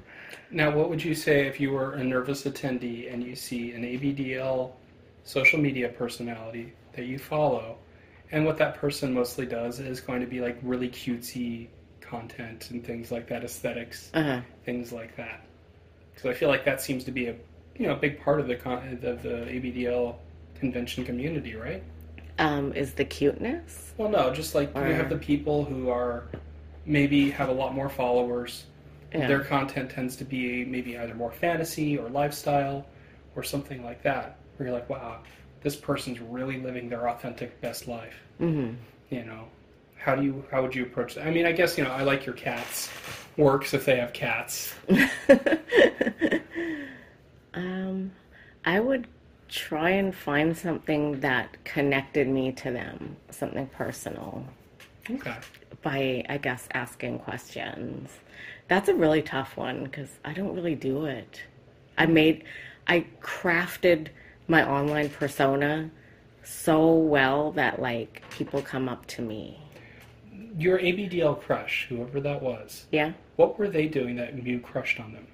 Now, 0.51 0.71
what 0.75 0.89
would 0.91 1.03
you 1.05 1.15
say 1.15 1.47
if 1.47 1.61
you 1.61 1.73
were 1.73 1.95
a 1.95 2.05
nervous 2.05 2.45
attendee 2.45 3.13
and 3.13 3.23
you 3.23 3.35
see 3.35 3.73
an 3.73 3.83
ABDL 3.85 4.73
social 5.25 5.59
media 5.59 5.89
personality 5.91 6.73
that 6.95 7.05
you 7.05 7.19
follow, 7.19 7.77
and 8.33 8.45
what 8.45 8.57
that 8.59 8.75
person 8.77 9.13
mostly 9.15 9.47
does 9.47 9.79
is 9.81 10.01
going 10.01 10.21
to 10.21 10.27
be 10.27 10.41
like 10.41 10.59
really 10.63 10.89
cutesy 10.89 11.69
content 12.01 12.71
and 12.71 12.85
things 12.85 13.11
like 13.13 13.27
that, 13.29 13.45
aesthetics, 13.45 14.11
Uh-huh. 14.15 14.41
things 14.65 14.93
like 14.93 15.17
that. 15.17 15.45
Because 16.15 16.31
I 16.31 16.35
feel 16.35 16.49
like 16.49 16.65
that 16.65 16.81
seems 16.81 17.05
to 17.05 17.11
be 17.13 17.27
a 17.27 17.35
you 17.77 17.87
know 17.87 17.93
a 17.93 17.97
big 17.97 18.21
part 18.21 18.41
of 18.41 18.49
the 18.49 18.57
con- 18.57 18.99
of 19.03 19.23
the 19.23 19.47
ABDL 19.49 20.17
convention 20.59 21.05
community, 21.05 21.55
right? 21.55 21.83
Um, 22.39 22.73
is 22.73 22.95
the 22.95 23.05
cuteness? 23.05 23.93
Well, 23.97 24.09
no, 24.09 24.33
just 24.33 24.55
like 24.55 24.75
you 24.75 24.95
have 24.95 25.09
the 25.09 25.19
people 25.19 25.65
who 25.65 25.91
are 25.91 26.25
maybe 26.87 27.31
have 27.31 27.49
a 27.49 27.53
lot 27.53 27.75
more 27.75 27.89
followers. 27.89 28.65
Yeah. 29.13 29.27
Their 29.27 29.41
content 29.41 29.91
tends 29.91 30.17
to 30.17 30.25
be 30.25 30.65
maybe 30.65 30.99
either 30.99 31.15
more 31.15 31.33
fantasy 31.33 31.97
or 31.97 32.09
lifestyle 32.09 32.87
or 33.35 33.43
something 33.43 33.83
like 33.83 34.03
that. 34.03 34.39
Where 34.57 34.69
you're 34.69 34.77
like, 34.77 34.89
wow, 34.89 35.21
this 35.63 35.77
person's 35.77 36.21
really 36.21 36.61
living 36.61 36.89
their 36.89 37.09
authentic 37.09 37.61
best 37.61 37.89
life. 37.89 38.15
hmm 38.39 38.73
You 39.11 39.25
know, 39.25 39.45
how 39.97 40.15
do 40.15 40.23
you 40.23 40.45
how 40.51 40.63
would 40.63 40.75
you 40.75 40.85
approach 40.85 41.17
that? 41.17 41.27
I 41.27 41.31
mean, 41.31 41.47
I 41.47 41.53
guess 41.53 41.77
you 41.77 41.85
know 41.85 41.91
I 41.91 42.03
like 42.03 42.27
your 42.27 42.35
cats. 42.35 42.89
Works 43.37 43.75
if 43.75 43.85
they 43.85 43.97
have 43.97 44.13
cats. 44.13 44.75
um, 47.55 48.13
I 48.65 48.81
would 48.81 49.07
try 49.49 49.91
and 49.91 50.15
find 50.15 50.57
something 50.57 51.21
that 51.21 51.63
connected 51.65 52.29
me 52.29 52.53
to 52.53 52.71
them, 52.71 53.17
something 53.31 53.67
personal, 53.69 54.45
Okay. 55.11 55.35
by, 55.83 56.25
I 56.29 56.37
guess, 56.39 56.69
asking 56.73 57.21
questions. 57.21 58.11
That's 58.69 58.89
a 58.89 58.95
really 58.95 59.23
tough 59.23 59.57
one 59.57 59.85
because 59.85 60.11
I 60.25 60.33
don't 60.35 60.55
really 60.55 60.75
do 60.75 61.07
it. 61.07 61.43
I 61.97 62.07
made, 62.07 62.45
I 62.87 63.07
crafted 63.23 64.09
my 64.49 64.69
online 64.69 65.09
persona 65.09 65.91
so 66.45 66.93
well 66.95 67.53
that, 67.53 67.81
like, 67.81 68.23
people 68.31 68.61
come 68.63 68.89
up 68.89 69.07
to 69.07 69.23
me. 69.23 69.59
Your 70.59 70.79
ABDL 70.79 71.41
crush, 71.41 71.87
whoever 71.89 72.21
that 72.21 72.43
was, 72.43 72.87
Yeah? 72.91 73.13
what 73.37 73.59
were 73.59 73.69
they 73.69 73.87
doing 73.87 74.17
that 74.17 74.43
you 74.45 74.59
crushed 74.61 75.01
on 75.01 75.13
them? 75.13 75.27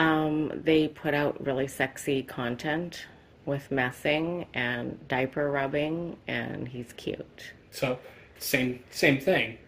Um, 0.00 0.50
they 0.64 0.88
put 0.88 1.12
out 1.12 1.44
really 1.44 1.68
sexy 1.68 2.22
content 2.22 3.04
with 3.44 3.70
messing 3.70 4.46
and 4.54 4.98
diaper 5.08 5.50
rubbing, 5.50 6.16
and 6.26 6.66
he's 6.66 6.94
cute. 6.94 7.52
So, 7.70 7.98
same 8.38 8.82
same 8.90 9.20
thing. 9.20 9.58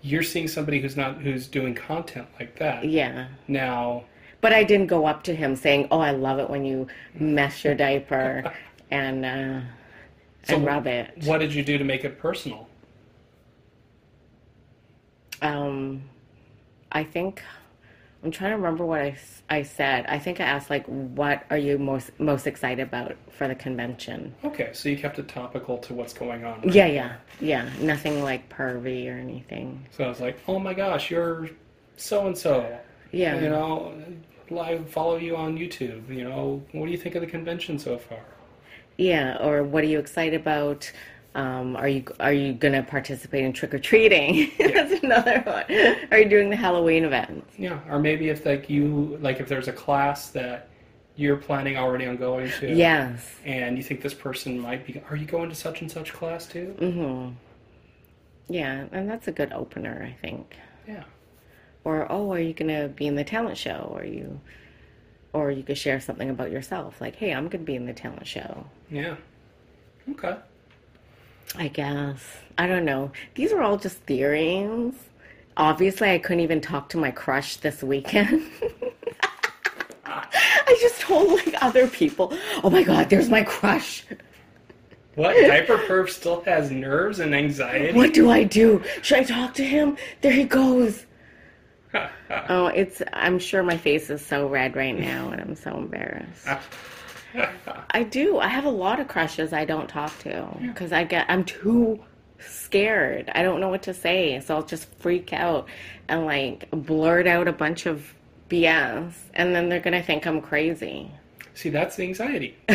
You're 0.00 0.22
seeing 0.22 0.46
somebody 0.46 0.80
who's 0.80 0.96
not 0.96 1.20
who's 1.20 1.48
doing 1.48 1.74
content 1.74 2.28
like 2.38 2.56
that. 2.60 2.84
Yeah. 2.84 3.26
Now, 3.48 4.04
But 4.40 4.52
I 4.52 4.62
didn't 4.62 4.86
go 4.86 5.04
up 5.06 5.24
to 5.24 5.34
him 5.34 5.56
saying, 5.56 5.88
"Oh, 5.90 5.98
I 5.98 6.12
love 6.12 6.38
it 6.38 6.48
when 6.48 6.64
you 6.64 6.86
mess 7.18 7.64
your 7.64 7.74
diaper 7.74 8.52
and 8.92 9.24
uh, 9.24 9.60
So 10.44 10.56
and 10.56 10.64
rub 10.64 10.86
it." 10.86 11.12
what 11.24 11.38
did 11.38 11.52
you 11.52 11.64
do 11.64 11.76
to 11.76 11.84
make 11.84 12.04
it 12.04 12.20
personal? 12.20 12.68
Um, 15.40 16.02
I 16.92 17.02
think 17.02 17.42
I'm 18.24 18.30
trying 18.30 18.50
to 18.50 18.56
remember 18.56 18.86
what 18.86 19.00
I, 19.00 19.16
I 19.50 19.62
said. 19.62 20.06
I 20.06 20.18
think 20.18 20.40
I 20.40 20.44
asked 20.44 20.70
like, 20.70 20.86
"What 20.86 21.44
are 21.50 21.56
you 21.56 21.76
most 21.76 22.18
most 22.20 22.46
excited 22.46 22.82
about 22.82 23.16
for 23.30 23.48
the 23.48 23.54
convention?" 23.54 24.34
Okay, 24.44 24.70
so 24.72 24.88
you 24.88 24.96
kept 24.96 25.18
it 25.18 25.28
topical 25.28 25.78
to 25.78 25.94
what's 25.94 26.12
going 26.12 26.44
on. 26.44 26.62
Yeah, 26.68 26.86
yeah, 26.86 27.16
yeah. 27.40 27.68
Nothing 27.80 28.22
like 28.22 28.48
pervy 28.48 29.12
or 29.12 29.18
anything. 29.18 29.86
So 29.90 30.04
I 30.04 30.08
was 30.08 30.20
like, 30.20 30.38
"Oh 30.46 30.60
my 30.60 30.72
gosh, 30.72 31.10
you're 31.10 31.50
so 31.96 32.26
and 32.26 32.38
so." 32.38 32.78
Yeah. 33.10 33.40
You 33.40 33.50
know, 33.50 33.92
live 34.50 34.88
follow 34.88 35.16
you 35.16 35.36
on 35.36 35.58
YouTube. 35.58 36.08
You 36.08 36.24
know, 36.24 36.62
what 36.72 36.86
do 36.86 36.92
you 36.92 36.98
think 36.98 37.14
of 37.16 37.22
the 37.22 37.26
convention 37.26 37.78
so 37.78 37.98
far? 37.98 38.20
Yeah, 38.96 39.36
or 39.40 39.62
what 39.64 39.82
are 39.82 39.88
you 39.88 39.98
excited 39.98 40.40
about? 40.40 40.90
Um, 41.34 41.76
are 41.76 41.88
you 41.88 42.04
are 42.20 42.32
you 42.32 42.52
gonna 42.52 42.82
participate 42.82 43.44
in 43.44 43.52
trick 43.52 43.72
or 43.72 43.78
treating? 43.78 44.50
That's 44.58 45.02
another 45.02 45.40
one. 45.40 45.64
Are 46.10 46.18
you 46.18 46.28
doing 46.28 46.50
the 46.50 46.56
Halloween 46.56 47.04
event? 47.04 47.44
Yeah, 47.56 47.80
or 47.88 47.98
maybe 47.98 48.28
if 48.28 48.44
like 48.44 48.68
you 48.68 49.18
like 49.22 49.40
if 49.40 49.48
there's 49.48 49.68
a 49.68 49.72
class 49.72 50.28
that 50.30 50.68
you're 51.16 51.36
planning 51.36 51.76
already 51.76 52.06
on 52.06 52.16
going 52.16 52.50
to. 52.60 52.74
Yes. 52.74 53.34
And 53.44 53.76
you 53.76 53.82
think 53.82 54.02
this 54.02 54.14
person 54.14 54.58
might 54.58 54.86
be 54.86 55.02
are 55.08 55.16
you 55.16 55.26
going 55.26 55.48
to 55.48 55.54
such 55.54 55.80
and 55.80 55.90
such 55.90 56.12
class 56.12 56.46
too? 56.46 56.74
Mm-hmm. 56.78 57.34
Yeah, 58.48 58.86
and 58.92 59.08
that's 59.08 59.28
a 59.28 59.32
good 59.32 59.52
opener, 59.52 60.06
I 60.06 60.20
think. 60.20 60.56
Yeah. 60.86 61.04
Or 61.84 62.10
oh, 62.10 62.32
are 62.32 62.38
you 62.38 62.52
gonna 62.52 62.88
be 62.88 63.06
in 63.06 63.14
the 63.14 63.24
talent 63.24 63.56
show? 63.56 63.90
Or 63.94 64.04
you, 64.04 64.40
or 65.32 65.50
you 65.50 65.62
could 65.62 65.78
share 65.78 66.00
something 66.00 66.28
about 66.28 66.50
yourself, 66.50 67.00
like, 67.00 67.16
hey, 67.16 67.32
I'm 67.32 67.48
gonna 67.48 67.64
be 67.64 67.74
in 67.74 67.86
the 67.86 67.94
talent 67.94 68.26
show. 68.26 68.66
Yeah. 68.90 69.16
Okay. 70.10 70.36
I 71.56 71.68
guess. 71.68 72.20
I 72.58 72.66
don't 72.66 72.84
know. 72.84 73.12
These 73.34 73.52
are 73.52 73.62
all 73.62 73.76
just 73.76 73.98
theories. 73.98 74.94
Obviously, 75.56 76.10
I 76.10 76.18
couldn't 76.18 76.40
even 76.40 76.60
talk 76.60 76.88
to 76.90 76.96
my 76.98 77.10
crush 77.10 77.56
this 77.56 77.82
weekend. 77.82 78.42
I 80.04 80.78
just 80.80 81.00
told 81.00 81.28
like 81.28 81.54
other 81.62 81.86
people, 81.88 82.32
"Oh 82.64 82.70
my 82.70 82.82
god, 82.82 83.10
there's 83.10 83.28
my 83.28 83.42
crush. 83.42 84.04
What 85.14 85.34
diaper 85.34 85.76
perv 85.76 86.08
still 86.08 86.40
has 86.42 86.70
nerves 86.70 87.20
and 87.20 87.34
anxiety? 87.34 87.92
What 87.92 88.14
do 88.14 88.30
I 88.30 88.44
do? 88.44 88.82
Should 89.02 89.18
I 89.18 89.24
talk 89.24 89.54
to 89.54 89.64
him? 89.64 89.96
There 90.20 90.32
he 90.32 90.44
goes." 90.44 91.06
Oh, 92.48 92.68
it's 92.68 93.02
I'm 93.12 93.38
sure 93.38 93.62
my 93.62 93.76
face 93.76 94.08
is 94.08 94.24
so 94.24 94.48
red 94.48 94.74
right 94.74 94.98
now 94.98 95.28
and 95.28 95.40
I'm 95.42 95.54
so 95.54 95.76
embarrassed. 95.76 96.48
I 97.90 98.02
do. 98.04 98.38
I 98.38 98.48
have 98.48 98.64
a 98.64 98.70
lot 98.70 99.00
of 99.00 99.08
crushes 99.08 99.52
I 99.52 99.64
don't 99.64 99.88
talk 99.88 100.16
to 100.20 100.48
because 100.60 100.92
I 100.92 101.04
get 101.04 101.26
I'm 101.28 101.44
too 101.44 102.00
scared. 102.38 103.30
I 103.34 103.42
don't 103.42 103.60
know 103.60 103.68
what 103.68 103.82
to 103.84 103.94
say, 103.94 104.40
so 104.40 104.56
I'll 104.56 104.62
just 104.64 104.88
freak 104.98 105.32
out 105.32 105.68
and 106.08 106.26
like 106.26 106.68
blurt 106.70 107.26
out 107.26 107.48
a 107.48 107.52
bunch 107.52 107.86
of 107.86 108.14
BS, 108.48 109.12
and 109.34 109.54
then 109.54 109.68
they're 109.68 109.80
gonna 109.80 110.02
think 110.02 110.26
I'm 110.26 110.40
crazy. 110.40 111.10
See, 111.54 111.68
that's 111.70 111.96
the 111.96 112.04
anxiety. 112.04 112.56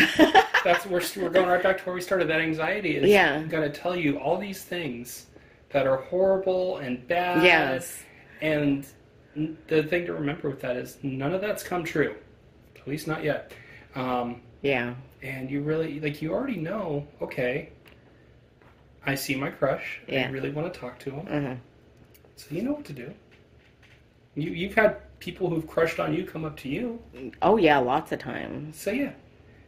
that's 0.64 0.86
we're 0.86 1.02
we're 1.18 1.30
going 1.30 1.48
right 1.48 1.62
back 1.64 1.78
to 1.80 1.84
where 1.86 1.96
we 1.96 2.02
started. 2.02 2.28
That 2.30 2.42
anxiety 2.42 2.98
is 2.98 3.10
Yeah. 3.10 3.44
to 3.44 3.70
tell 3.70 3.96
you 3.96 4.18
all 4.20 4.38
these 4.38 4.64
things 4.64 5.28
that 5.70 5.88
are 5.88 5.98
horrible 5.98 6.78
and 6.78 7.06
bad. 7.08 7.44
Yes. 7.44 8.04
And 8.42 8.86
the 9.68 9.84
thing 9.84 10.06
to 10.06 10.14
remember 10.14 10.50
with 10.50 10.62
that 10.62 10.78
is 10.78 10.98
none 11.04 11.34
of 11.34 11.42
that's 11.42 11.64
come 11.64 11.84
true, 11.84 12.16
at 12.76 12.88
least 12.88 13.08
not 13.08 13.24
yet. 13.24 13.52
Um, 13.96 14.42
Yeah. 14.68 14.96
and 15.24 15.50
you 15.50 15.62
really 15.62 16.00
like 16.02 16.22
you 16.22 16.34
already 16.34 16.58
know. 16.58 17.08
Okay, 17.22 17.70
I 19.06 19.16
see 19.16 19.34
my 19.34 19.50
crush. 19.50 20.02
Yeah. 20.08 20.28
I 20.28 20.32
really 20.32 20.52
want 20.52 20.72
to 20.72 20.80
talk 20.80 21.00
to 21.00 21.12
him. 21.12 21.26
Mhm. 21.26 21.58
So 22.36 22.48
you 22.52 22.64
know 22.64 22.74
what 22.74 22.86
to 22.86 22.94
do. 22.94 23.14
You 24.36 24.52
you've 24.52 24.76
had 24.76 24.98
people 25.20 25.50
who've 25.50 25.66
crushed 25.66 26.00
on 26.00 26.14
you 26.14 26.26
come 26.26 26.44
up 26.44 26.58
to 26.58 26.70
you. 26.70 27.00
Oh 27.42 27.58
yeah, 27.58 27.78
lots 27.78 28.12
of 28.12 28.20
times. 28.20 28.78
So 28.78 28.92
yeah, 28.92 29.14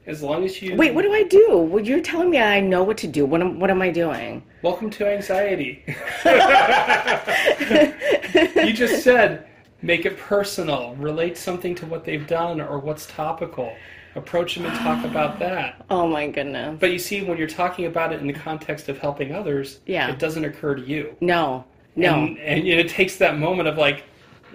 as 0.06 0.22
long 0.22 0.43
as 0.43 0.62
you 0.62 0.76
Wait, 0.76 0.93
what 0.93 1.04
do 1.04 1.14
I 1.14 1.24
do? 1.24 1.58
Well, 1.58 1.84
you're 1.84 2.02
telling 2.02 2.30
me 2.30 2.39
I 2.39 2.60
know 2.60 2.84
what 2.84 2.97
to 2.97 3.08
do. 3.08 3.26
What 3.26 3.41
am 3.41 3.58
What 3.58 3.70
am 3.70 3.82
I 3.82 3.91
doing? 3.91 4.43
Welcome 4.62 4.89
to 4.91 5.08
anxiety. 5.08 5.86
you 8.68 8.74
just 8.74 9.04
said 9.04 9.47
make 9.82 10.06
it 10.06 10.18
personal, 10.18 10.95
relate 10.95 11.38
something 11.38 11.74
to 11.76 11.86
what 11.86 12.04
they've 12.04 12.28
done 12.28 12.60
or 12.60 12.80
what's 12.80 13.06
topical. 13.06 13.74
Approach 14.16 14.55
them 14.55 14.66
and 14.66 14.76
talk 14.80 15.05
about 15.05 15.39
that. 15.39 15.86
Oh 15.89 16.07
my 16.07 16.28
goodness. 16.28 16.78
But 16.80 16.91
you 16.91 16.99
see, 16.99 17.22
when 17.24 17.38
you're 17.38 17.47
talking 17.47 17.86
about 17.86 18.12
it 18.12 18.20
in 18.22 18.28
the 18.28 18.34
context 18.34 18.89
of 18.89 18.97
helping 18.97 19.34
others, 19.34 19.80
Yeah. 19.86 20.10
it 20.10 20.20
doesn't 20.20 20.43
occur 20.43 20.76
to 20.76 20.82
you. 20.82 21.16
No. 21.22 21.66
No. 21.95 22.16
And, 22.16 22.38
and 22.39 22.68
it 22.68 22.89
takes 22.89 23.18
that 23.18 23.38
moment 23.38 23.68
of 23.68 23.78
like, 23.78 24.03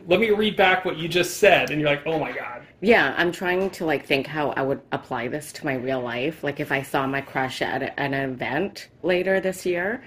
let 0.06 0.20
me 0.20 0.30
read 0.30 0.56
back 0.56 0.84
what 0.84 0.96
you 0.96 1.08
just 1.08 1.38
said. 1.38 1.70
And 1.70 1.80
you're 1.80 1.88
like, 1.88 2.06
oh 2.06 2.18
my 2.18 2.32
God. 2.32 2.62
Yeah, 2.80 3.14
I'm 3.16 3.32
trying 3.32 3.70
to 3.70 3.86
like 3.86 4.04
think 4.04 4.26
how 4.26 4.50
I 4.50 4.62
would 4.62 4.80
apply 4.92 5.28
this 5.28 5.52
to 5.54 5.64
my 5.64 5.74
real 5.74 6.00
life. 6.00 6.42
Like 6.44 6.60
if 6.60 6.70
I 6.72 6.82
saw 6.82 7.06
my 7.06 7.20
crush 7.20 7.62
at 7.62 7.82
a, 7.82 7.98
an 7.98 8.12
event 8.12 8.88
later 9.02 9.40
this 9.40 9.64
year, 9.64 10.04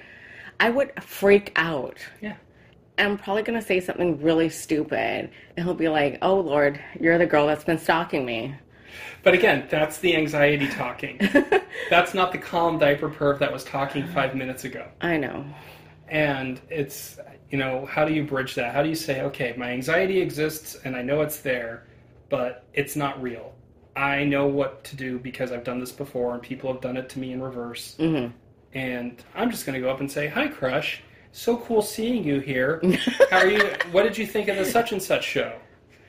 I 0.59 0.69
would 0.69 0.91
freak 1.01 1.51
out. 1.55 1.97
Yeah. 2.21 2.35
And 2.99 3.07
I'm 3.09 3.17
probably 3.17 3.43
gonna 3.43 3.61
say 3.61 3.79
something 3.79 4.19
really 4.21 4.49
stupid, 4.49 5.29
and 5.55 5.63
he'll 5.65 5.75
be 5.75 5.87
like, 5.87 6.17
"Oh 6.23 6.39
Lord, 6.39 6.79
you're 6.99 7.19
the 7.19 7.27
girl 7.27 7.45
that's 7.45 7.63
been 7.63 7.77
stalking 7.77 8.25
me." 8.25 8.55
But 9.23 9.33
again, 9.33 9.67
that's 9.69 9.97
the 9.97 10.15
anxiety 10.15 10.67
talking. 10.67 11.19
that's 11.89 12.13
not 12.13 12.31
the 12.31 12.37
calm 12.37 12.77
diaper 12.77 13.09
perv 13.09 13.39
that 13.39 13.51
was 13.51 13.63
talking 13.63 14.07
five 14.07 14.35
minutes 14.35 14.63
ago. 14.63 14.87
I 15.01 15.17
know. 15.17 15.45
And 16.07 16.61
it's, 16.69 17.19
you 17.49 17.57
know, 17.57 17.85
how 17.85 18.05
do 18.05 18.13
you 18.13 18.23
bridge 18.23 18.55
that? 18.55 18.73
How 18.73 18.83
do 18.83 18.89
you 18.89 18.95
say, 18.95 19.21
okay, 19.23 19.53
my 19.57 19.71
anxiety 19.71 20.21
exists 20.21 20.77
and 20.85 20.95
I 20.95 21.01
know 21.01 21.21
it's 21.21 21.39
there, 21.39 21.85
but 22.29 22.63
it's 22.73 22.95
not 22.95 23.21
real. 23.21 23.53
I 23.95 24.23
know 24.23 24.45
what 24.45 24.83
to 24.85 24.95
do 24.95 25.17
because 25.17 25.51
I've 25.51 25.63
done 25.63 25.79
this 25.79 25.91
before 25.91 26.33
and 26.33 26.41
people 26.41 26.71
have 26.71 26.81
done 26.81 26.97
it 26.97 27.09
to 27.09 27.19
me 27.19 27.33
in 27.33 27.41
reverse. 27.41 27.95
Mm-hmm. 27.99 28.31
And 28.73 29.23
I'm 29.33 29.49
just 29.49 29.65
going 29.65 29.73
to 29.73 29.79
go 29.81 29.89
up 29.89 30.01
and 30.01 30.11
say, 30.11 30.27
"Hi, 30.27 30.47
crush. 30.47 31.01
So 31.31 31.57
cool 31.57 31.81
seeing 31.81 32.23
you 32.23 32.39
here. 32.39 32.79
How 33.31 33.39
are 33.39 33.47
you? 33.49 33.71
What 33.91 34.03
did 34.03 34.17
you 34.17 34.27
think 34.27 34.49
of 34.49 34.57
the 34.57 34.65
such 34.65 34.91
and 34.91 35.01
such 35.01 35.23
show?" 35.23 35.57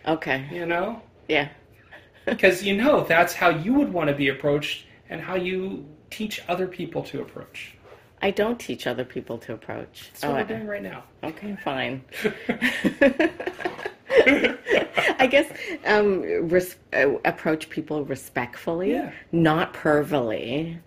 Okay. 0.06 0.46
You 0.52 0.66
know, 0.66 1.00
Yeah. 1.28 1.48
Because 2.28 2.62
you 2.62 2.76
know 2.76 3.04
that's 3.04 3.34
how 3.34 3.48
you 3.50 3.74
would 3.74 3.92
want 3.92 4.08
to 4.08 4.14
be 4.14 4.28
approached 4.28 4.84
and 5.08 5.20
how 5.20 5.34
you 5.36 5.86
teach 6.10 6.40
other 6.48 6.66
people 6.66 7.02
to 7.04 7.20
approach. 7.20 7.74
I 8.20 8.30
don't 8.32 8.58
teach 8.58 8.86
other 8.86 9.04
people 9.04 9.38
to 9.38 9.52
approach. 9.54 10.10
That's 10.12 10.22
what 10.24 10.30
Oh, 10.30 10.34
we're 10.34 10.40
I- 10.40 10.42
doing 10.44 10.66
right 10.66 10.82
now. 10.82 11.04
Okay, 11.22 11.56
fine. 11.62 12.02
I 15.20 15.26
guess 15.30 15.50
um, 15.86 16.22
res- 16.48 16.76
uh, 16.92 17.14
approach 17.24 17.68
people 17.70 18.04
respectfully, 18.04 18.92
Yeah. 18.92 19.12
not 19.32 19.72
pervily. 19.72 20.78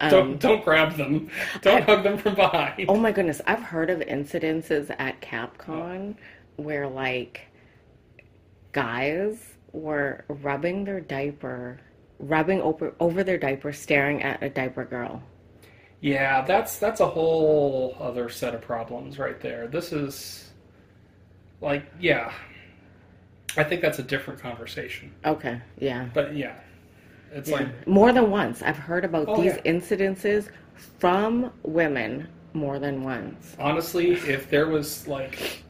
Um, 0.00 0.10
don't 0.10 0.40
don't 0.40 0.64
grab 0.64 0.96
them. 0.96 1.28
Don't 1.62 1.82
hug 1.82 2.04
them 2.04 2.18
from 2.18 2.34
behind. 2.36 2.86
Oh 2.88 2.96
my 2.96 3.10
goodness, 3.12 3.40
I've 3.46 3.62
heard 3.62 3.90
of 3.90 3.98
incidences 4.00 4.94
at 4.98 5.20
CapCon 5.20 6.14
where 6.56 6.86
like 6.88 7.48
guys 8.72 9.56
were 9.78 10.24
rubbing 10.28 10.84
their 10.84 11.00
diaper, 11.00 11.80
rubbing 12.18 12.60
over 12.62 12.94
over 13.00 13.22
their 13.24 13.38
diaper, 13.38 13.72
staring 13.72 14.22
at 14.22 14.42
a 14.42 14.48
diaper 14.50 14.84
girl. 14.84 15.22
Yeah, 16.00 16.42
that's 16.42 16.78
that's 16.78 17.00
a 17.00 17.06
whole 17.06 17.96
other 18.00 18.28
set 18.28 18.54
of 18.54 18.60
problems 18.60 19.18
right 19.18 19.40
there. 19.40 19.66
This 19.66 19.92
is 19.92 20.48
like, 21.60 21.84
yeah. 22.00 22.32
I 23.56 23.64
think 23.64 23.80
that's 23.80 23.98
a 23.98 24.02
different 24.02 24.38
conversation. 24.40 25.12
Okay, 25.24 25.60
yeah. 25.78 26.08
But 26.14 26.36
yeah. 26.36 26.54
It's 27.32 27.50
Yeah. 27.50 27.56
like 27.56 27.86
more 27.86 28.12
than 28.12 28.30
once. 28.30 28.62
I've 28.62 28.78
heard 28.78 29.04
about 29.04 29.26
Oh, 29.28 29.42
these 29.42 29.54
yeah. 29.56 29.72
incidences 29.72 30.48
from 30.98 31.50
women 31.62 32.28
more 32.54 32.78
than 32.78 33.02
once. 33.04 33.56
honestly, 33.58 34.12
if 34.12 34.48
there 34.50 34.66
was 34.68 35.06
like 35.08 35.62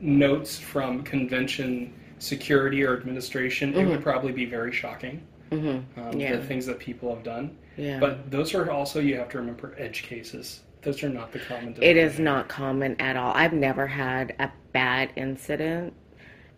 notes 0.00 0.58
from 0.58 1.02
convention 1.02 1.92
security 2.20 2.84
or 2.84 2.96
administration, 2.96 3.74
it 3.74 3.84
would 3.86 4.02
probably 4.02 4.32
be 4.32 4.44
very 4.44 4.72
shocking. 4.72 5.22
hmm 5.50 5.78
Um, 5.96 6.12
Yeah. 6.14 6.36
The 6.36 6.44
things 6.44 6.66
that 6.66 6.78
people 6.78 7.12
have 7.14 7.24
done. 7.24 7.56
Yeah. 7.76 7.98
But 7.98 8.30
those 8.30 8.54
are 8.54 8.70
also 8.70 9.00
you 9.00 9.16
have 9.16 9.28
to 9.30 9.38
remember 9.38 9.74
edge 9.78 10.02
cases. 10.04 10.60
Those 10.82 11.02
are 11.02 11.08
not 11.08 11.32
the 11.32 11.40
common. 11.40 11.74
it 11.82 11.96
is 11.96 12.18
not 12.18 12.48
common 12.48 12.98
at 13.00 13.16
all. 13.16 13.32
I've 13.34 13.52
never 13.52 13.86
had 13.86 14.34
a 14.38 14.50
bad 14.72 15.10
incident 15.16 15.92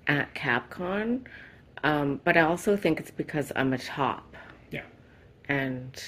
at 0.06 0.32
CapCon, 0.34 1.26
um, 1.84 2.20
but 2.24 2.36
I 2.36 2.42
also 2.42 2.76
think 2.76 3.00
it's 3.00 3.10
because 3.10 3.50
I'm 3.56 3.72
a 3.72 3.78
top. 3.78 4.36
Yeah. 4.70 4.82
And 5.48 6.00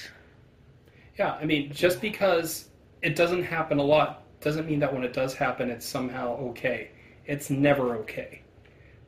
Yeah, 1.18 1.32
I 1.34 1.44
mean, 1.44 1.72
just 1.72 2.00
because 2.00 2.68
it 3.02 3.14
doesn't 3.16 3.44
happen 3.44 3.78
a 3.78 3.82
lot 3.82 4.22
doesn't 4.40 4.66
mean 4.66 4.80
that 4.80 4.92
when 4.92 5.04
it 5.04 5.12
does 5.12 5.34
happen, 5.34 5.70
it's 5.70 5.86
somehow 5.86 6.36
okay. 6.50 6.90
It's 7.26 7.50
never 7.50 7.96
okay. 7.96 8.42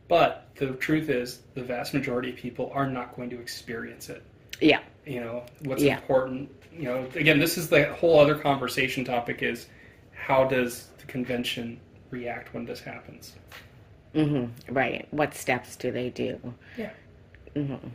But 0.09 0.49
the 0.57 0.69
truth 0.73 1.09
is, 1.11 1.41
the 1.55 1.63
vast 1.63 1.93
majority 1.95 2.31
of 2.31 2.37
people 2.37 2.71
are 2.75 2.89
not 2.89 3.17
going 3.17 3.31
to 3.31 3.41
experience 3.41 4.09
it. 4.09 4.23
yeah, 4.61 4.81
You 5.05 5.21
know, 5.21 5.45
what's 5.65 5.83
Yeah. 5.83 5.97
important, 5.99 6.51
you 6.73 6.85
know, 6.85 7.07
again, 7.15 7.39
this 7.39 7.59
is 7.59 7.69
the 7.69 7.93
whole 7.95 8.19
other 8.19 8.35
conversation 8.35 9.05
topic 9.05 9.43
is 9.43 9.67
how 10.15 10.45
does 10.45 10.89
the 10.99 11.07
convention 11.07 11.79
react 12.11 12.55
when 12.55 12.65
this 12.65 12.81
happens? 12.81 13.35
Mm-hmm. 14.15 14.73
right. 14.75 15.07
What 15.11 15.35
steps 15.35 15.77
do 15.77 15.91
they 15.93 16.09
do 16.09 16.41
Yeah. 16.79 16.91
Mm-hmm. 17.55 17.89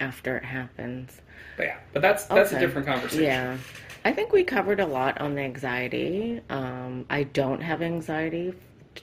after 0.00 0.36
it 0.36 0.44
happens? 0.44 1.20
But 1.56 1.66
yeah, 1.66 1.76
but 1.92 2.02
that's 2.02 2.24
that's 2.24 2.52
a 2.52 2.58
different 2.58 2.86
conversation. 2.88 3.24
Yeah. 3.24 3.56
I 4.04 4.12
think 4.12 4.32
we 4.32 4.42
covered 4.42 4.80
a 4.80 4.86
lot 4.86 5.20
on 5.20 5.34
the 5.36 5.42
anxiety. 5.42 6.40
Um, 6.50 7.04
I 7.10 7.24
don't 7.24 7.60
have 7.60 7.82
anxiety 7.82 8.54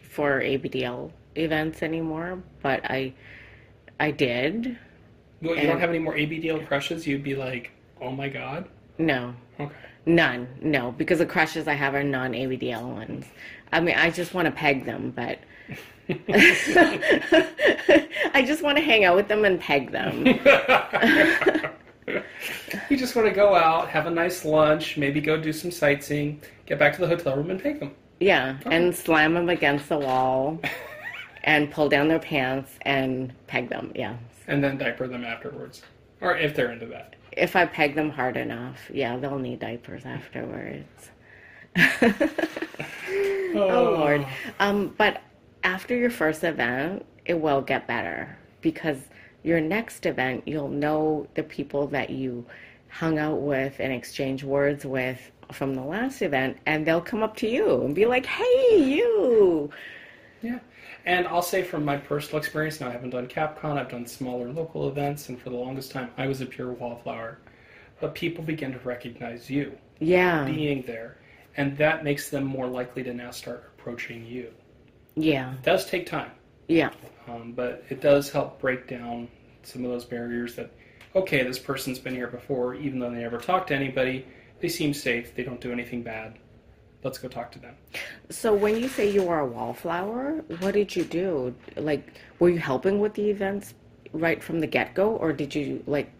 for 0.09 0.41
ABDL 0.41 1.11
events 1.35 1.83
anymore, 1.83 2.41
but 2.61 2.83
I 2.85 3.13
I 3.99 4.11
did. 4.11 4.77
Well, 5.41 5.55
you 5.55 5.67
don't 5.67 5.79
have 5.79 5.89
any 5.89 5.99
more 5.99 6.15
ABDL 6.15 6.67
crushes, 6.67 7.05
you'd 7.05 7.23
be 7.23 7.35
like, 7.35 7.71
oh 8.01 8.11
my 8.11 8.29
god. 8.29 8.67
No. 8.97 9.33
Okay. 9.59 9.73
None. 10.05 10.47
No, 10.61 10.91
because 10.91 11.19
the 11.19 11.25
crushes 11.25 11.67
I 11.67 11.73
have 11.73 11.93
are 11.95 12.03
non 12.03 12.31
ABDL 12.31 12.87
ones. 12.93 13.25
I 13.71 13.79
mean, 13.81 13.95
I 13.95 14.09
just 14.11 14.33
want 14.33 14.45
to 14.45 14.51
peg 14.51 14.85
them, 14.85 15.11
but 15.15 15.39
I 18.33 18.43
just 18.45 18.61
want 18.61 18.77
to 18.77 18.83
hang 18.83 19.03
out 19.05 19.15
with 19.15 19.27
them 19.27 19.43
and 19.45 19.59
peg 19.59 19.91
them. 19.91 20.25
you 22.89 22.97
just 22.97 23.15
want 23.15 23.27
to 23.27 23.33
go 23.33 23.55
out, 23.55 23.89
have 23.89 24.05
a 24.05 24.11
nice 24.11 24.45
lunch, 24.45 24.97
maybe 24.97 25.19
go 25.19 25.41
do 25.41 25.51
some 25.51 25.71
sightseeing, 25.71 26.41
get 26.65 26.77
back 26.77 26.93
to 26.95 27.01
the 27.01 27.07
hotel 27.07 27.35
room 27.35 27.49
and 27.49 27.61
peg 27.61 27.79
them. 27.79 27.91
Yeah, 28.19 28.57
and 28.65 28.95
slam 28.95 29.33
them 29.33 29.49
against 29.49 29.89
the 29.89 29.97
wall 29.97 30.59
and 31.45 31.71
pull 31.71 31.87
down 31.87 32.09
their 32.09 32.19
pants 32.19 32.71
and 32.81 33.31
peg 33.47 33.69
them. 33.69 33.91
Yeah. 33.95 34.17
And 34.47 34.63
then 34.63 34.77
diaper 34.77 35.07
them 35.07 35.23
afterwards. 35.23 35.81
Or 36.19 36.37
if 36.37 36.55
they're 36.55 36.71
into 36.71 36.87
that. 36.87 37.15
If 37.31 37.55
I 37.55 37.65
peg 37.65 37.95
them 37.95 38.09
hard 38.09 38.35
enough, 38.35 38.79
yeah, 38.91 39.17
they'll 39.17 39.39
need 39.39 39.59
diapers 39.59 40.05
afterwards. 40.05 41.11
oh 43.55 43.95
Lord. 43.97 44.25
Um, 44.59 44.93
but 44.97 45.21
after 45.63 45.95
your 45.95 46.09
first 46.09 46.43
event, 46.43 47.05
it 47.25 47.39
will 47.39 47.61
get 47.61 47.87
better 47.87 48.37
because 48.61 48.97
your 49.43 49.61
next 49.61 50.05
event, 50.05 50.43
you'll 50.47 50.69
know 50.69 51.27
the 51.35 51.43
people 51.43 51.87
that 51.87 52.09
you 52.09 52.45
hung 52.89 53.19
out 53.19 53.41
with 53.41 53.79
and 53.79 53.93
exchanged 53.93 54.43
words 54.43 54.85
with 54.85 55.19
from 55.51 55.75
the 55.75 55.81
last 55.81 56.21
event, 56.21 56.57
and 56.65 56.87
they'll 56.87 57.01
come 57.01 57.21
up 57.21 57.35
to 57.37 57.47
you 57.47 57.83
and 57.83 57.93
be 57.93 58.05
like, 58.05 58.25
"Hey, 58.25 58.77
you." 58.77 59.69
Yeah. 60.41 60.59
And 61.05 61.27
I'll 61.27 61.43
say 61.43 61.61
from 61.61 61.85
my 61.85 61.97
personal 61.97 62.39
experience, 62.39 62.81
now 62.81 62.87
I 62.89 62.91
haven't 62.91 63.11
done 63.11 63.27
CapCon, 63.27 63.77
I've 63.77 63.89
done 63.89 64.07
smaller 64.07 64.49
local 64.51 64.89
events, 64.89 65.29
and 65.29 65.39
for 65.39 65.51
the 65.51 65.55
longest 65.55 65.91
time 65.91 66.09
I 66.17 66.27
was 66.27 66.41
a 66.41 66.45
pure 66.45 66.71
wallflower. 66.71 67.37
But 68.01 68.15
people 68.15 68.43
begin 68.43 68.71
to 68.73 68.79
recognize 68.79 69.49
you 69.49 69.77
Yeah. 69.99 70.45
being 70.45 70.81
there, 70.81 71.17
and 71.55 71.77
that 71.77 72.03
makes 72.03 72.29
them 72.29 72.43
more 72.43 72.67
likely 72.67 73.03
to 73.03 73.13
now 73.13 73.31
start 73.31 73.71
approaching 73.77 74.25
you. 74.25 74.51
Yeah. 75.15 75.53
It 75.53 75.63
does 75.63 75.85
take 75.85 76.07
time. 76.07 76.31
Yeah. 76.67 76.89
Um, 77.27 77.53
but 77.53 77.83
it 77.89 78.01
does 78.01 78.31
help 78.31 78.59
break 78.59 78.87
down 78.87 79.27
some 79.63 79.85
of 79.85 79.91
those 79.91 80.05
barriers 80.05 80.55
that, 80.55 80.71
okay, 81.15 81.43
this 81.43 81.59
person's 81.59 81.99
been 81.99 82.15
here 82.15 82.27
before, 82.27 82.75
even 82.75 82.99
though 82.99 83.11
they 83.11 83.19
never 83.19 83.37
talked 83.37 83.67
to 83.67 83.75
anybody, 83.75 84.25
they 84.59 84.69
seem 84.69 84.93
safe, 84.93 85.35
they 85.35 85.43
don't 85.43 85.61
do 85.61 85.71
anything 85.71 86.01
bad. 86.01 86.37
Let's 87.05 87.19
go 87.19 87.27
talk 87.27 87.51
to 87.51 87.59
them. 87.59 87.75
So 88.31 88.51
when 88.55 88.77
you 88.77 88.87
say 88.89 89.11
you 89.11 89.21
were 89.21 89.37
a 89.37 89.45
wallflower, 89.45 90.43
what 90.59 90.73
did 90.73 90.95
you 90.95 91.03
do? 91.03 91.53
Like, 91.77 92.15
were 92.39 92.49
you 92.49 92.57
helping 92.57 92.99
with 92.99 93.13
the 93.13 93.29
events 93.29 93.75
right 94.11 94.41
from 94.43 94.59
the 94.59 94.65
get 94.65 94.95
go, 94.95 95.11
or 95.17 95.31
did 95.31 95.53
you 95.53 95.83
like 95.85 96.11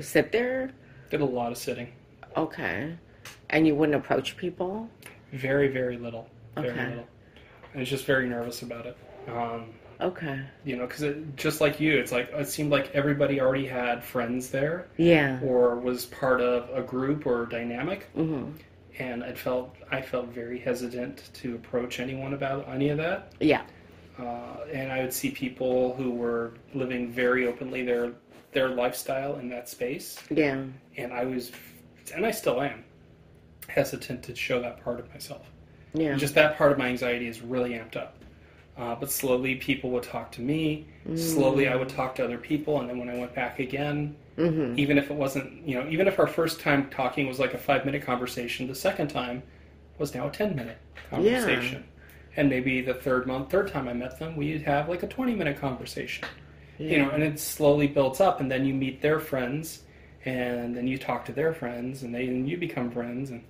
sit 0.00 0.32
there? 0.32 0.72
Did 1.10 1.20
a 1.20 1.24
lot 1.24 1.52
of 1.52 1.56
sitting. 1.58 1.92
Okay, 2.36 2.96
and 3.50 3.64
you 3.64 3.76
wouldn't 3.76 3.94
approach 3.94 4.36
people. 4.36 4.90
Very, 5.32 5.68
very 5.68 5.96
little. 5.96 6.28
Very 6.56 6.70
Okay. 6.70 6.88
little. 6.88 7.06
I 7.76 7.78
was 7.78 7.88
just 7.88 8.04
very 8.04 8.28
nervous 8.28 8.62
about 8.62 8.86
it. 8.86 8.96
Um, 9.28 9.66
Okay. 10.00 10.40
you 10.64 10.76
know, 10.76 10.86
because 10.88 11.14
just 11.36 11.60
like 11.60 11.78
you, 11.78 11.96
it's 11.96 12.10
like 12.10 12.28
it 12.32 12.48
seemed 12.48 12.72
like 12.72 12.90
everybody 12.92 13.40
already 13.40 13.66
had 13.66 14.02
friends 14.02 14.50
there 14.50 14.88
Yeah. 14.96 15.38
or 15.44 15.76
was 15.76 16.06
part 16.06 16.40
of 16.40 16.70
a 16.76 16.82
group 16.82 17.24
or 17.24 17.46
dynamic. 17.46 18.08
hmm 18.16 18.46
and 18.98 19.22
I 19.24 19.32
felt 19.32 19.76
I 19.90 20.02
felt 20.02 20.28
very 20.28 20.58
hesitant 20.58 21.30
to 21.34 21.54
approach 21.54 22.00
anyone 22.00 22.34
about 22.34 22.68
any 22.68 22.88
of 22.90 22.98
that. 22.98 23.32
Yeah. 23.40 23.62
Uh, 24.18 24.64
and 24.72 24.90
I 24.90 25.00
would 25.02 25.12
see 25.12 25.30
people 25.30 25.94
who 25.94 26.10
were 26.10 26.54
living 26.74 27.10
very 27.10 27.46
openly 27.46 27.84
their 27.84 28.12
their 28.52 28.68
lifestyle 28.68 29.36
in 29.36 29.48
that 29.50 29.68
space, 29.68 30.18
Yeah. 30.30 30.64
and 30.96 31.12
I 31.12 31.24
was, 31.26 31.52
and 32.14 32.24
I 32.24 32.30
still 32.30 32.62
am, 32.62 32.82
hesitant 33.68 34.22
to 34.24 34.34
show 34.34 34.60
that 34.62 34.82
part 34.82 34.98
of 34.98 35.08
myself. 35.12 35.46
Yeah. 35.92 36.14
Just 36.16 36.34
that 36.34 36.56
part 36.56 36.72
of 36.72 36.78
my 36.78 36.88
anxiety 36.88 37.28
is 37.28 37.42
really 37.42 37.72
amped 37.72 37.96
up. 37.96 38.16
Uh, 38.76 38.94
but 38.94 39.10
slowly, 39.10 39.56
people 39.56 39.90
would 39.90 40.02
talk 40.04 40.32
to 40.32 40.40
me. 40.40 40.86
Slowly, 41.14 41.68
I 41.68 41.76
would 41.76 41.88
talk 41.90 42.14
to 42.16 42.24
other 42.24 42.38
people, 42.38 42.80
and 42.80 42.88
then 42.88 42.98
when 42.98 43.10
I 43.10 43.18
went 43.18 43.34
back 43.34 43.58
again, 43.58 44.16
hmm 44.38 44.76
even 44.78 44.96
if 44.96 45.10
it 45.10 45.16
wasn't, 45.16 45.66
you 45.66 45.74
know, 45.74 45.88
even 45.88 46.06
if 46.06 46.18
our 46.18 46.26
first 46.26 46.60
time 46.60 46.88
talking 46.90 47.26
was 47.26 47.40
like 47.40 47.52
a 47.54 47.58
five 47.58 47.84
minute 47.84 48.02
conversation, 48.02 48.68
the 48.68 48.74
second 48.74 49.08
time 49.08 49.42
was 49.98 50.14
now 50.14 50.28
a 50.28 50.30
10 50.30 50.54
minute 50.54 50.78
conversation. 51.10 51.84
And 52.36 52.48
maybe 52.48 52.80
the 52.80 52.94
third 52.94 53.26
month, 53.26 53.50
third 53.50 53.68
time 53.72 53.88
I 53.88 53.92
met 53.92 54.18
them, 54.18 54.36
we'd 54.36 54.62
have 54.62 54.88
like 54.88 55.02
a 55.02 55.08
20 55.08 55.34
minute 55.34 55.58
conversation. 55.60 56.28
You 56.78 56.98
know, 56.98 57.10
and 57.10 57.22
it 57.24 57.40
slowly 57.40 57.88
builds 57.88 58.20
up, 58.20 58.40
and 58.40 58.48
then 58.48 58.64
you 58.64 58.72
meet 58.72 59.02
their 59.02 59.18
friends, 59.18 59.82
and 60.24 60.76
then 60.76 60.86
you 60.86 60.96
talk 60.96 61.24
to 61.24 61.32
their 61.32 61.52
friends, 61.52 62.04
and 62.04 62.14
they 62.14 62.28
and 62.28 62.48
you 62.48 62.56
become 62.56 62.92
friends, 62.92 63.30
and 63.30 63.42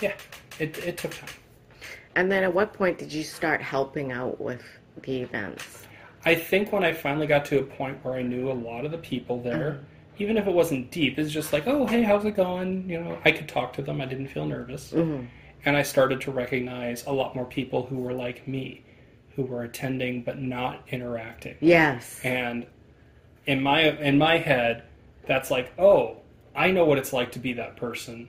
yeah, 0.00 0.14
it, 0.60 0.78
it 0.78 0.96
took 0.96 1.12
time. 1.12 1.30
And 2.14 2.30
then 2.30 2.44
at 2.44 2.54
what 2.54 2.72
point 2.72 2.98
did 2.98 3.12
you 3.12 3.24
start 3.24 3.60
helping 3.60 4.12
out 4.12 4.40
with 4.40 4.62
the 5.02 5.22
events? 5.22 5.86
I 6.24 6.36
think 6.36 6.72
when 6.72 6.84
I 6.84 6.92
finally 6.92 7.26
got 7.26 7.44
to 7.46 7.58
a 7.58 7.62
point 7.64 8.04
where 8.04 8.14
I 8.14 8.22
knew 8.22 8.50
a 8.50 8.54
lot 8.54 8.84
of 8.84 8.92
the 8.92 8.98
people 8.98 9.40
there, 9.42 9.80
even 10.22 10.36
if 10.36 10.46
it 10.46 10.52
wasn't 10.54 10.90
deep, 10.92 11.18
it's 11.18 11.32
just 11.32 11.52
like, 11.52 11.66
oh, 11.66 11.84
hey, 11.86 12.02
how's 12.02 12.24
it 12.24 12.36
going? 12.36 12.88
You 12.88 13.00
know, 13.00 13.18
I 13.24 13.32
could 13.32 13.48
talk 13.48 13.72
to 13.74 13.82
them. 13.82 14.00
I 14.00 14.06
didn't 14.06 14.28
feel 14.28 14.46
nervous. 14.46 14.92
Mm-hmm. 14.92 15.26
And 15.64 15.76
I 15.76 15.82
started 15.82 16.20
to 16.22 16.30
recognize 16.30 17.04
a 17.06 17.12
lot 17.12 17.34
more 17.34 17.44
people 17.44 17.86
who 17.86 17.98
were 17.98 18.12
like 18.12 18.46
me, 18.46 18.84
who 19.34 19.42
were 19.42 19.64
attending 19.64 20.22
but 20.22 20.38
not 20.40 20.82
interacting. 20.88 21.56
Yes. 21.60 22.20
And 22.24 22.66
in 23.46 23.62
my 23.62 23.90
in 23.98 24.16
my 24.18 24.38
head, 24.38 24.84
that's 25.26 25.50
like, 25.50 25.72
oh, 25.78 26.18
I 26.54 26.70
know 26.70 26.84
what 26.84 26.98
it's 26.98 27.12
like 27.12 27.32
to 27.32 27.38
be 27.38 27.52
that 27.54 27.76
person. 27.76 28.28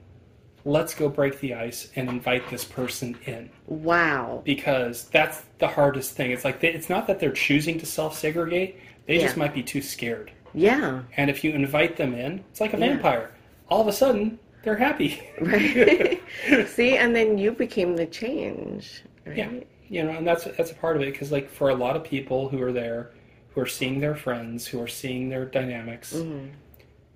Let's 0.66 0.96
go 0.96 1.10
break 1.10 1.39
the 1.41 1.56
ice 1.56 1.89
and 1.96 2.08
invite 2.08 2.50
this 2.50 2.64
person 2.64 3.18
in 3.26 3.50
Wow. 3.68 4.41
because 4.46 5.10
that's 5.10 5.41
the 5.60 5.68
hardest 5.68 6.14
thing. 6.16 6.32
It's 6.32 6.46
like 6.46 6.62
they, 6.62 6.70
it's 6.74 6.89
not 6.89 7.06
that 7.08 7.20
they're 7.20 7.32
choosing 7.34 7.80
to 7.80 7.86
self 7.86 8.18
segregate; 8.18 8.80
they 9.06 9.18
just 9.20 9.38
might 9.38 9.54
be 9.54 9.62
too 9.62 9.82
scared. 9.82 10.32
Yeah. 10.54 11.01
And 11.18 11.30
if 11.30 11.43
you 11.43 11.51
invite 11.51 11.97
them 11.97 12.14
in, 12.14 12.43
it's 12.51 12.62
like 12.62 12.74
a 12.74 12.78
Yeah. 12.80 12.88
vampire. 12.93 13.32
All 13.70 13.82
of 13.82 13.88
a 13.88 13.93
sudden, 13.93 14.39
they're 14.64 14.76
happy. 14.78 15.22
Right. 15.41 16.22
See, 16.68 16.95
and 16.97 17.16
then 17.16 17.38
you 17.38 17.51
became 17.51 17.95
the 17.95 18.06
change. 18.06 19.04
Right? 19.26 19.38
Yeah, 19.38 19.51
you 19.89 20.04
know, 20.04 20.12
and 20.12 20.28
that's 20.28 20.43
that's 20.45 20.72
a 20.72 20.76
part 20.76 20.95
of 20.95 21.01
it 21.01 21.12
because, 21.12 21.32
like, 21.32 21.49
for 21.49 21.70
a 21.70 21.76
lot 21.76 21.95
of 21.95 22.04
people 22.04 22.49
who 22.49 22.62
are 22.62 22.72
there, 22.72 23.12
who 23.51 23.62
are 23.62 23.66
seeing 23.68 23.99
their 23.99 24.16
friends, 24.16 24.66
who 24.68 24.82
are 24.82 24.88
seeing 24.88 25.30
their 25.30 25.45
dynamics, 25.45 26.14
Mm-hmm. 26.14 26.47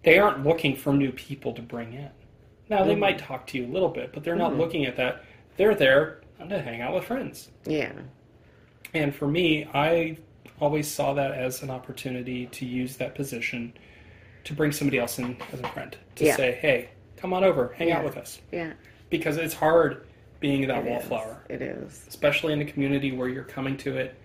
they 0.03 0.19
aren't 0.19 0.43
looking 0.45 0.75
for 0.75 0.93
new 0.93 1.11
people 1.11 1.53
to 1.53 1.61
bring 1.61 1.93
in. 1.93 2.09
Now 2.69 2.83
they 2.83 2.91
Mm-hmm. 2.91 2.99
might 3.01 3.17
talk 3.19 3.47
to 3.47 3.57
you 3.57 3.65
a 3.65 3.71
little 3.71 3.89
bit, 3.89 4.11
but 4.13 4.23
they're 4.23 4.35
not 4.35 4.57
looking 4.57 4.85
at 4.85 4.95
that. 4.97 5.23
They're 5.57 5.75
there 5.75 6.21
to 6.47 6.61
hang 6.61 6.81
out 6.81 6.93
with 6.93 7.03
friends. 7.05 7.49
Yeah. 7.65 7.91
And 8.93 9.13
for 9.13 9.27
me, 9.27 9.67
I 9.73 10.17
always 10.59 10.87
saw 10.87 11.13
that 11.13 11.31
as 11.31 11.61
an 11.63 11.69
opportunity 11.69 12.47
to 12.47 12.65
use 12.65 12.97
that 12.97 13.15
position 13.15 13.73
to 14.43 14.53
bring 14.53 14.71
somebody 14.71 14.97
else 14.97 15.19
in 15.19 15.37
as 15.53 15.59
a 15.59 15.67
friend 15.69 15.95
to 16.15 16.25
Yeah. 16.25 16.35
say, 16.35 16.51
"Hey, 16.53 16.89
come 17.17 17.33
on 17.33 17.43
over, 17.43 17.73
hang 17.77 17.91
out 17.91 18.03
with 18.03 18.17
us," 18.17 18.41
Yeah. 18.51 18.73
because 19.09 19.37
it's 19.37 19.53
hard 19.53 20.05
being 20.39 20.67
that 20.67 20.79
It 20.79 20.85
is. 20.85 20.89
wallflower. 20.89 21.43
It 21.49 21.61
is. 21.61 22.05
especially 22.07 22.53
in 22.53 22.61
a 22.61 22.65
community 22.65 23.11
where 23.11 23.27
you're 23.27 23.43
coming 23.43 23.75
to 23.77 23.97
it 23.97 24.15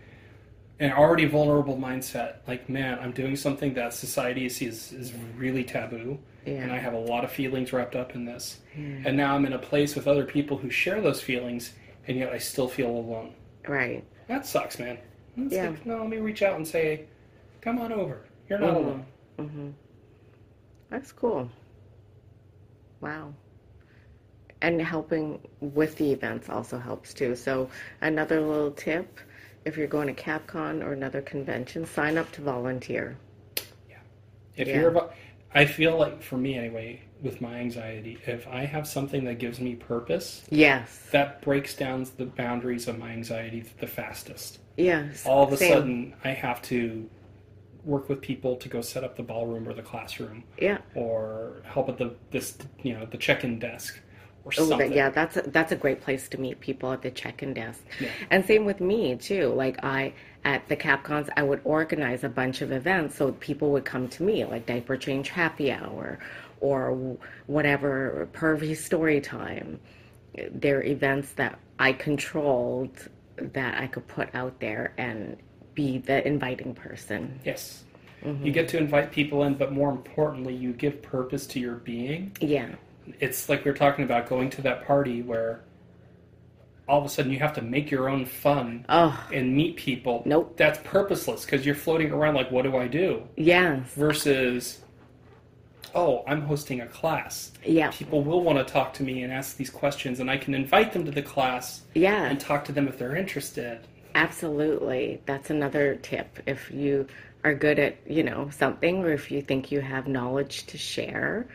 an 0.81 0.91
already 0.93 1.27
vulnerable 1.27 1.77
mindset 1.77 2.37
like 2.49 2.69
man 2.69 2.99
i'm 3.01 3.13
doing 3.13 3.37
something 3.37 3.73
that 3.75 3.93
society 3.95 4.49
sees 4.49 4.93
is 4.93 5.13
really 5.37 5.63
taboo 5.63 6.19
Yeah. 6.45 6.55
and 6.63 6.73
i 6.73 6.79
have 6.79 6.93
a 6.95 6.99
lot 6.99 7.25
of 7.25 7.31
feelings 7.31 7.73
wrapped 7.73 7.95
up 7.95 8.15
in 8.15 8.25
this 8.25 8.61
and 8.75 9.17
now 9.17 9.35
i'm 9.37 9.45
in 9.47 9.53
a 9.53 9.59
place 9.59 9.95
with 9.95 10.09
other 10.09 10.25
people 10.25 10.57
who 10.59 10.71
share 10.71 11.01
those 11.01 11.21
feelings 11.23 11.73
and 12.09 12.19
yet 12.19 12.33
i 12.33 12.39
still 12.39 12.69
feel 12.69 12.91
alone 12.91 13.33
Right. 13.69 14.03
that 14.29 14.45
sucks 14.47 14.79
man 14.79 14.99
it's 15.37 15.55
Yeah. 15.55 15.71
like 15.71 15.87
no 15.87 15.99
let 15.99 16.09
me 16.09 16.19
reach 16.19 16.43
out 16.43 16.57
and 16.57 16.67
say 16.67 17.05
come 17.61 17.79
on 17.79 17.93
over 17.93 18.19
you're 18.49 18.59
not 18.59 18.75
Mhm. 18.75 18.77
alone 18.77 19.07
Mm-hmm. 19.39 19.71
That's 20.91 21.11
cool. 21.11 21.51
Wow. 23.01 23.33
And 24.61 24.81
helping 24.81 25.41
with 25.61 25.97
the 25.97 26.13
events 26.13 26.49
also 26.51 26.79
helps 26.79 27.15
too. 27.15 27.35
So 27.35 27.69
another 28.03 28.41
little 28.41 28.71
tip, 28.71 29.19
if 29.65 29.77
you're 29.77 29.87
going 29.87 30.15
to 30.15 30.23
CapCon 30.23 30.85
or 30.85 30.93
another 30.93 31.23
convention, 31.23 31.87
sign 31.87 32.19
up 32.19 32.31
to 32.33 32.43
volunteer. 32.43 33.17
Yeah. 33.89 33.97
if 34.57 34.69
Yeah. 34.69 34.81
you're 34.83 35.11
i 35.55 35.65
feel 35.65 35.99
like 35.99 36.23
for 36.23 36.37
me 36.37 36.57
anyway 36.57 37.01
with 37.23 37.41
my 37.41 37.55
anxiety 37.61 38.19
if 38.27 38.47
i 38.49 38.65
have 38.65 38.87
something 38.87 39.25
that 39.25 39.39
gives 39.39 39.61
me 39.61 39.75
purpose 39.77 40.45
Yes. 40.51 41.07
that 41.13 41.41
breaks 41.41 41.75
down 41.75 42.07
the 42.19 42.27
boundaries 42.27 42.89
of 42.89 42.99
my 42.99 43.11
anxiety 43.13 43.65
the 43.79 43.87
fastest. 43.87 44.59
Yes. 44.77 45.25
All 45.27 45.45
of 45.45 45.53
a 45.53 45.57
Same. 45.57 45.73
sudden, 45.73 46.15
I 46.25 46.31
have 46.31 46.61
to 46.63 47.09
work 47.85 48.09
with 48.09 48.21
people 48.23 48.57
to 48.57 48.69
go 48.69 48.81
set 48.81 49.05
up 49.05 49.17
the 49.17 49.23
ballroom 49.23 49.69
or 49.69 49.75
the 49.75 49.83
classroom, 49.83 50.45
Yeah. 50.59 50.79
or 50.95 51.63
help 51.65 51.89
at 51.91 51.99
the 51.99 52.15
this 52.31 52.57
you 52.83 52.95
know 52.95 53.05
the 53.07 53.19
check-in 53.19 53.59
desk 53.59 54.01
or 54.45 54.53
Oh, 54.59 54.65
something. 54.69 54.91
that, 54.91 54.97
yeah, 54.97 55.11
that's 55.11 55.37
a, 55.37 55.43
that's 55.43 55.73
a 55.73 55.77
great 55.77 56.01
place 56.01 56.29
to 56.31 56.39
meet 56.41 56.59
people 56.61 56.91
at 56.93 57.03
the 57.03 57.11
check-in 57.11 57.55
desk. 57.55 57.83
Yeah. 58.01 58.09
And 58.31 58.45
same 58.45 58.65
with 58.65 58.81
me 58.81 59.17
too. 59.17 59.49
Like 59.49 59.85
I 59.85 60.15
at 60.45 60.67
the 60.69 60.77
CapCons, 60.77 61.29
I 61.37 61.43
would 61.45 61.61
organize 61.65 62.25
a 62.25 62.29
bunch 62.29 62.63
of 62.63 62.73
events 62.73 63.15
so 63.17 63.33
people 63.33 63.71
would 63.73 63.85
come 63.85 64.09
to 64.09 64.23
me, 64.25 64.45
like 64.45 64.67
diaper 64.67 64.97
change 64.97 65.29
happy 65.29 65.71
hour, 65.71 66.19
or 66.63 67.19
whatever 67.47 68.29
pervy 68.33 68.75
story 68.77 69.21
time. 69.21 69.79
They're 70.53 70.83
events 70.83 71.33
that 71.33 71.59
I 71.79 71.93
controlled 71.93 73.09
that 73.37 73.81
I 73.81 73.87
could 73.89 74.07
put 74.09 74.35
out 74.35 74.61
there 74.61 74.95
and 74.97 75.37
be 75.75 75.99
the 75.99 76.27
inviting 76.27 76.75
person. 76.75 77.41
Yes. 77.45 77.85
Mm-hmm. 78.25 78.47
You 78.47 78.53
get 78.53 78.69
to 78.69 78.79
invite 78.79 79.11
people 79.11 79.43
in, 79.43 79.55
but 79.55 79.73
more 79.73 79.91
importantly, 79.91 80.55
you 80.55 80.73
give 80.73 81.03
purpose 81.03 81.47
to 81.49 81.61
your 81.61 81.75
being. 81.75 82.35
Yeah. 82.41 82.69
It's 83.19 83.49
like 83.49 83.65
we 83.65 83.71
were 83.73 83.77
talking 83.77 84.05
about 84.05 84.29
going 84.29 84.49
to 84.51 84.63
that 84.63 84.87
party 84.87 85.23
where 85.23 85.65
all 86.89 87.01
of 87.01 87.05
a 87.05 87.09
sudden 87.09 87.33
you 87.33 87.39
have 87.41 87.55
to 87.55 87.63
make 87.63 87.91
your 87.91 88.09
own 88.09 88.25
fun 88.25 88.87
Oh, 88.89 89.27
and 89.33 89.57
meet 89.57 89.77
people. 89.77 90.23
Nope. 90.25 90.57
That's 90.57 90.79
purposeless 90.85 91.45
because 91.45 91.67
you're 91.67 91.75
floating 91.75 92.13
around 92.13 92.35
like, 92.35 92.51
what 92.53 92.63
do 92.63 92.77
I 92.77 92.87
do? 92.87 93.25
yes. 93.37 93.89
versus 93.95 94.82
oh 95.95 96.23
i'm 96.27 96.43
hosting 96.43 96.81
a 96.81 96.87
class 96.87 97.53
Yeah. 97.65 97.91
people 97.93 98.23
will 98.23 98.43
want 98.43 98.59
to 98.59 98.65
talk 98.73 98.93
to 98.95 99.03
me 99.03 99.23
and 99.23 99.33
ask 99.33 99.57
these 99.57 99.71
questions 99.71 100.21
and 100.21 100.31
i 100.31 100.37
can 100.37 100.55
invite 100.55 100.93
them 100.93 101.05
to 101.05 101.11
the 101.11 101.23
class 101.23 101.83
Yeah. 101.95 102.25
and 102.27 102.39
talk 102.41 102.65
to 102.67 102.73
them 102.73 102.89
if 102.89 102.99
they're 102.99 103.17
interested 103.17 103.81
Absolutely. 104.15 105.23
That's 105.25 105.49
another 105.49 105.97
tip. 105.97 106.39
If 106.47 106.71
you 106.71 107.07
are 107.45 107.55
good 107.55 107.79
at, 107.79 107.97
you 108.07 108.23
know, 108.23 108.51
something 108.51 109.03
or 109.03 109.11
if 109.13 109.31
you 109.31 109.41
think 109.41 109.73
you 109.73 109.81
have 109.81 110.07
knowledge 110.07 110.67
to 110.67 110.77
share, 110.77 111.49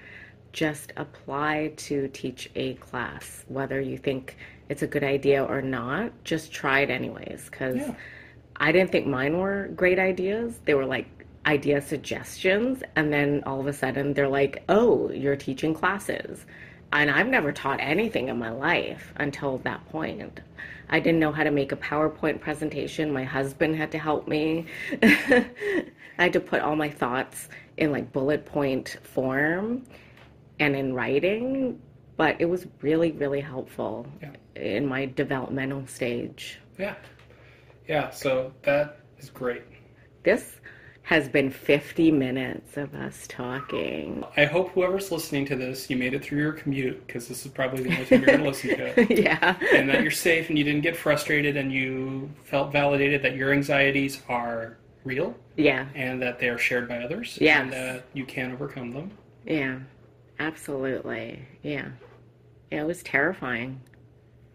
just 0.53 0.91
apply 0.97 1.73
to 1.77 2.07
teach 2.07 2.49
a 2.55 2.73
class. 2.75 3.45
Whether 3.47 3.79
you 3.79 3.97
think 3.99 4.37
it's 4.69 4.81
a 4.81 4.87
good 4.87 5.03
idea 5.03 5.43
or 5.45 5.61
not, 5.61 6.11
just 6.23 6.51
try 6.51 6.79
it 6.79 6.89
anyways 6.89 7.47
cuz 7.51 7.75
Yeah. 7.75 7.93
I 8.55 8.71
didn't 8.71 8.91
think 8.91 9.05
mine 9.05 9.37
were 9.37 9.67
great 9.75 9.99
ideas. 9.99 10.59
They 10.65 10.73
were 10.73 10.85
like 10.85 11.07
idea 11.47 11.81
suggestions 11.81 12.83
and 12.95 13.11
then 13.11 13.41
all 13.45 13.59
of 13.59 13.67
a 13.67 13.73
sudden 13.73 14.13
they're 14.13 14.27
like, 14.29 14.63
"Oh, 14.69 15.09
you're 15.11 15.35
teaching 15.37 15.73
classes." 15.73 16.45
And 16.91 17.09
I've 17.11 17.27
never 17.27 17.51
taught 17.51 17.79
anything 17.81 18.29
in 18.29 18.37
my 18.39 18.49
life 18.51 19.11
until 19.17 19.57
that 19.59 19.87
point. 19.89 20.39
I 20.89 20.99
didn't 21.01 21.19
know 21.19 21.33
how 21.33 21.43
to 21.43 21.51
make 21.51 21.71
a 21.73 21.75
PowerPoint 21.75 22.39
presentation. 22.39 23.11
My 23.11 23.25
husband 23.25 23.75
had 23.75 23.91
to 23.91 23.97
help 23.99 24.27
me. 24.27 24.67
I 25.01 25.45
had 26.17 26.33
to 26.33 26.39
put 26.39 26.61
all 26.61 26.75
my 26.77 26.89
thoughts 26.89 27.49
in 27.77 27.91
like 27.91 28.11
bullet 28.13 28.45
point 28.45 28.97
form 29.03 29.83
and 30.59 30.75
in 30.75 30.93
writing, 30.93 31.79
but 32.15 32.37
it 32.39 32.45
was 32.45 32.65
really, 32.81 33.11
really 33.11 33.41
helpful 33.41 34.07
Yeah. 34.21 34.31
in 34.55 34.85
my 34.87 35.05
developmental 35.05 35.85
stage. 35.87 36.59
yeah 36.79 36.95
yeah 37.87 38.09
so 38.09 38.51
that 38.63 38.99
is 39.19 39.29
great 39.29 39.63
This 40.23 40.56
has 41.07 41.29
been 41.29 41.49
50 41.49 42.11
minutes 42.11 42.75
of 42.75 42.93
us 42.93 43.25
talking. 43.29 44.25
i 44.35 44.43
hope 44.43 44.69
whoever's 44.71 45.09
listening 45.09 45.45
to 45.45 45.55
this 45.55 45.89
you 45.89 45.95
made 45.95 46.13
it 46.13 46.21
through 46.21 46.39
your 46.41 46.51
commute 46.51 47.05
because 47.07 47.29
this 47.29 47.45
is 47.45 47.51
probably 47.53 47.81
the 47.83 47.89
only 47.91 48.05
time 48.05 48.19
you're 48.19 48.25
going 48.27 48.39
to 48.39 48.45
listen 48.49 48.69
to 48.71 48.99
it 48.99 49.17
yeah. 49.23 49.55
and 49.73 49.87
that 49.87 50.01
you're 50.01 50.11
safe 50.11 50.49
and 50.49 50.57
you 50.57 50.65
didn't 50.65 50.81
get 50.81 50.97
frustrated 50.97 51.55
and 51.55 51.71
you 51.71 52.29
felt 52.43 52.73
validated 52.73 53.21
that 53.21 53.35
your 53.37 53.53
anxieties 53.53 54.21
are 54.27 54.77
real 55.05 55.33
Yeah. 55.55 55.85
and 55.95 56.21
that 56.21 56.39
they 56.39 56.49
are 56.49 56.57
shared 56.57 56.89
by 56.89 56.97
others 56.97 57.37
Yes. 57.39 57.61
and 57.61 57.71
that 57.71 58.03
you 58.13 58.25
can 58.25 58.51
overcome 58.51 58.91
them 58.91 59.11
Yeah. 59.45 59.79
Absolutely. 60.39 61.39
Yeah. 61.63 61.87
Yeah, 62.71 62.81
it 62.81 62.85
was 62.85 63.01
terrifying. 63.01 63.81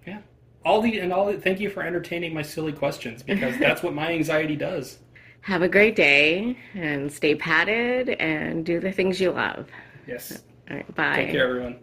Yeah. 0.07 0.21
All 0.65 0.81
the 0.81 1.01
and 1.01 1.13
all 1.13 1.27
the, 1.27 1.39
thank 1.41 1.59
you 1.59 1.71
for 1.71 1.83
entertaining 1.83 2.33
my 2.35 2.43
silly 2.43 2.73
questions 2.73 3.23
because 3.23 3.59
that's 3.65 3.83
what 3.83 3.93
my 3.95 4.13
anxiety 4.13 4.55
does. 4.55 4.99
Have 5.43 5.63
a 5.63 5.69
great 5.69 5.97
day 5.97 6.57
and 6.75 7.11
stay 7.13 7.35
padded 7.35 8.11
and 8.21 8.65
do 8.65 8.79
the 8.79 8.93
things 8.93 9.21
you 9.21 9.33
love. 9.33 9.69
Yes. 10.07 10.43
All 10.71 10.77
right, 10.77 10.95
bye. 10.95 11.17
Take 11.17 11.33
care 11.33 11.49
everyone. 11.49 11.81